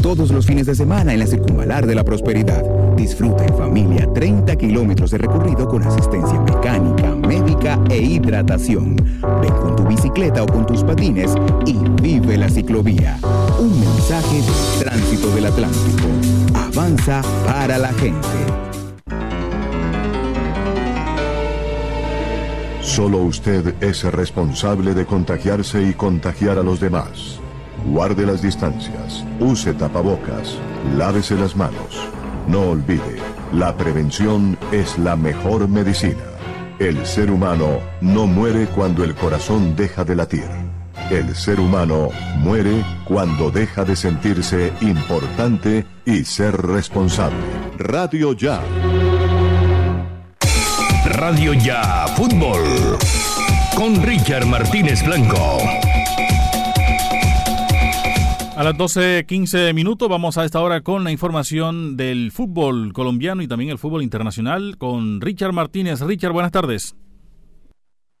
Todos 0.00 0.30
los 0.30 0.46
fines 0.46 0.64
de 0.66 0.74
semana 0.74 1.12
en 1.12 1.20
la 1.20 1.26
Circunvalar 1.26 1.86
de 1.86 1.94
la 1.94 2.02
Prosperidad. 2.02 2.64
Disfruta 2.96 3.44
en 3.44 3.54
familia 3.58 4.08
30 4.14 4.56
kilómetros 4.56 5.10
de 5.10 5.18
recorrido 5.18 5.68
con 5.68 5.82
asistencia 5.82 6.40
mecánica, 6.40 7.14
médica 7.14 7.78
e 7.90 7.98
hidratación. 7.98 8.96
Ven 8.96 9.52
con 9.60 9.76
tu 9.76 9.84
bicicleta 9.86 10.42
o 10.42 10.46
con 10.46 10.64
tus 10.64 10.82
patines 10.82 11.34
y 11.66 11.74
vive 12.00 12.38
la 12.38 12.48
ciclovía. 12.48 13.18
Un 13.58 13.78
mensaje 13.78 14.36
del 14.36 14.84
tránsito 14.84 15.34
del 15.34 15.44
Atlántico. 15.44 16.08
Avanza 16.54 17.20
para 17.44 17.76
la 17.76 17.92
gente. 17.92 18.77
Solo 22.88 23.18
usted 23.18 23.74
es 23.82 24.02
responsable 24.02 24.94
de 24.94 25.04
contagiarse 25.04 25.82
y 25.82 25.92
contagiar 25.92 26.58
a 26.58 26.62
los 26.62 26.80
demás. 26.80 27.38
Guarde 27.84 28.24
las 28.24 28.40
distancias, 28.40 29.24
use 29.38 29.74
tapabocas, 29.74 30.56
lávese 30.96 31.36
las 31.36 31.54
manos. 31.54 32.08
No 32.48 32.70
olvide, 32.70 33.18
la 33.52 33.76
prevención 33.76 34.56
es 34.72 34.98
la 34.98 35.16
mejor 35.16 35.68
medicina. 35.68 36.24
El 36.78 37.04
ser 37.04 37.30
humano 37.30 37.78
no 38.00 38.26
muere 38.26 38.66
cuando 38.66 39.04
el 39.04 39.14
corazón 39.14 39.76
deja 39.76 40.02
de 40.02 40.16
latir. 40.16 40.48
El 41.10 41.36
ser 41.36 41.60
humano 41.60 42.08
muere 42.38 42.82
cuando 43.04 43.50
deja 43.50 43.84
de 43.84 43.96
sentirse 43.96 44.72
importante 44.80 45.84
y 46.06 46.24
ser 46.24 46.56
responsable. 46.56 47.36
Radio 47.78 48.32
Ya 48.32 48.62
Radio 51.30 51.52
Ya 51.52 52.06
Fútbol 52.16 52.96
con 53.76 54.02
Richard 54.02 54.46
Martínez 54.46 55.04
Blanco. 55.04 55.58
A 58.56 58.64
las 58.64 58.72
12.15 58.72 59.74
minutos 59.74 60.08
vamos 60.08 60.38
a 60.38 60.46
esta 60.46 60.62
hora 60.62 60.80
con 60.80 61.04
la 61.04 61.10
información 61.10 61.98
del 61.98 62.30
fútbol 62.30 62.94
colombiano 62.94 63.42
y 63.42 63.46
también 63.46 63.70
el 63.70 63.76
fútbol 63.76 64.02
internacional 64.02 64.78
con 64.78 65.20
Richard 65.20 65.52
Martínez. 65.52 66.00
Richard, 66.00 66.32
buenas 66.32 66.50
tardes. 66.50 66.96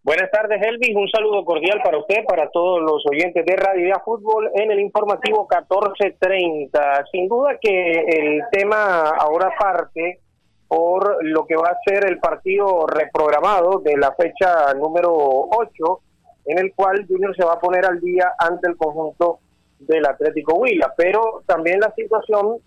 Buenas 0.02 0.30
tardes, 0.30 0.60
Elvis. 0.60 0.94
Un 0.94 1.08
saludo 1.08 1.46
cordial 1.46 1.80
para 1.82 1.96
usted, 1.96 2.26
para 2.28 2.50
todos 2.50 2.82
los 2.82 3.02
oyentes 3.10 3.42
de 3.46 3.56
Radio 3.56 3.88
Ya 3.88 4.02
Fútbol 4.04 4.50
en 4.54 4.70
el 4.70 4.80
informativo 4.80 5.48
1430. 5.50 7.04
Sin 7.10 7.26
duda 7.26 7.56
que 7.58 7.90
el 8.06 8.42
tema 8.52 9.08
ahora 9.18 9.50
parte 9.58 10.20
por 10.68 11.24
lo 11.24 11.46
que 11.46 11.56
va 11.56 11.68
a 11.68 11.78
ser 11.84 12.06
el 12.06 12.18
partido 12.18 12.86
reprogramado 12.86 13.80
de 13.80 13.96
la 13.96 14.12
fecha 14.12 14.74
número 14.74 15.12
8, 15.14 16.00
en 16.44 16.58
el 16.58 16.74
cual 16.74 17.06
Junior 17.08 17.34
se 17.34 17.44
va 17.44 17.54
a 17.54 17.60
poner 17.60 17.86
al 17.86 18.00
día 18.00 18.32
ante 18.38 18.68
el 18.68 18.76
conjunto 18.76 19.40
del 19.78 20.04
Atlético 20.06 20.56
Huila, 20.56 20.92
pero 20.96 21.42
también 21.46 21.80
la 21.80 21.92
situación 21.94 22.58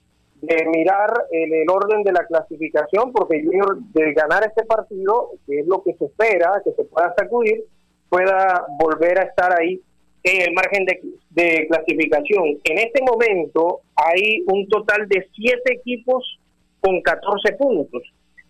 de 0.42 0.66
mirar 0.66 1.28
el 1.30 1.70
orden 1.70 2.02
de 2.02 2.12
la 2.12 2.26
clasificación, 2.26 3.12
porque 3.12 3.44
Junior 3.44 3.78
de 3.94 4.14
ganar 4.14 4.44
este 4.44 4.66
partido, 4.66 5.30
que 5.46 5.60
es 5.60 5.68
lo 5.68 5.84
que 5.84 5.94
se 5.94 6.06
espera, 6.06 6.60
que 6.64 6.72
se 6.72 6.84
pueda 6.86 7.14
sacudir, 7.16 7.64
pueda 8.10 8.66
volver 8.80 9.20
a 9.20 9.24
estar 9.24 9.54
ahí 9.60 9.80
en 10.24 10.42
el 10.42 10.54
margen 10.54 10.86
de, 10.86 11.02
de 11.30 11.68
clasificación. 11.68 12.60
En 12.64 12.78
este 12.80 13.04
momento 13.04 13.82
hay 13.96 14.44
un 14.48 14.68
total 14.68 15.08
de 15.08 15.28
siete 15.36 15.74
equipos 15.74 16.40
con 16.82 17.02
14 17.02 17.54
puntos, 17.54 18.04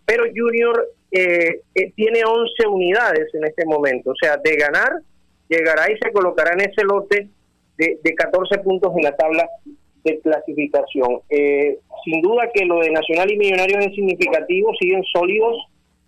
pero 0.04 0.24
Junior 0.34 0.88
eh, 1.10 1.60
eh, 1.74 1.92
tiene 1.94 2.24
11 2.24 2.66
unidades 2.66 3.32
en 3.34 3.44
este 3.44 3.64
momento, 3.66 4.10
o 4.10 4.14
sea, 4.20 4.36
de 4.42 4.56
ganar, 4.56 4.90
llegará 5.48 5.90
y 5.92 5.98
se 5.98 6.10
colocará 6.12 6.54
en 6.54 6.62
ese 6.62 6.82
lote 6.84 7.28
de, 7.76 7.98
de 8.02 8.14
14 8.14 8.58
puntos 8.58 8.92
en 8.96 9.04
la 9.04 9.14
tabla 9.14 9.48
de 10.04 10.18
clasificación. 10.20 11.20
Eh, 11.28 11.78
sin 12.04 12.20
duda 12.20 12.50
que 12.52 12.64
lo 12.64 12.80
de 12.80 12.90
Nacional 12.90 13.30
y 13.30 13.36
Millonarios 13.36 13.86
es 13.86 13.94
significativo, 13.94 14.72
siguen 14.80 15.04
sólidos, 15.04 15.56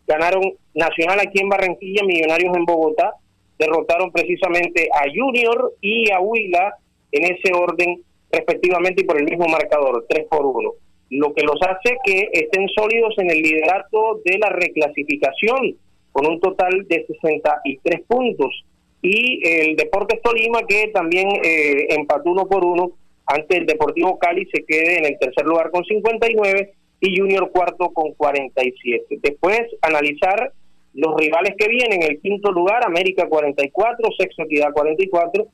ganaron 0.06 0.42
Nacional 0.74 1.20
aquí 1.20 1.40
en 1.40 1.48
Barranquilla, 1.48 2.04
Millonarios 2.04 2.56
en 2.56 2.64
Bogotá, 2.64 3.14
derrotaron 3.58 4.10
precisamente 4.10 4.88
a 4.92 5.04
Junior 5.14 5.74
y 5.80 6.10
a 6.10 6.20
Huila 6.20 6.76
en 7.12 7.24
ese 7.24 7.52
orden 7.54 8.02
respectivamente 8.32 9.02
y 9.02 9.06
por 9.06 9.18
el 9.18 9.24
mismo 9.24 9.46
marcador, 9.46 10.04
3 10.08 10.26
por 10.28 10.44
1. 10.44 10.72
Lo 11.10 11.32
que 11.34 11.42
los 11.42 11.60
hace 11.62 11.96
que 12.04 12.28
estén 12.32 12.68
sólidos 12.68 13.14
en 13.18 13.30
el 13.30 13.38
liderato 13.38 14.20
de 14.24 14.38
la 14.38 14.48
reclasificación, 14.48 15.76
con 16.12 16.26
un 16.26 16.40
total 16.40 16.86
de 16.88 17.06
63 17.06 18.02
puntos 18.06 18.64
y 19.02 19.46
el 19.46 19.76
Deportes 19.76 20.22
Tolima 20.22 20.60
que 20.66 20.88
también 20.94 21.28
eh, 21.44 21.86
empató 21.90 22.30
uno 22.30 22.46
por 22.46 22.64
uno 22.64 22.92
ante 23.26 23.56
el 23.56 23.66
Deportivo 23.66 24.18
Cali 24.18 24.46
se 24.46 24.64
quede 24.64 24.98
en 24.98 25.06
el 25.06 25.18
tercer 25.18 25.46
lugar 25.46 25.70
con 25.70 25.84
59 25.84 26.72
y 27.00 27.18
Junior 27.18 27.50
cuarto 27.50 27.90
con 27.90 28.12
47. 28.12 29.18
Después 29.22 29.60
analizar 29.82 30.52
los 30.94 31.16
rivales 31.16 31.54
que 31.58 31.68
vienen, 31.68 32.02
el 32.02 32.20
quinto 32.20 32.52
lugar 32.52 32.84
América 32.84 33.26
44, 33.28 34.08
sexto 34.18 34.42
Equidad 34.44 34.72
44, 34.72 35.46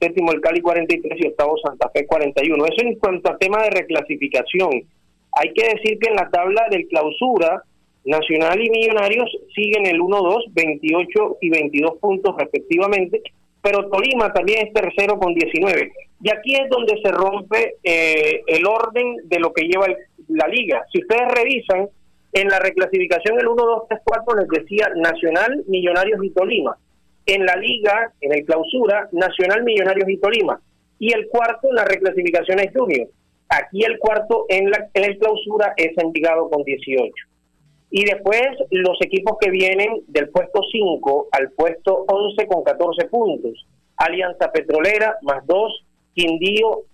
séptimo 0.00 0.32
el 0.32 0.40
Cali 0.40 0.60
43 0.60 1.18
y 1.20 1.26
octavo 1.28 1.56
Santa 1.58 1.90
Fe 1.90 2.06
41. 2.06 2.64
Eso 2.66 2.86
en 2.86 2.94
cuanto 2.96 3.30
al 3.30 3.38
tema 3.38 3.62
de 3.62 3.70
reclasificación. 3.70 4.82
Hay 5.32 5.52
que 5.52 5.68
decir 5.74 5.98
que 5.98 6.10
en 6.10 6.16
la 6.16 6.28
tabla 6.30 6.66
del 6.70 6.86
clausura 6.86 7.62
Nacional 8.04 8.60
y 8.60 8.70
Millonarios 8.70 9.30
siguen 9.54 9.86
el 9.86 10.00
1-2, 10.00 10.52
28 10.52 11.38
y 11.40 11.50
22 11.50 11.98
puntos 11.98 12.36
respectivamente, 12.36 13.22
pero 13.62 13.88
Tolima 13.88 14.32
también 14.32 14.66
es 14.66 14.72
tercero 14.72 15.18
con 15.18 15.34
19. 15.34 15.92
Y 16.22 16.30
aquí 16.30 16.54
es 16.54 16.68
donde 16.68 17.00
se 17.02 17.10
rompe 17.10 17.76
eh, 17.82 18.42
el 18.46 18.66
orden 18.66 19.16
de 19.24 19.38
lo 19.38 19.52
que 19.52 19.62
lleva 19.62 19.86
la 20.28 20.48
liga. 20.48 20.84
Si 20.92 21.00
ustedes 21.00 21.28
revisan, 21.34 21.88
en 22.34 22.48
la 22.48 22.58
reclasificación 22.58 23.38
el 23.38 23.46
1, 23.46 23.64
2, 23.64 23.82
3, 23.88 24.00
4 24.04 24.40
les 24.40 24.48
decía 24.48 24.90
Nacional, 24.96 25.64
Millonarios 25.68 26.22
y 26.22 26.30
Tolima. 26.30 26.76
En 27.26 27.46
la 27.46 27.56
liga, 27.56 28.12
en 28.20 28.34
el 28.34 28.44
clausura, 28.44 29.08
Nacional, 29.12 29.64
Millonarios 29.64 30.08
y 30.08 30.18
Tolima. 30.18 30.60
Y 30.98 31.12
el 31.12 31.28
cuarto 31.28 31.68
en 31.68 31.76
la 31.76 31.84
reclasificación 31.84 32.60
es 32.60 32.72
Junior. 32.74 33.08
Aquí 33.48 33.84
el 33.84 33.98
cuarto 33.98 34.46
en, 34.48 34.70
la, 34.70 34.88
en 34.94 35.04
el 35.04 35.18
clausura 35.18 35.74
es 35.76 35.96
Envigado 35.98 36.48
con 36.50 36.62
18. 36.62 37.12
Y 37.90 38.04
después 38.04 38.48
los 38.70 38.98
equipos 39.00 39.36
que 39.40 39.50
vienen 39.50 40.02
del 40.08 40.28
puesto 40.28 40.60
5 40.70 41.28
al 41.30 41.50
puesto 41.52 42.04
11 42.08 42.46
con 42.46 42.64
14 42.64 43.06
puntos. 43.06 43.66
Alianza 43.96 44.50
Petrolera 44.50 45.16
más 45.22 45.46
2, 45.46 45.84
Quindío 46.14 46.84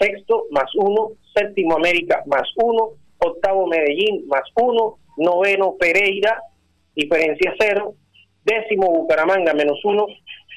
sexto 0.00 0.46
más 0.50 0.70
1, 0.74 1.12
séptimo 1.34 1.76
América 1.76 2.22
más 2.26 2.48
1, 2.56 2.90
octavo 3.18 3.66
Medellín 3.66 4.26
más 4.28 4.42
1, 4.54 4.98
noveno 5.18 5.76
Pereira, 5.78 6.42
diferencia 6.94 7.54
0, 7.58 7.94
décimo 8.50 8.90
Bucaramanga 8.90 9.54
menos 9.54 9.78
1 9.84 10.06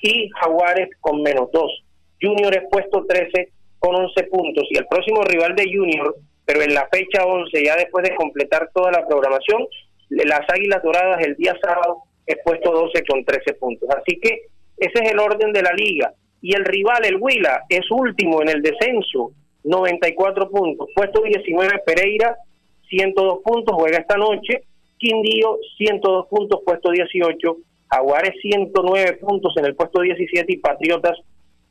y 0.02 0.30
Jaguares 0.30 0.90
con 1.00 1.22
menos 1.22 1.50
2. 1.52 1.84
Junior 2.22 2.56
es 2.56 2.64
puesto 2.72 3.06
13 3.06 3.50
con 3.80 3.96
11 3.96 4.24
puntos 4.24 4.64
y 4.70 4.78
el 4.78 4.88
próximo 4.88 5.22
rival 5.24 5.56
de 5.56 5.66
Junior, 5.66 6.16
pero 6.46 6.62
en 6.62 6.74
la 6.74 6.88
fecha 6.92 7.26
11, 7.26 7.64
ya 7.64 7.76
después 7.76 8.04
de 8.04 8.16
completar 8.16 8.70
toda 8.74 8.92
la 8.92 9.06
programación, 9.06 9.68
las 10.10 10.42
Águilas 10.50 10.82
Doradas 10.84 11.20
el 11.26 11.36
día 11.36 11.56
sábado 11.62 12.04
es 12.26 12.38
puesto 12.44 12.72
12 12.72 13.04
con 13.08 13.24
13 13.24 13.54
puntos. 13.56 13.90
Así 13.90 14.20
que 14.20 14.48
ese 14.78 15.04
es 15.04 15.12
el 15.12 15.20
orden 15.20 15.52
de 15.52 15.62
la 15.62 15.74
liga. 15.74 16.14
Y 16.42 16.56
el 16.56 16.66
rival, 16.66 17.06
el 17.06 17.18
Huila, 17.18 17.64
es 17.70 17.90
último 17.90 18.42
en 18.42 18.50
el 18.50 18.62
descenso, 18.62 19.32
94 19.64 20.50
puntos. 20.50 20.90
Puesto 20.96 21.22
19 21.22 21.80
Pereira, 21.86 22.36
102 22.90 23.40
puntos, 23.44 23.76
juega 23.78 24.00
esta 24.00 24.18
noche. 24.18 24.64
Quindío, 24.98 25.58
102 25.78 26.28
puntos, 26.28 26.62
puesto 26.66 26.92
18. 26.92 27.58
Aguares, 27.96 28.34
109 28.42 29.18
puntos 29.18 29.54
en 29.58 29.66
el 29.66 29.76
puesto 29.76 30.02
17 30.02 30.52
y 30.52 30.58
Patriotas, 30.58 31.18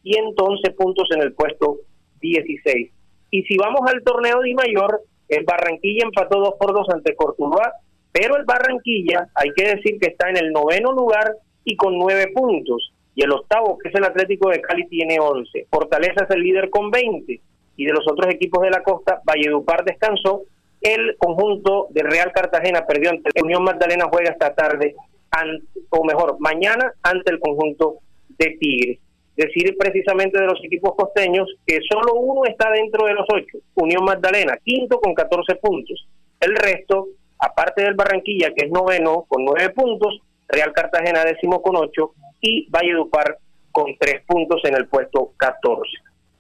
111 0.03 0.71
puntos 0.73 1.09
en 1.15 1.23
el 1.23 1.33
puesto 1.33 1.79
16. 2.21 2.91
Y 3.31 3.43
si 3.45 3.57
vamos 3.57 3.81
al 3.87 4.03
torneo 4.03 4.41
de 4.41 4.55
Mayor, 4.55 5.01
el 5.29 5.45
Barranquilla 5.45 6.05
empató 6.05 6.39
2 6.39 6.55
por 6.59 6.75
2 6.75 6.89
ante 6.91 7.17
Cortuluá 7.17 7.73
pero 8.13 8.37
el 8.37 8.45
Barranquilla, 8.45 9.29
hay 9.35 9.51
que 9.57 9.65
decir 9.65 9.99
que 9.99 10.11
está 10.11 10.29
en 10.29 10.37
el 10.37 10.53
noveno 10.53 10.93
lugar 10.93 11.35
y 11.65 11.77
con 11.77 11.99
nueve 11.99 12.31
puntos. 12.35 12.93
Y 13.15 13.25
el 13.25 13.33
octavo, 13.33 13.79
que 13.79 13.89
es 13.89 13.95
el 13.95 14.05
Atlético 14.05 14.51
de 14.51 14.61
Cali, 14.61 14.87
tiene 14.89 15.19
once. 15.19 15.67
Fortaleza 15.71 16.25
es 16.25 16.31
el 16.31 16.43
líder 16.43 16.71
con 16.71 16.91
veinte. 16.91 17.41
Y 17.77 17.87
de 17.87 17.93
los 17.93 18.05
otros 18.11 18.33
equipos 18.33 18.63
de 18.63 18.71
la 18.71 18.83
costa, 18.83 19.21
Valledupar 19.25 19.85
descansó. 19.85 20.43
El 20.83 21.17
conjunto 21.17 21.87
de 21.91 22.03
Real 22.03 22.33
Cartagena 22.33 22.85
perdió 22.87 23.11
ante 23.11 23.31
Unión 23.43 23.65
Magdalena, 23.65 24.09
juega 24.11 24.31
esta 24.31 24.55
tarde, 24.55 24.95
o 25.91 26.05
mejor, 26.05 26.37
mañana 26.41 26.93
ante 27.03 27.33
el 27.33 27.41
conjunto 27.41 27.97
de 28.39 28.57
Tigres. 28.61 28.99
Decir 29.37 29.75
precisamente 29.79 30.39
de 30.39 30.47
los 30.47 30.63
equipos 30.63 30.95
costeños 30.95 31.49
que 31.67 31.79
solo 31.91 32.15
uno 32.15 32.45
está 32.45 32.71
dentro 32.71 33.07
de 33.07 33.15
los 33.15 33.27
ocho, 33.33 33.59
Unión 33.75 34.05
Magdalena, 34.05 34.59
quinto 34.63 35.01
con 35.01 35.15
14 35.15 35.55
puntos. 35.57 36.07
El 36.39 36.55
resto 36.55 37.09
aparte 37.43 37.83
del 37.83 37.95
Barranquilla, 37.95 38.53
que 38.55 38.67
es 38.67 38.71
noveno 38.71 39.25
con 39.29 39.45
nueve 39.45 39.71
puntos, 39.71 40.21
Real 40.49 40.73
Cartagena 40.73 41.25
décimo 41.25 41.61
con 41.61 41.77
ocho 41.77 42.13
y 42.41 42.69
Valledupar 42.71 43.39
con 43.73 43.97
tres 43.99 44.23
puntos 44.27 44.61
en 44.65 44.77
el 44.77 44.87
puesto 44.87 45.33
14. 45.37 45.91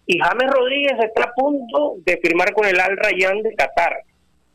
Y 0.06 0.18
James 0.18 0.50
Rodríguez 0.50 0.94
está 1.02 1.24
a 1.24 1.32
punto 1.34 1.96
de 2.04 2.18
firmar 2.18 2.52
con 2.52 2.66
el 2.66 2.78
Al 2.78 2.96
Rayyan 2.96 3.42
de 3.42 3.54
Qatar. 3.54 4.02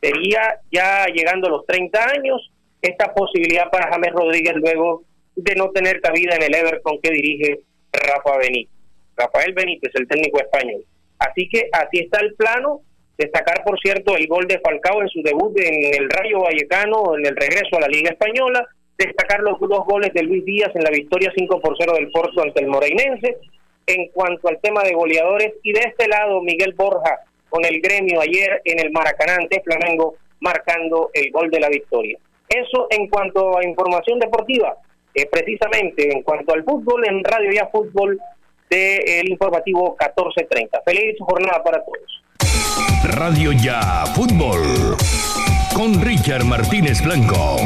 Sería 0.00 0.60
ya 0.70 1.06
llegando 1.06 1.48
a 1.48 1.50
los 1.50 1.66
30 1.66 2.08
años 2.10 2.50
esta 2.82 3.12
posibilidad 3.14 3.70
para 3.70 3.90
James 3.90 4.12
Rodríguez 4.12 4.54
luego 4.56 5.02
de 5.36 5.54
no 5.54 5.70
tener 5.70 6.00
cabida 6.00 6.36
en 6.36 6.42
el 6.42 6.54
Everton 6.54 6.98
que 7.02 7.10
dirige 7.10 7.60
Rafa 7.92 8.38
Benítez. 8.38 8.74
Rafael 9.16 9.52
Benítez, 9.52 9.92
el 9.94 10.06
técnico 10.06 10.40
español. 10.40 10.84
Así 11.18 11.48
que 11.48 11.68
así 11.72 11.98
está 11.98 12.20
el 12.20 12.34
plano 12.34 12.82
Destacar, 13.18 13.64
por 13.64 13.80
cierto, 13.80 14.16
el 14.16 14.28
gol 14.28 14.46
de 14.46 14.60
Falcao 14.60 15.02
en 15.02 15.08
su 15.08 15.20
debut 15.22 15.52
en 15.58 15.92
el 15.92 16.08
Rayo 16.08 16.38
Vallecano, 16.38 17.16
en 17.18 17.26
el 17.26 17.34
regreso 17.34 17.76
a 17.76 17.80
la 17.80 17.88
Liga 17.88 18.10
Española. 18.10 18.64
Destacar 18.96 19.40
los 19.40 19.58
dos 19.58 19.84
goles 19.86 20.12
de 20.14 20.22
Luis 20.22 20.44
Díaz 20.44 20.70
en 20.76 20.84
la 20.84 20.90
victoria 20.90 21.32
5 21.36 21.60
por 21.60 21.74
0 21.76 21.94
del 21.94 22.12
Porto 22.12 22.42
ante 22.42 22.60
el 22.60 22.68
Moreinense. 22.68 23.38
En 23.88 24.06
cuanto 24.10 24.46
al 24.46 24.60
tema 24.60 24.84
de 24.84 24.92
goleadores, 24.92 25.52
y 25.64 25.72
de 25.72 25.80
este 25.80 26.06
lado, 26.06 26.40
Miguel 26.42 26.74
Borja 26.74 27.18
con 27.48 27.64
el 27.64 27.80
gremio 27.80 28.20
ayer 28.20 28.60
en 28.64 28.78
el 28.78 28.92
Maracaná 28.92 29.34
ante 29.34 29.62
Flamengo, 29.62 30.14
marcando 30.38 31.10
el 31.12 31.32
gol 31.32 31.50
de 31.50 31.58
la 31.58 31.70
victoria. 31.70 32.18
Eso 32.48 32.86
en 32.90 33.08
cuanto 33.08 33.58
a 33.58 33.64
información 33.64 34.18
deportiva. 34.18 34.76
Eh, 35.14 35.28
precisamente 35.30 36.12
en 36.12 36.22
cuanto 36.22 36.54
al 36.54 36.64
fútbol, 36.64 37.06
en 37.06 37.24
Radio 37.24 37.50
Ya 37.52 37.66
Fútbol 37.66 38.20
del 38.70 39.28
informativo 39.30 39.96
1430. 39.98 40.82
Feliz 40.84 41.16
jornada 41.18 41.62
para 41.62 41.82
todos. 41.84 42.22
Radio 43.16 43.52
Ya 43.52 44.04
Fútbol 44.14 44.96
con 45.74 46.00
Richard 46.02 46.44
Martínez 46.44 47.02
Blanco. 47.02 47.56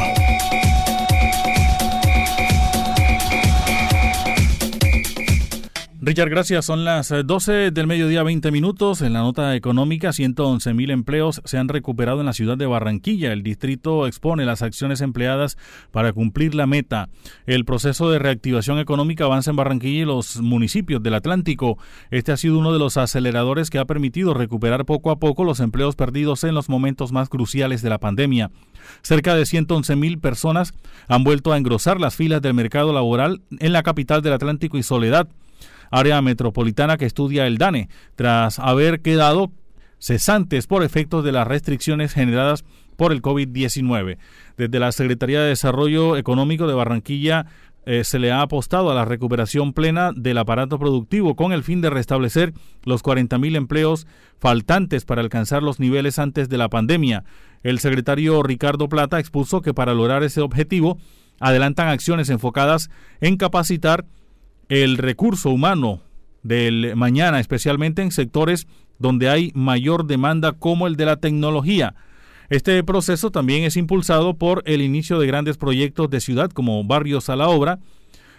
Richard, 6.05 6.29
gracias. 6.29 6.65
Son 6.65 6.83
las 6.83 7.13
12 7.25 7.67
eh, 7.67 7.71
del 7.71 7.87
mediodía, 7.87 8.23
20 8.23 8.51
minutos. 8.51 9.01
En 9.01 9.13
la 9.13 9.21
nota 9.21 9.55
económica, 9.55 10.11
111 10.11 10.73
mil 10.73 10.91
empleos 10.91 11.41
se 11.45 11.57
han 11.57 11.69
recuperado 11.69 12.19
en 12.19 12.25
la 12.25 12.33
ciudad 12.33 12.57
de 12.57 12.65
Barranquilla. 12.65 13.31
El 13.31 13.41
distrito 13.41 14.05
expone 14.05 14.43
las 14.43 14.63
acciones 14.63 14.99
empleadas 14.99 15.57
para 15.91 16.11
cumplir 16.11 16.55
la 16.55 16.67
meta. 16.67 17.07
El 17.45 17.63
proceso 17.63 18.11
de 18.11 18.19
reactivación 18.19 18.79
económica 18.79 19.23
avanza 19.23 19.51
en 19.51 19.55
Barranquilla 19.55 20.01
y 20.01 20.05
los 20.05 20.41
municipios 20.41 21.01
del 21.01 21.13
Atlántico. 21.13 21.77
Este 22.11 22.33
ha 22.33 22.37
sido 22.37 22.59
uno 22.59 22.73
de 22.73 22.79
los 22.79 22.97
aceleradores 22.97 23.69
que 23.69 23.79
ha 23.79 23.85
permitido 23.85 24.33
recuperar 24.33 24.83
poco 24.83 25.09
a 25.09 25.19
poco 25.19 25.45
los 25.45 25.61
empleos 25.61 25.95
perdidos 25.95 26.43
en 26.43 26.53
los 26.53 26.67
momentos 26.67 27.13
más 27.13 27.29
cruciales 27.29 27.81
de 27.81 27.89
la 27.89 27.99
pandemia. 27.99 28.51
Cerca 29.03 29.35
de 29.35 29.45
111 29.45 29.95
mil 29.95 30.19
personas 30.19 30.73
han 31.07 31.23
vuelto 31.23 31.53
a 31.53 31.57
engrosar 31.57 32.01
las 32.01 32.17
filas 32.17 32.41
del 32.41 32.55
mercado 32.55 32.91
laboral 32.91 33.41
en 33.57 33.71
la 33.71 33.83
capital 33.83 34.21
del 34.21 34.33
Atlántico 34.33 34.77
y 34.77 34.83
Soledad 34.83 35.29
área 35.93 36.21
metropolitana 36.23 36.97
que 36.97 37.05
estudia 37.05 37.45
el 37.45 37.59
DANE, 37.59 37.87
tras 38.15 38.57
haber 38.57 39.01
quedado 39.01 39.51
cesantes 39.99 40.65
por 40.65 40.83
efectos 40.83 41.23
de 41.23 41.31
las 41.31 41.47
restricciones 41.47 42.13
generadas 42.13 42.65
por 42.97 43.11
el 43.11 43.21
COVID-19. 43.21 44.17
Desde 44.57 44.79
la 44.79 44.91
Secretaría 44.91 45.41
de 45.41 45.49
Desarrollo 45.49 46.17
Económico 46.17 46.67
de 46.67 46.73
Barranquilla 46.73 47.45
eh, 47.85 48.03
se 48.03 48.17
le 48.17 48.31
ha 48.31 48.41
apostado 48.41 48.89
a 48.89 48.95
la 48.95 49.05
recuperación 49.05 49.73
plena 49.73 50.11
del 50.15 50.39
aparato 50.39 50.79
productivo 50.79 51.35
con 51.35 51.53
el 51.53 51.63
fin 51.63 51.81
de 51.81 51.91
restablecer 51.91 52.53
los 52.83 53.03
40.000 53.03 53.55
empleos 53.55 54.07
faltantes 54.39 55.05
para 55.05 55.21
alcanzar 55.21 55.61
los 55.61 55.79
niveles 55.79 56.17
antes 56.17 56.49
de 56.49 56.57
la 56.57 56.69
pandemia. 56.69 57.23
El 57.61 57.79
secretario 57.79 58.41
Ricardo 58.41 58.89
Plata 58.89 59.19
expuso 59.19 59.61
que 59.61 59.75
para 59.75 59.93
lograr 59.93 60.23
ese 60.23 60.41
objetivo 60.41 60.97
adelantan 61.39 61.89
acciones 61.89 62.29
enfocadas 62.29 62.89
en 63.21 63.37
capacitar 63.37 64.05
el 64.69 64.97
recurso 64.97 65.49
humano 65.49 66.01
del 66.41 66.95
mañana, 66.95 67.39
especialmente 67.39 68.01
en 68.01 68.11
sectores 68.11 68.67
donde 68.99 69.29
hay 69.29 69.51
mayor 69.55 70.05
demanda 70.05 70.53
como 70.53 70.87
el 70.87 70.95
de 70.95 71.05
la 71.05 71.17
tecnología. 71.17 71.95
Este 72.49 72.83
proceso 72.83 73.31
también 73.31 73.63
es 73.63 73.77
impulsado 73.77 74.35
por 74.35 74.61
el 74.65 74.81
inicio 74.81 75.19
de 75.19 75.27
grandes 75.27 75.57
proyectos 75.57 76.09
de 76.09 76.21
ciudad 76.21 76.51
como 76.51 76.83
Barrios 76.83 77.29
a 77.29 77.35
la 77.35 77.47
Obra, 77.47 77.79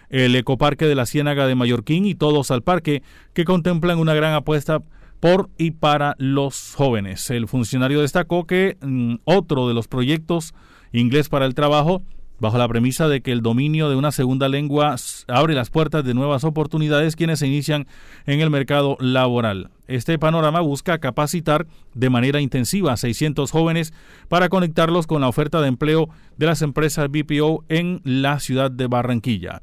el 0.09 0.35
Ecoparque 0.35 0.85
de 0.85 0.95
la 0.95 1.05
Ciénaga 1.05 1.47
de 1.47 1.55
Mallorquín 1.55 2.05
y 2.05 2.15
Todos 2.15 2.51
al 2.51 2.61
Parque, 2.61 3.01
que 3.33 3.45
contemplan 3.45 3.99
una 3.99 4.13
gran 4.13 4.33
apuesta 4.33 4.81
por 5.19 5.49
y 5.57 5.71
para 5.71 6.15
los 6.19 6.75
jóvenes. 6.75 7.29
El 7.29 7.47
funcionario 7.47 8.01
destacó 8.01 8.45
que 8.45 8.77
mm, 8.81 9.15
otro 9.25 9.67
de 9.67 9.73
los 9.73 9.87
proyectos, 9.87 10.53
Inglés 10.91 11.29
para 11.29 11.45
el 11.45 11.55
Trabajo, 11.55 12.03
bajo 12.39 12.57
la 12.57 12.67
premisa 12.67 13.07
de 13.07 13.21
que 13.21 13.31
el 13.31 13.41
dominio 13.41 13.89
de 13.89 13.95
una 13.95 14.11
segunda 14.11 14.49
lengua 14.49 14.95
abre 15.27 15.53
las 15.53 15.69
puertas 15.69 16.03
de 16.03 16.13
nuevas 16.13 16.43
oportunidades 16.43 17.15
quienes 17.15 17.39
se 17.39 17.47
inician 17.47 17.87
en 18.25 18.41
el 18.41 18.49
mercado 18.49 18.97
laboral. 18.99 19.69
Este 19.87 20.17
panorama 20.17 20.61
busca 20.61 20.97
capacitar 20.97 21.67
de 21.93 22.09
manera 22.09 22.41
intensiva 22.41 22.93
a 22.93 22.97
600 22.97 23.51
jóvenes 23.51 23.93
para 24.27 24.49
conectarlos 24.49 25.07
con 25.07 25.21
la 25.21 25.29
oferta 25.29 25.61
de 25.61 25.67
empleo 25.67 26.09
de 26.37 26.45
las 26.47 26.61
empresas 26.61 27.09
BPO 27.09 27.63
en 27.69 28.01
la 28.03 28.39
ciudad 28.39 28.71
de 28.71 28.87
Barranquilla. 28.87 29.61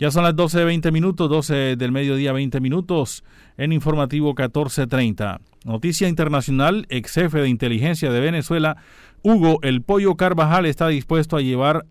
Ya 0.00 0.12
son 0.12 0.22
las 0.22 0.36
12 0.36 0.60
de 0.60 0.64
20 0.64 0.92
minutos, 0.92 1.28
12 1.28 1.74
del 1.76 1.90
mediodía 1.90 2.32
20 2.32 2.60
minutos 2.60 3.24
en 3.56 3.72
informativo 3.72 4.28
1430. 4.28 5.40
Noticia 5.64 6.08
internacional, 6.08 6.86
ex 6.88 7.14
jefe 7.14 7.40
de 7.40 7.48
inteligencia 7.48 8.12
de 8.12 8.20
Venezuela, 8.20 8.76
Hugo 9.22 9.58
El 9.62 9.82
Pollo 9.82 10.14
Carvajal 10.14 10.66
está 10.66 10.86
dispuesto 10.86 11.36
a 11.36 11.40
llevar 11.40 11.84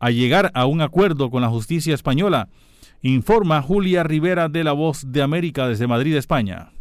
a 0.00 0.10
llegar 0.10 0.50
a 0.54 0.66
un 0.66 0.80
acuerdo 0.80 1.30
con 1.30 1.42
la 1.42 1.48
justicia 1.48 1.94
española, 1.94 2.48
informa 3.02 3.62
Julia 3.62 4.02
Rivera 4.02 4.48
de 4.48 4.64
La 4.64 4.72
Voz 4.72 5.12
de 5.12 5.22
América 5.22 5.68
desde 5.68 5.86
Madrid, 5.86 6.16
España. 6.16 6.72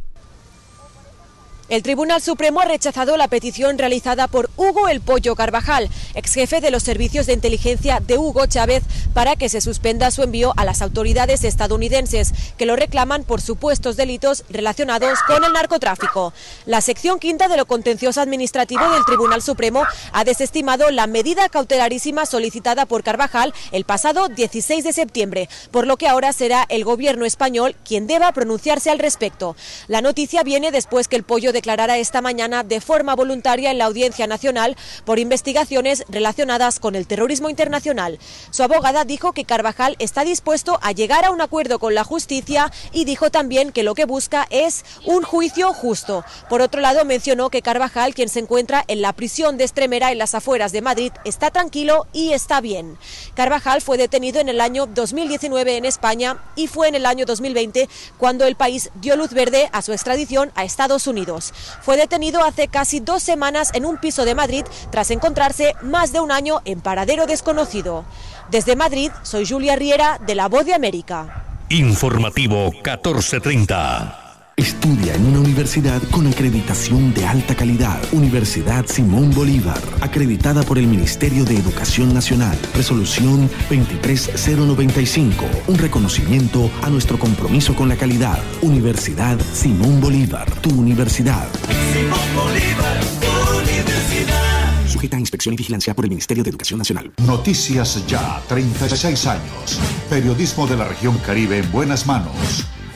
El 1.70 1.84
Tribunal 1.84 2.20
Supremo 2.20 2.61
ha 2.61 2.65
rechazado 2.65 3.15
la 3.15 3.28
petición 3.28 3.78
realizada 3.78 4.28
por 4.28 4.49
Hugo 4.57 4.88
El 4.88 5.01
Pollo 5.01 5.36
Carvajal, 5.36 5.88
ex 6.15 6.34
jefe 6.34 6.61
de 6.61 6.72
los 6.72 6.82
servicios 6.82 7.28
de 7.28 7.34
inteligencia 7.34 7.99
de 7.99 8.17
Hugo 8.17 8.47
Chávez, 8.47 8.82
para 9.13 9.36
que 9.36 9.49
se 9.49 9.61
suspenda 9.61 10.09
su 10.09 10.24
envío 10.24 10.51
a 10.57 10.65
las 10.65 10.82
autoridades 10.82 11.43
estadounidenses, 11.43 12.34
que 12.57 12.65
lo 12.65 12.76
reclaman 12.76 13.24
por 13.24 13.39
supuestos 13.39 13.97
delitos 13.97 14.45
relacionados 14.49 15.20
con 15.28 15.43
el 15.43 15.53
narcotráfico. 15.53 16.34
La 16.65 16.82
sección 16.82 17.20
quinta 17.20 17.47
de 17.47 17.57
lo 17.57 17.67
contencioso 17.67 18.20
administrativo 18.20 18.89
del 18.89 19.05
Tribunal 19.05 19.43
Supremo 19.43 19.84
ha 20.11 20.24
desestimado 20.24 20.89
la 20.89 21.05
medida 21.05 21.49
cautelarísima 21.49 22.26
solicitada 22.26 22.88
por 22.88 23.03
Carvajal 23.03 23.53
el 23.72 23.86
pasado 23.86 24.28
16 24.28 24.84
de 24.84 24.93
septiembre, 24.93 25.49
por 25.70 25.86
lo 25.86 25.97
que 25.97 26.07
ahora 26.07 26.34
será 26.34 26.65
el 26.67 26.84
gobierno 26.84 27.26
español 27.26 27.76
quien 27.86 28.07
deba 28.07 28.32
pronunciarse 28.32 28.89
al 28.89 28.97
respecto. 28.97 29.55
La 29.88 30.01
noticia 30.01 30.41
viene 30.41 30.72
después 30.72 31.07
que 31.07 31.15
el 31.15 31.22
pollo 31.22 31.53
de 31.53 31.59
declarará 31.60 31.97
esta 31.97 32.22
mañana 32.22 32.64
de 32.64 32.80
forma 32.80 33.18
voluntaria 33.18 33.70
en 33.70 33.80
la 33.80 33.86
Audiencia 33.86 34.28
Nacional 34.28 34.78
por 35.03 35.20
investigaciones 35.20 36.05
relacionadas 36.07 36.80
con 36.80 36.95
el 36.95 37.05
terrorismo 37.05 37.49
internacional. 37.49 38.18
Su 38.49 38.64
abogada 38.64 39.03
dijo 39.03 39.34
que 39.34 39.43
Carvajal 39.43 39.97
está 39.99 40.24
dispuesto 40.24 40.80
a 40.82 40.93
llegar 40.93 41.26
a 41.26 41.32
un 41.32 41.41
acuerdo 41.41 41.78
con 41.78 41.95
la 41.95 42.05
justicia 42.05 42.72
y 42.93 43.03
dijo 43.03 43.30
también 43.30 43.74
que 43.74 43.84
lo 43.84 43.93
que 43.93 44.05
busca 44.05 44.47
es 44.49 44.86
un 45.03 45.24
juicio 45.24 45.74
justo. 45.74 46.24
Por 46.49 46.62
otro 46.62 46.80
lado, 46.80 47.03
mencionó 47.03 47.49
que 47.49 47.62
Carvajal, 47.62 48.14
quien 48.14 48.30
se 48.30 48.39
encuentra 48.39 48.86
en 48.88 49.01
la 49.01 49.12
prisión 49.12 49.57
de 49.57 49.66
Estremera 49.66 50.14
en 50.14 50.18
las 50.18 50.36
afueras 50.36 50.72
de 50.72 50.82
Madrid, 50.82 51.12
está 51.26 51.51
tranquilo 51.51 52.07
y 52.14 52.32
está 52.32 52.62
bien. 52.62 52.97
Carvajal 53.34 53.82
fue 53.82 53.97
detenido 53.97 54.39
en 54.39 54.47
el 54.47 54.62
año 54.62 54.86
2019 54.86 55.76
en 55.76 55.84
España 55.84 56.41
y 56.55 56.68
fue 56.68 56.88
en 56.88 56.95
el 56.95 57.05
año 57.05 57.26
2020 57.26 57.89
cuando 58.18 58.45
el 58.45 58.55
país 58.55 58.91
dio 59.01 59.18
luz 59.18 59.34
verde 59.34 59.70
a 59.74 59.82
su 59.82 59.91
extradición 59.91 60.53
a 60.55 60.64
Estados 60.64 61.05
Unidos. 61.05 61.49
Fue 61.82 61.97
detenido 61.97 62.43
hace 62.43 62.68
casi 62.68 63.00
dos 63.00 63.24
semanas 63.24 63.72
en 63.74 63.86
un 63.86 63.97
piso 63.97 64.26
de 64.26 64.36
Madrid 64.36 64.66
tras 64.91 65.12
encontrarse 65.12 65.76
más 65.82 66.12
de 66.12 66.20
un 66.20 66.32
año 66.32 66.62
en 66.66 66.82
paradero 66.82 67.26
desconocido. 67.26 68.06
Desde 68.52 68.76
Madrid, 68.76 69.12
soy 69.24 69.45
Julia 69.47 69.76
Riera 69.76 70.20
de 70.26 70.36
La 70.36 70.47
Voz 70.47 70.66
de 70.66 70.74
América. 70.74 71.43
Informativo 71.70 72.72
1430. 72.72 74.18
Estudia 74.60 75.16
en 75.16 75.26
una 75.26 75.39
universidad 75.39 76.03
con 76.12 76.28
acreditación 76.28 77.14
de 77.14 77.26
alta 77.26 77.55
calidad. 77.55 77.97
Universidad 78.12 78.86
Simón 78.88 79.32
Bolívar, 79.32 79.80
acreditada 80.01 80.64
por 80.64 80.78
el 80.78 80.86
Ministerio 80.86 81.45
de 81.45 81.55
Educación 81.55 82.14
Nacional. 82.14 82.60
Resolución 82.76 83.49
23095, 83.70 85.45
un 85.68 85.78
reconocimiento 85.78 86.70
a 86.82 86.89
nuestro 86.89 87.18
compromiso 87.18 87.74
con 87.74 87.88
la 87.88 87.95
calidad. 87.95 88.38
Universidad 88.62 89.39
Simón 89.53 90.01
Bolívar, 90.01 90.51
tu 90.60 90.72
universidad. 90.72 91.47
Simón 91.93 92.20
Bolívar, 92.36 92.99
tu 93.22 93.60
universidad. 93.62 94.88
Sujeta 94.88 95.16
a 95.16 95.22
inspección 95.22 95.53
y 95.53 95.55
vigilancia 95.55 95.93
por 95.93 96.03
el 96.03 96.10
Ministerio 96.10 96.43
de 96.43 96.49
Educación 96.49 96.80
Nacional. 96.80 97.14
Noticias 97.26 98.05
Ya, 98.07 98.41
36 98.49 99.26
años. 99.26 99.80
Periodismo 100.10 100.68
de 100.68 100.76
la 100.76 100.84
región 100.84 101.18
Caribe 101.20 101.60
en 101.60 101.72
buenas 101.72 102.05
manos 102.05 102.36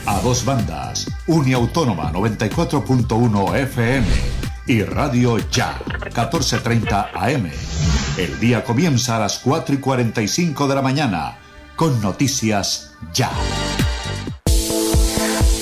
a 0.05 0.19
dos 0.19 0.43
bandas, 0.43 1.09
Uniautónoma 1.27 2.11
94.1 2.11 3.55
FM 3.55 4.07
y 4.67 4.83
Radio 4.83 5.37
Ya 5.49 5.79
1430 6.03 7.11
AM. 7.13 7.49
El 8.17 8.39
día 8.39 8.63
comienza 8.63 9.17
a 9.17 9.19
las 9.19 9.39
4 9.39 9.75
y 9.75 9.77
45 9.79 10.67
de 10.67 10.75
la 10.75 10.81
mañana 10.81 11.37
con 11.75 12.01
Noticias 12.01 12.93
Ya. 13.13 13.31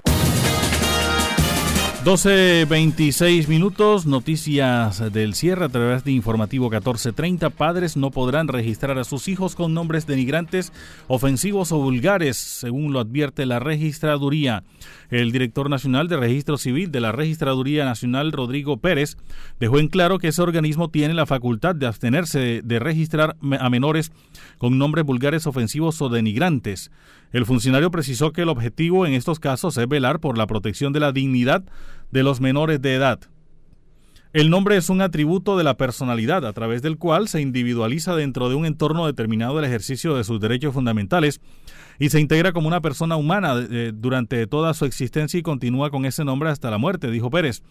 12.26 2.07 3.49
minutos, 3.49 4.05
noticias 4.05 5.11
del 5.11 5.33
cierre 5.33 5.65
a 5.65 5.67
través 5.67 6.05
de 6.05 6.13
Informativo 6.13 6.69
1430. 6.69 7.49
Padres 7.49 7.97
no 7.97 8.11
podrán 8.11 8.47
registrar 8.47 8.97
a 8.97 9.03
sus 9.03 9.27
hijos 9.27 9.55
con 9.55 9.73
nombres 9.73 10.07
denigrantes, 10.07 10.71
ofensivos 11.07 11.73
o 11.73 11.79
vulgares, 11.79 12.37
según 12.37 12.93
lo 12.93 13.01
advierte 13.01 13.45
la 13.45 13.59
registraduría. 13.59 14.63
El 15.09 15.31
director 15.31 15.69
nacional 15.69 16.09
de 16.09 16.17
Registro 16.17 16.57
Civil 16.57 16.91
de 16.91 16.99
la 16.99 17.13
Registraduría 17.13 17.85
Nacional, 17.85 18.33
Rodrigo 18.33 18.77
Pérez, 18.77 19.15
dejó 19.57 19.79
en 19.79 19.87
claro 19.87 20.19
que 20.19 20.27
ese 20.27 20.41
organismo 20.41 20.89
tiene 20.89 21.13
la 21.13 21.25
facultad 21.25 21.75
de 21.75 21.87
abstenerse 21.87 22.61
de 22.63 22.79
registrar 22.79 23.37
a 23.59 23.69
menores 23.69 24.11
con 24.57 24.77
nombres 24.77 25.05
vulgares, 25.05 25.47
ofensivos 25.47 26.01
o 26.01 26.09
denigrantes. 26.09 26.91
El 27.31 27.45
funcionario 27.45 27.89
precisó 27.89 28.33
que 28.33 28.41
el 28.41 28.49
objetivo 28.49 29.05
en 29.05 29.13
estos 29.13 29.39
casos 29.39 29.77
es 29.77 29.87
velar 29.87 30.19
por 30.19 30.37
la 30.37 30.47
protección 30.47 30.91
de 30.91 30.99
la 30.99 31.13
dignidad 31.13 31.63
de 32.11 32.23
los 32.23 32.41
menores 32.41 32.81
de 32.81 32.95
edad. 32.95 33.19
El 34.33 34.49
nombre 34.49 34.75
es 34.75 34.89
un 34.89 35.01
atributo 35.01 35.57
de 35.57 35.63
la 35.63 35.77
personalidad 35.77 36.45
a 36.45 36.51
través 36.51 36.81
del 36.81 36.97
cual 36.97 37.29
se 37.29 37.39
individualiza 37.39 38.13
dentro 38.15 38.49
de 38.49 38.55
un 38.55 38.65
entorno 38.65 39.07
determinado 39.07 39.57
el 39.57 39.65
ejercicio 39.65 40.15
de 40.15 40.25
sus 40.25 40.41
derechos 40.41 40.73
fundamentales 40.73 41.39
y 41.99 42.09
se 42.09 42.19
integra 42.19 42.53
como 42.53 42.67
una 42.67 42.81
persona 42.81 43.15
humana 43.15 43.55
eh, 43.69 43.91
durante 43.93 44.45
toda 44.47 44.73
su 44.73 44.85
existencia 44.85 45.39
y 45.39 45.43
continúa 45.43 45.89
con 45.89 46.05
ese 46.05 46.23
nombre 46.23 46.49
hasta 46.49 46.71
la 46.71 46.77
muerte, 46.77 47.11
dijo 47.11 47.29
Pérez. 47.29 47.63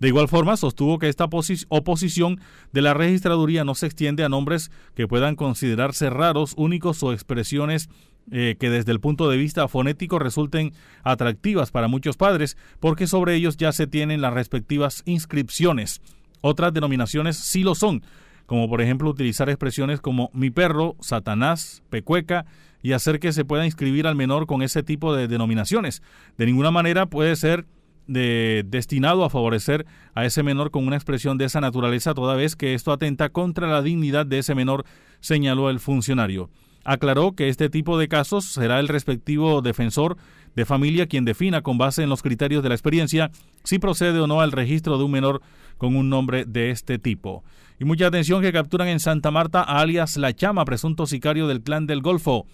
De 0.00 0.08
igual 0.08 0.28
forma, 0.28 0.56
sostuvo 0.56 0.98
que 0.98 1.10
esta 1.10 1.28
oposición 1.68 2.40
de 2.72 2.80
la 2.80 2.94
registraduría 2.94 3.64
no 3.64 3.74
se 3.74 3.84
extiende 3.84 4.24
a 4.24 4.30
nombres 4.30 4.70
que 4.94 5.06
puedan 5.06 5.36
considerarse 5.36 6.08
raros, 6.08 6.54
únicos 6.56 7.02
o 7.02 7.12
expresiones 7.12 7.90
eh, 8.32 8.56
que 8.58 8.70
desde 8.70 8.92
el 8.92 9.00
punto 9.00 9.28
de 9.28 9.36
vista 9.36 9.68
fonético 9.68 10.18
resulten 10.18 10.72
atractivas 11.02 11.70
para 11.70 11.88
muchos 11.88 12.16
padres, 12.16 12.56
porque 12.78 13.06
sobre 13.06 13.34
ellos 13.34 13.58
ya 13.58 13.72
se 13.72 13.86
tienen 13.86 14.22
las 14.22 14.32
respectivas 14.32 15.02
inscripciones. 15.04 16.00
Otras 16.40 16.72
denominaciones 16.72 17.36
sí 17.36 17.62
lo 17.62 17.74
son, 17.74 18.02
como 18.46 18.70
por 18.70 18.80
ejemplo 18.80 19.10
utilizar 19.10 19.50
expresiones 19.50 20.00
como 20.00 20.30
mi 20.32 20.50
perro, 20.50 20.96
Satanás, 21.00 21.82
pecueca, 21.90 22.46
y 22.82 22.92
hacer 22.92 23.20
que 23.20 23.32
se 23.32 23.44
pueda 23.44 23.66
inscribir 23.66 24.06
al 24.06 24.16
menor 24.16 24.46
con 24.46 24.62
ese 24.62 24.82
tipo 24.82 25.14
de 25.14 25.28
denominaciones. 25.28 26.02
De 26.38 26.46
ninguna 26.46 26.70
manera 26.70 27.06
puede 27.06 27.36
ser 27.36 27.66
de, 28.06 28.64
destinado 28.66 29.24
a 29.24 29.30
favorecer 29.30 29.86
a 30.14 30.24
ese 30.24 30.42
menor 30.42 30.70
con 30.70 30.86
una 30.86 30.96
expresión 30.96 31.38
de 31.38 31.44
esa 31.44 31.60
naturaleza, 31.60 32.14
toda 32.14 32.34
vez 32.34 32.56
que 32.56 32.74
esto 32.74 32.92
atenta 32.92 33.28
contra 33.28 33.68
la 33.68 33.82
dignidad 33.82 34.26
de 34.26 34.38
ese 34.38 34.54
menor, 34.54 34.84
señaló 35.20 35.70
el 35.70 35.80
funcionario. 35.80 36.50
Aclaró 36.84 37.32
que 37.32 37.48
este 37.48 37.68
tipo 37.68 37.98
de 37.98 38.08
casos 38.08 38.46
será 38.46 38.80
el 38.80 38.88
respectivo 38.88 39.60
defensor 39.60 40.16
de 40.56 40.64
familia 40.64 41.06
quien 41.06 41.24
defina 41.24 41.62
con 41.62 41.78
base 41.78 42.02
en 42.02 42.08
los 42.08 42.22
criterios 42.22 42.62
de 42.62 42.70
la 42.70 42.74
experiencia 42.74 43.30
si 43.64 43.78
procede 43.78 44.18
o 44.18 44.26
no 44.26 44.40
al 44.40 44.52
registro 44.52 44.98
de 44.98 45.04
un 45.04 45.12
menor 45.12 45.42
con 45.76 45.94
un 45.94 46.08
nombre 46.08 46.44
de 46.46 46.70
este 46.70 46.98
tipo. 46.98 47.44
Y 47.78 47.84
mucha 47.84 48.06
atención 48.06 48.42
que 48.42 48.52
capturan 48.52 48.88
en 48.88 49.00
Santa 49.00 49.30
Marta 49.30 49.62
a 49.62 49.80
alias 49.80 50.16
La 50.16 50.34
Chama, 50.34 50.64
presunto 50.64 51.06
sicario 51.06 51.46
del 51.48 51.62
clan 51.62 51.86
del 51.86 52.02
Golfo. 52.02 52.46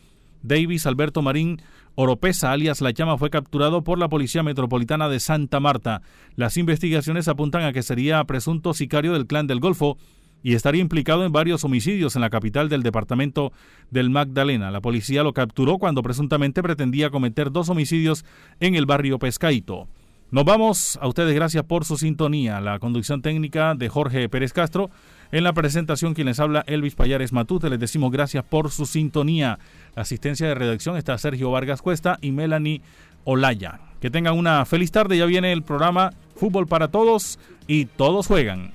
Davis 0.47 0.87
Alberto 0.87 1.23
Marín 1.23 1.61
Oropesa, 1.95 2.53
alias 2.53 2.81
La 2.81 2.93
Chama, 2.93 3.19
fue 3.19 3.31
capturado 3.31 3.83
por 3.83 3.99
la 3.99 4.09
Policía 4.09 4.43
Metropolitana 4.43 5.09
de 5.09 5.21
Santa 5.21 5.61
Marta. 5.61 6.03
Las 6.35 6.57
investigaciones 6.57 7.29
apuntan 7.29 7.63
a 7.63 7.73
que 7.73 7.83
sería 7.83 8.23
presunto 8.25 8.75
sicario 8.75 9.13
del 9.13 9.27
clan 9.27 9.47
del 9.47 9.61
Golfo 9.61 9.97
y 10.43 10.55
estaría 10.55 10.83
implicado 10.83 11.25
en 11.25 11.33
varios 11.33 11.65
homicidios 11.65 12.15
en 12.15 12.21
la 12.21 12.31
capital 12.31 12.69
del 12.69 12.83
departamento 12.83 13.53
del 13.91 14.11
Magdalena. 14.11 14.71
La 14.71 14.81
policía 14.81 15.23
lo 15.23 15.33
capturó 15.33 15.79
cuando 15.79 16.03
presuntamente 16.03 16.63
pretendía 16.63 17.11
cometer 17.11 17.51
dos 17.51 17.69
homicidios 17.69 18.25
en 18.61 18.75
el 18.75 18.87
barrio 18.87 19.19
Pescaito. 19.19 19.89
Nos 20.31 20.45
vamos 20.45 20.99
a 21.01 21.09
ustedes, 21.09 21.35
gracias 21.35 21.65
por 21.65 21.85
su 21.85 21.97
sintonía. 21.97 22.61
La 22.61 22.79
conducción 22.79 23.23
técnica 23.23 23.75
de 23.75 23.89
Jorge 23.89 24.29
Pérez 24.29 24.53
Castro. 24.53 24.91
En 25.33 25.45
la 25.45 25.53
presentación, 25.53 26.15
quien 26.15 26.27
les 26.27 26.41
habla, 26.41 26.65
Elvis 26.67 26.95
Payares 26.95 27.33
Matute. 27.33 27.69
Les 27.69 27.81
decimos 27.81 28.13
gracias 28.13 28.45
por 28.45 28.71
su 28.71 28.87
sintonía. 28.87 29.59
La 29.95 30.03
asistencia 30.03 30.47
de 30.47 30.55
redacción 30.55 30.97
está 30.97 31.19
Sergio 31.19 31.51
Vargas 31.51 31.83
Cuesta 31.83 32.19
y 32.21 32.31
Melanie 32.31 32.83
Olaya. 33.25 33.81
Que 34.01 34.11
tengan 34.11 34.39
una 34.39 34.65
feliz 34.65 34.93
tarde. 34.93 35.19
Ya 35.19 35.27
viene 35.27 35.53
el 35.53 35.63
programa 35.63 36.13
Fútbol 36.37 36.67
para 36.67 36.89
Todos 36.89 37.39
y 37.67 37.87
todos 37.87 38.27
juegan. 38.27 38.71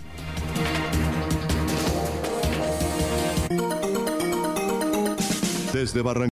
Desde 5.74 6.02
Barranquilla. 6.02 6.30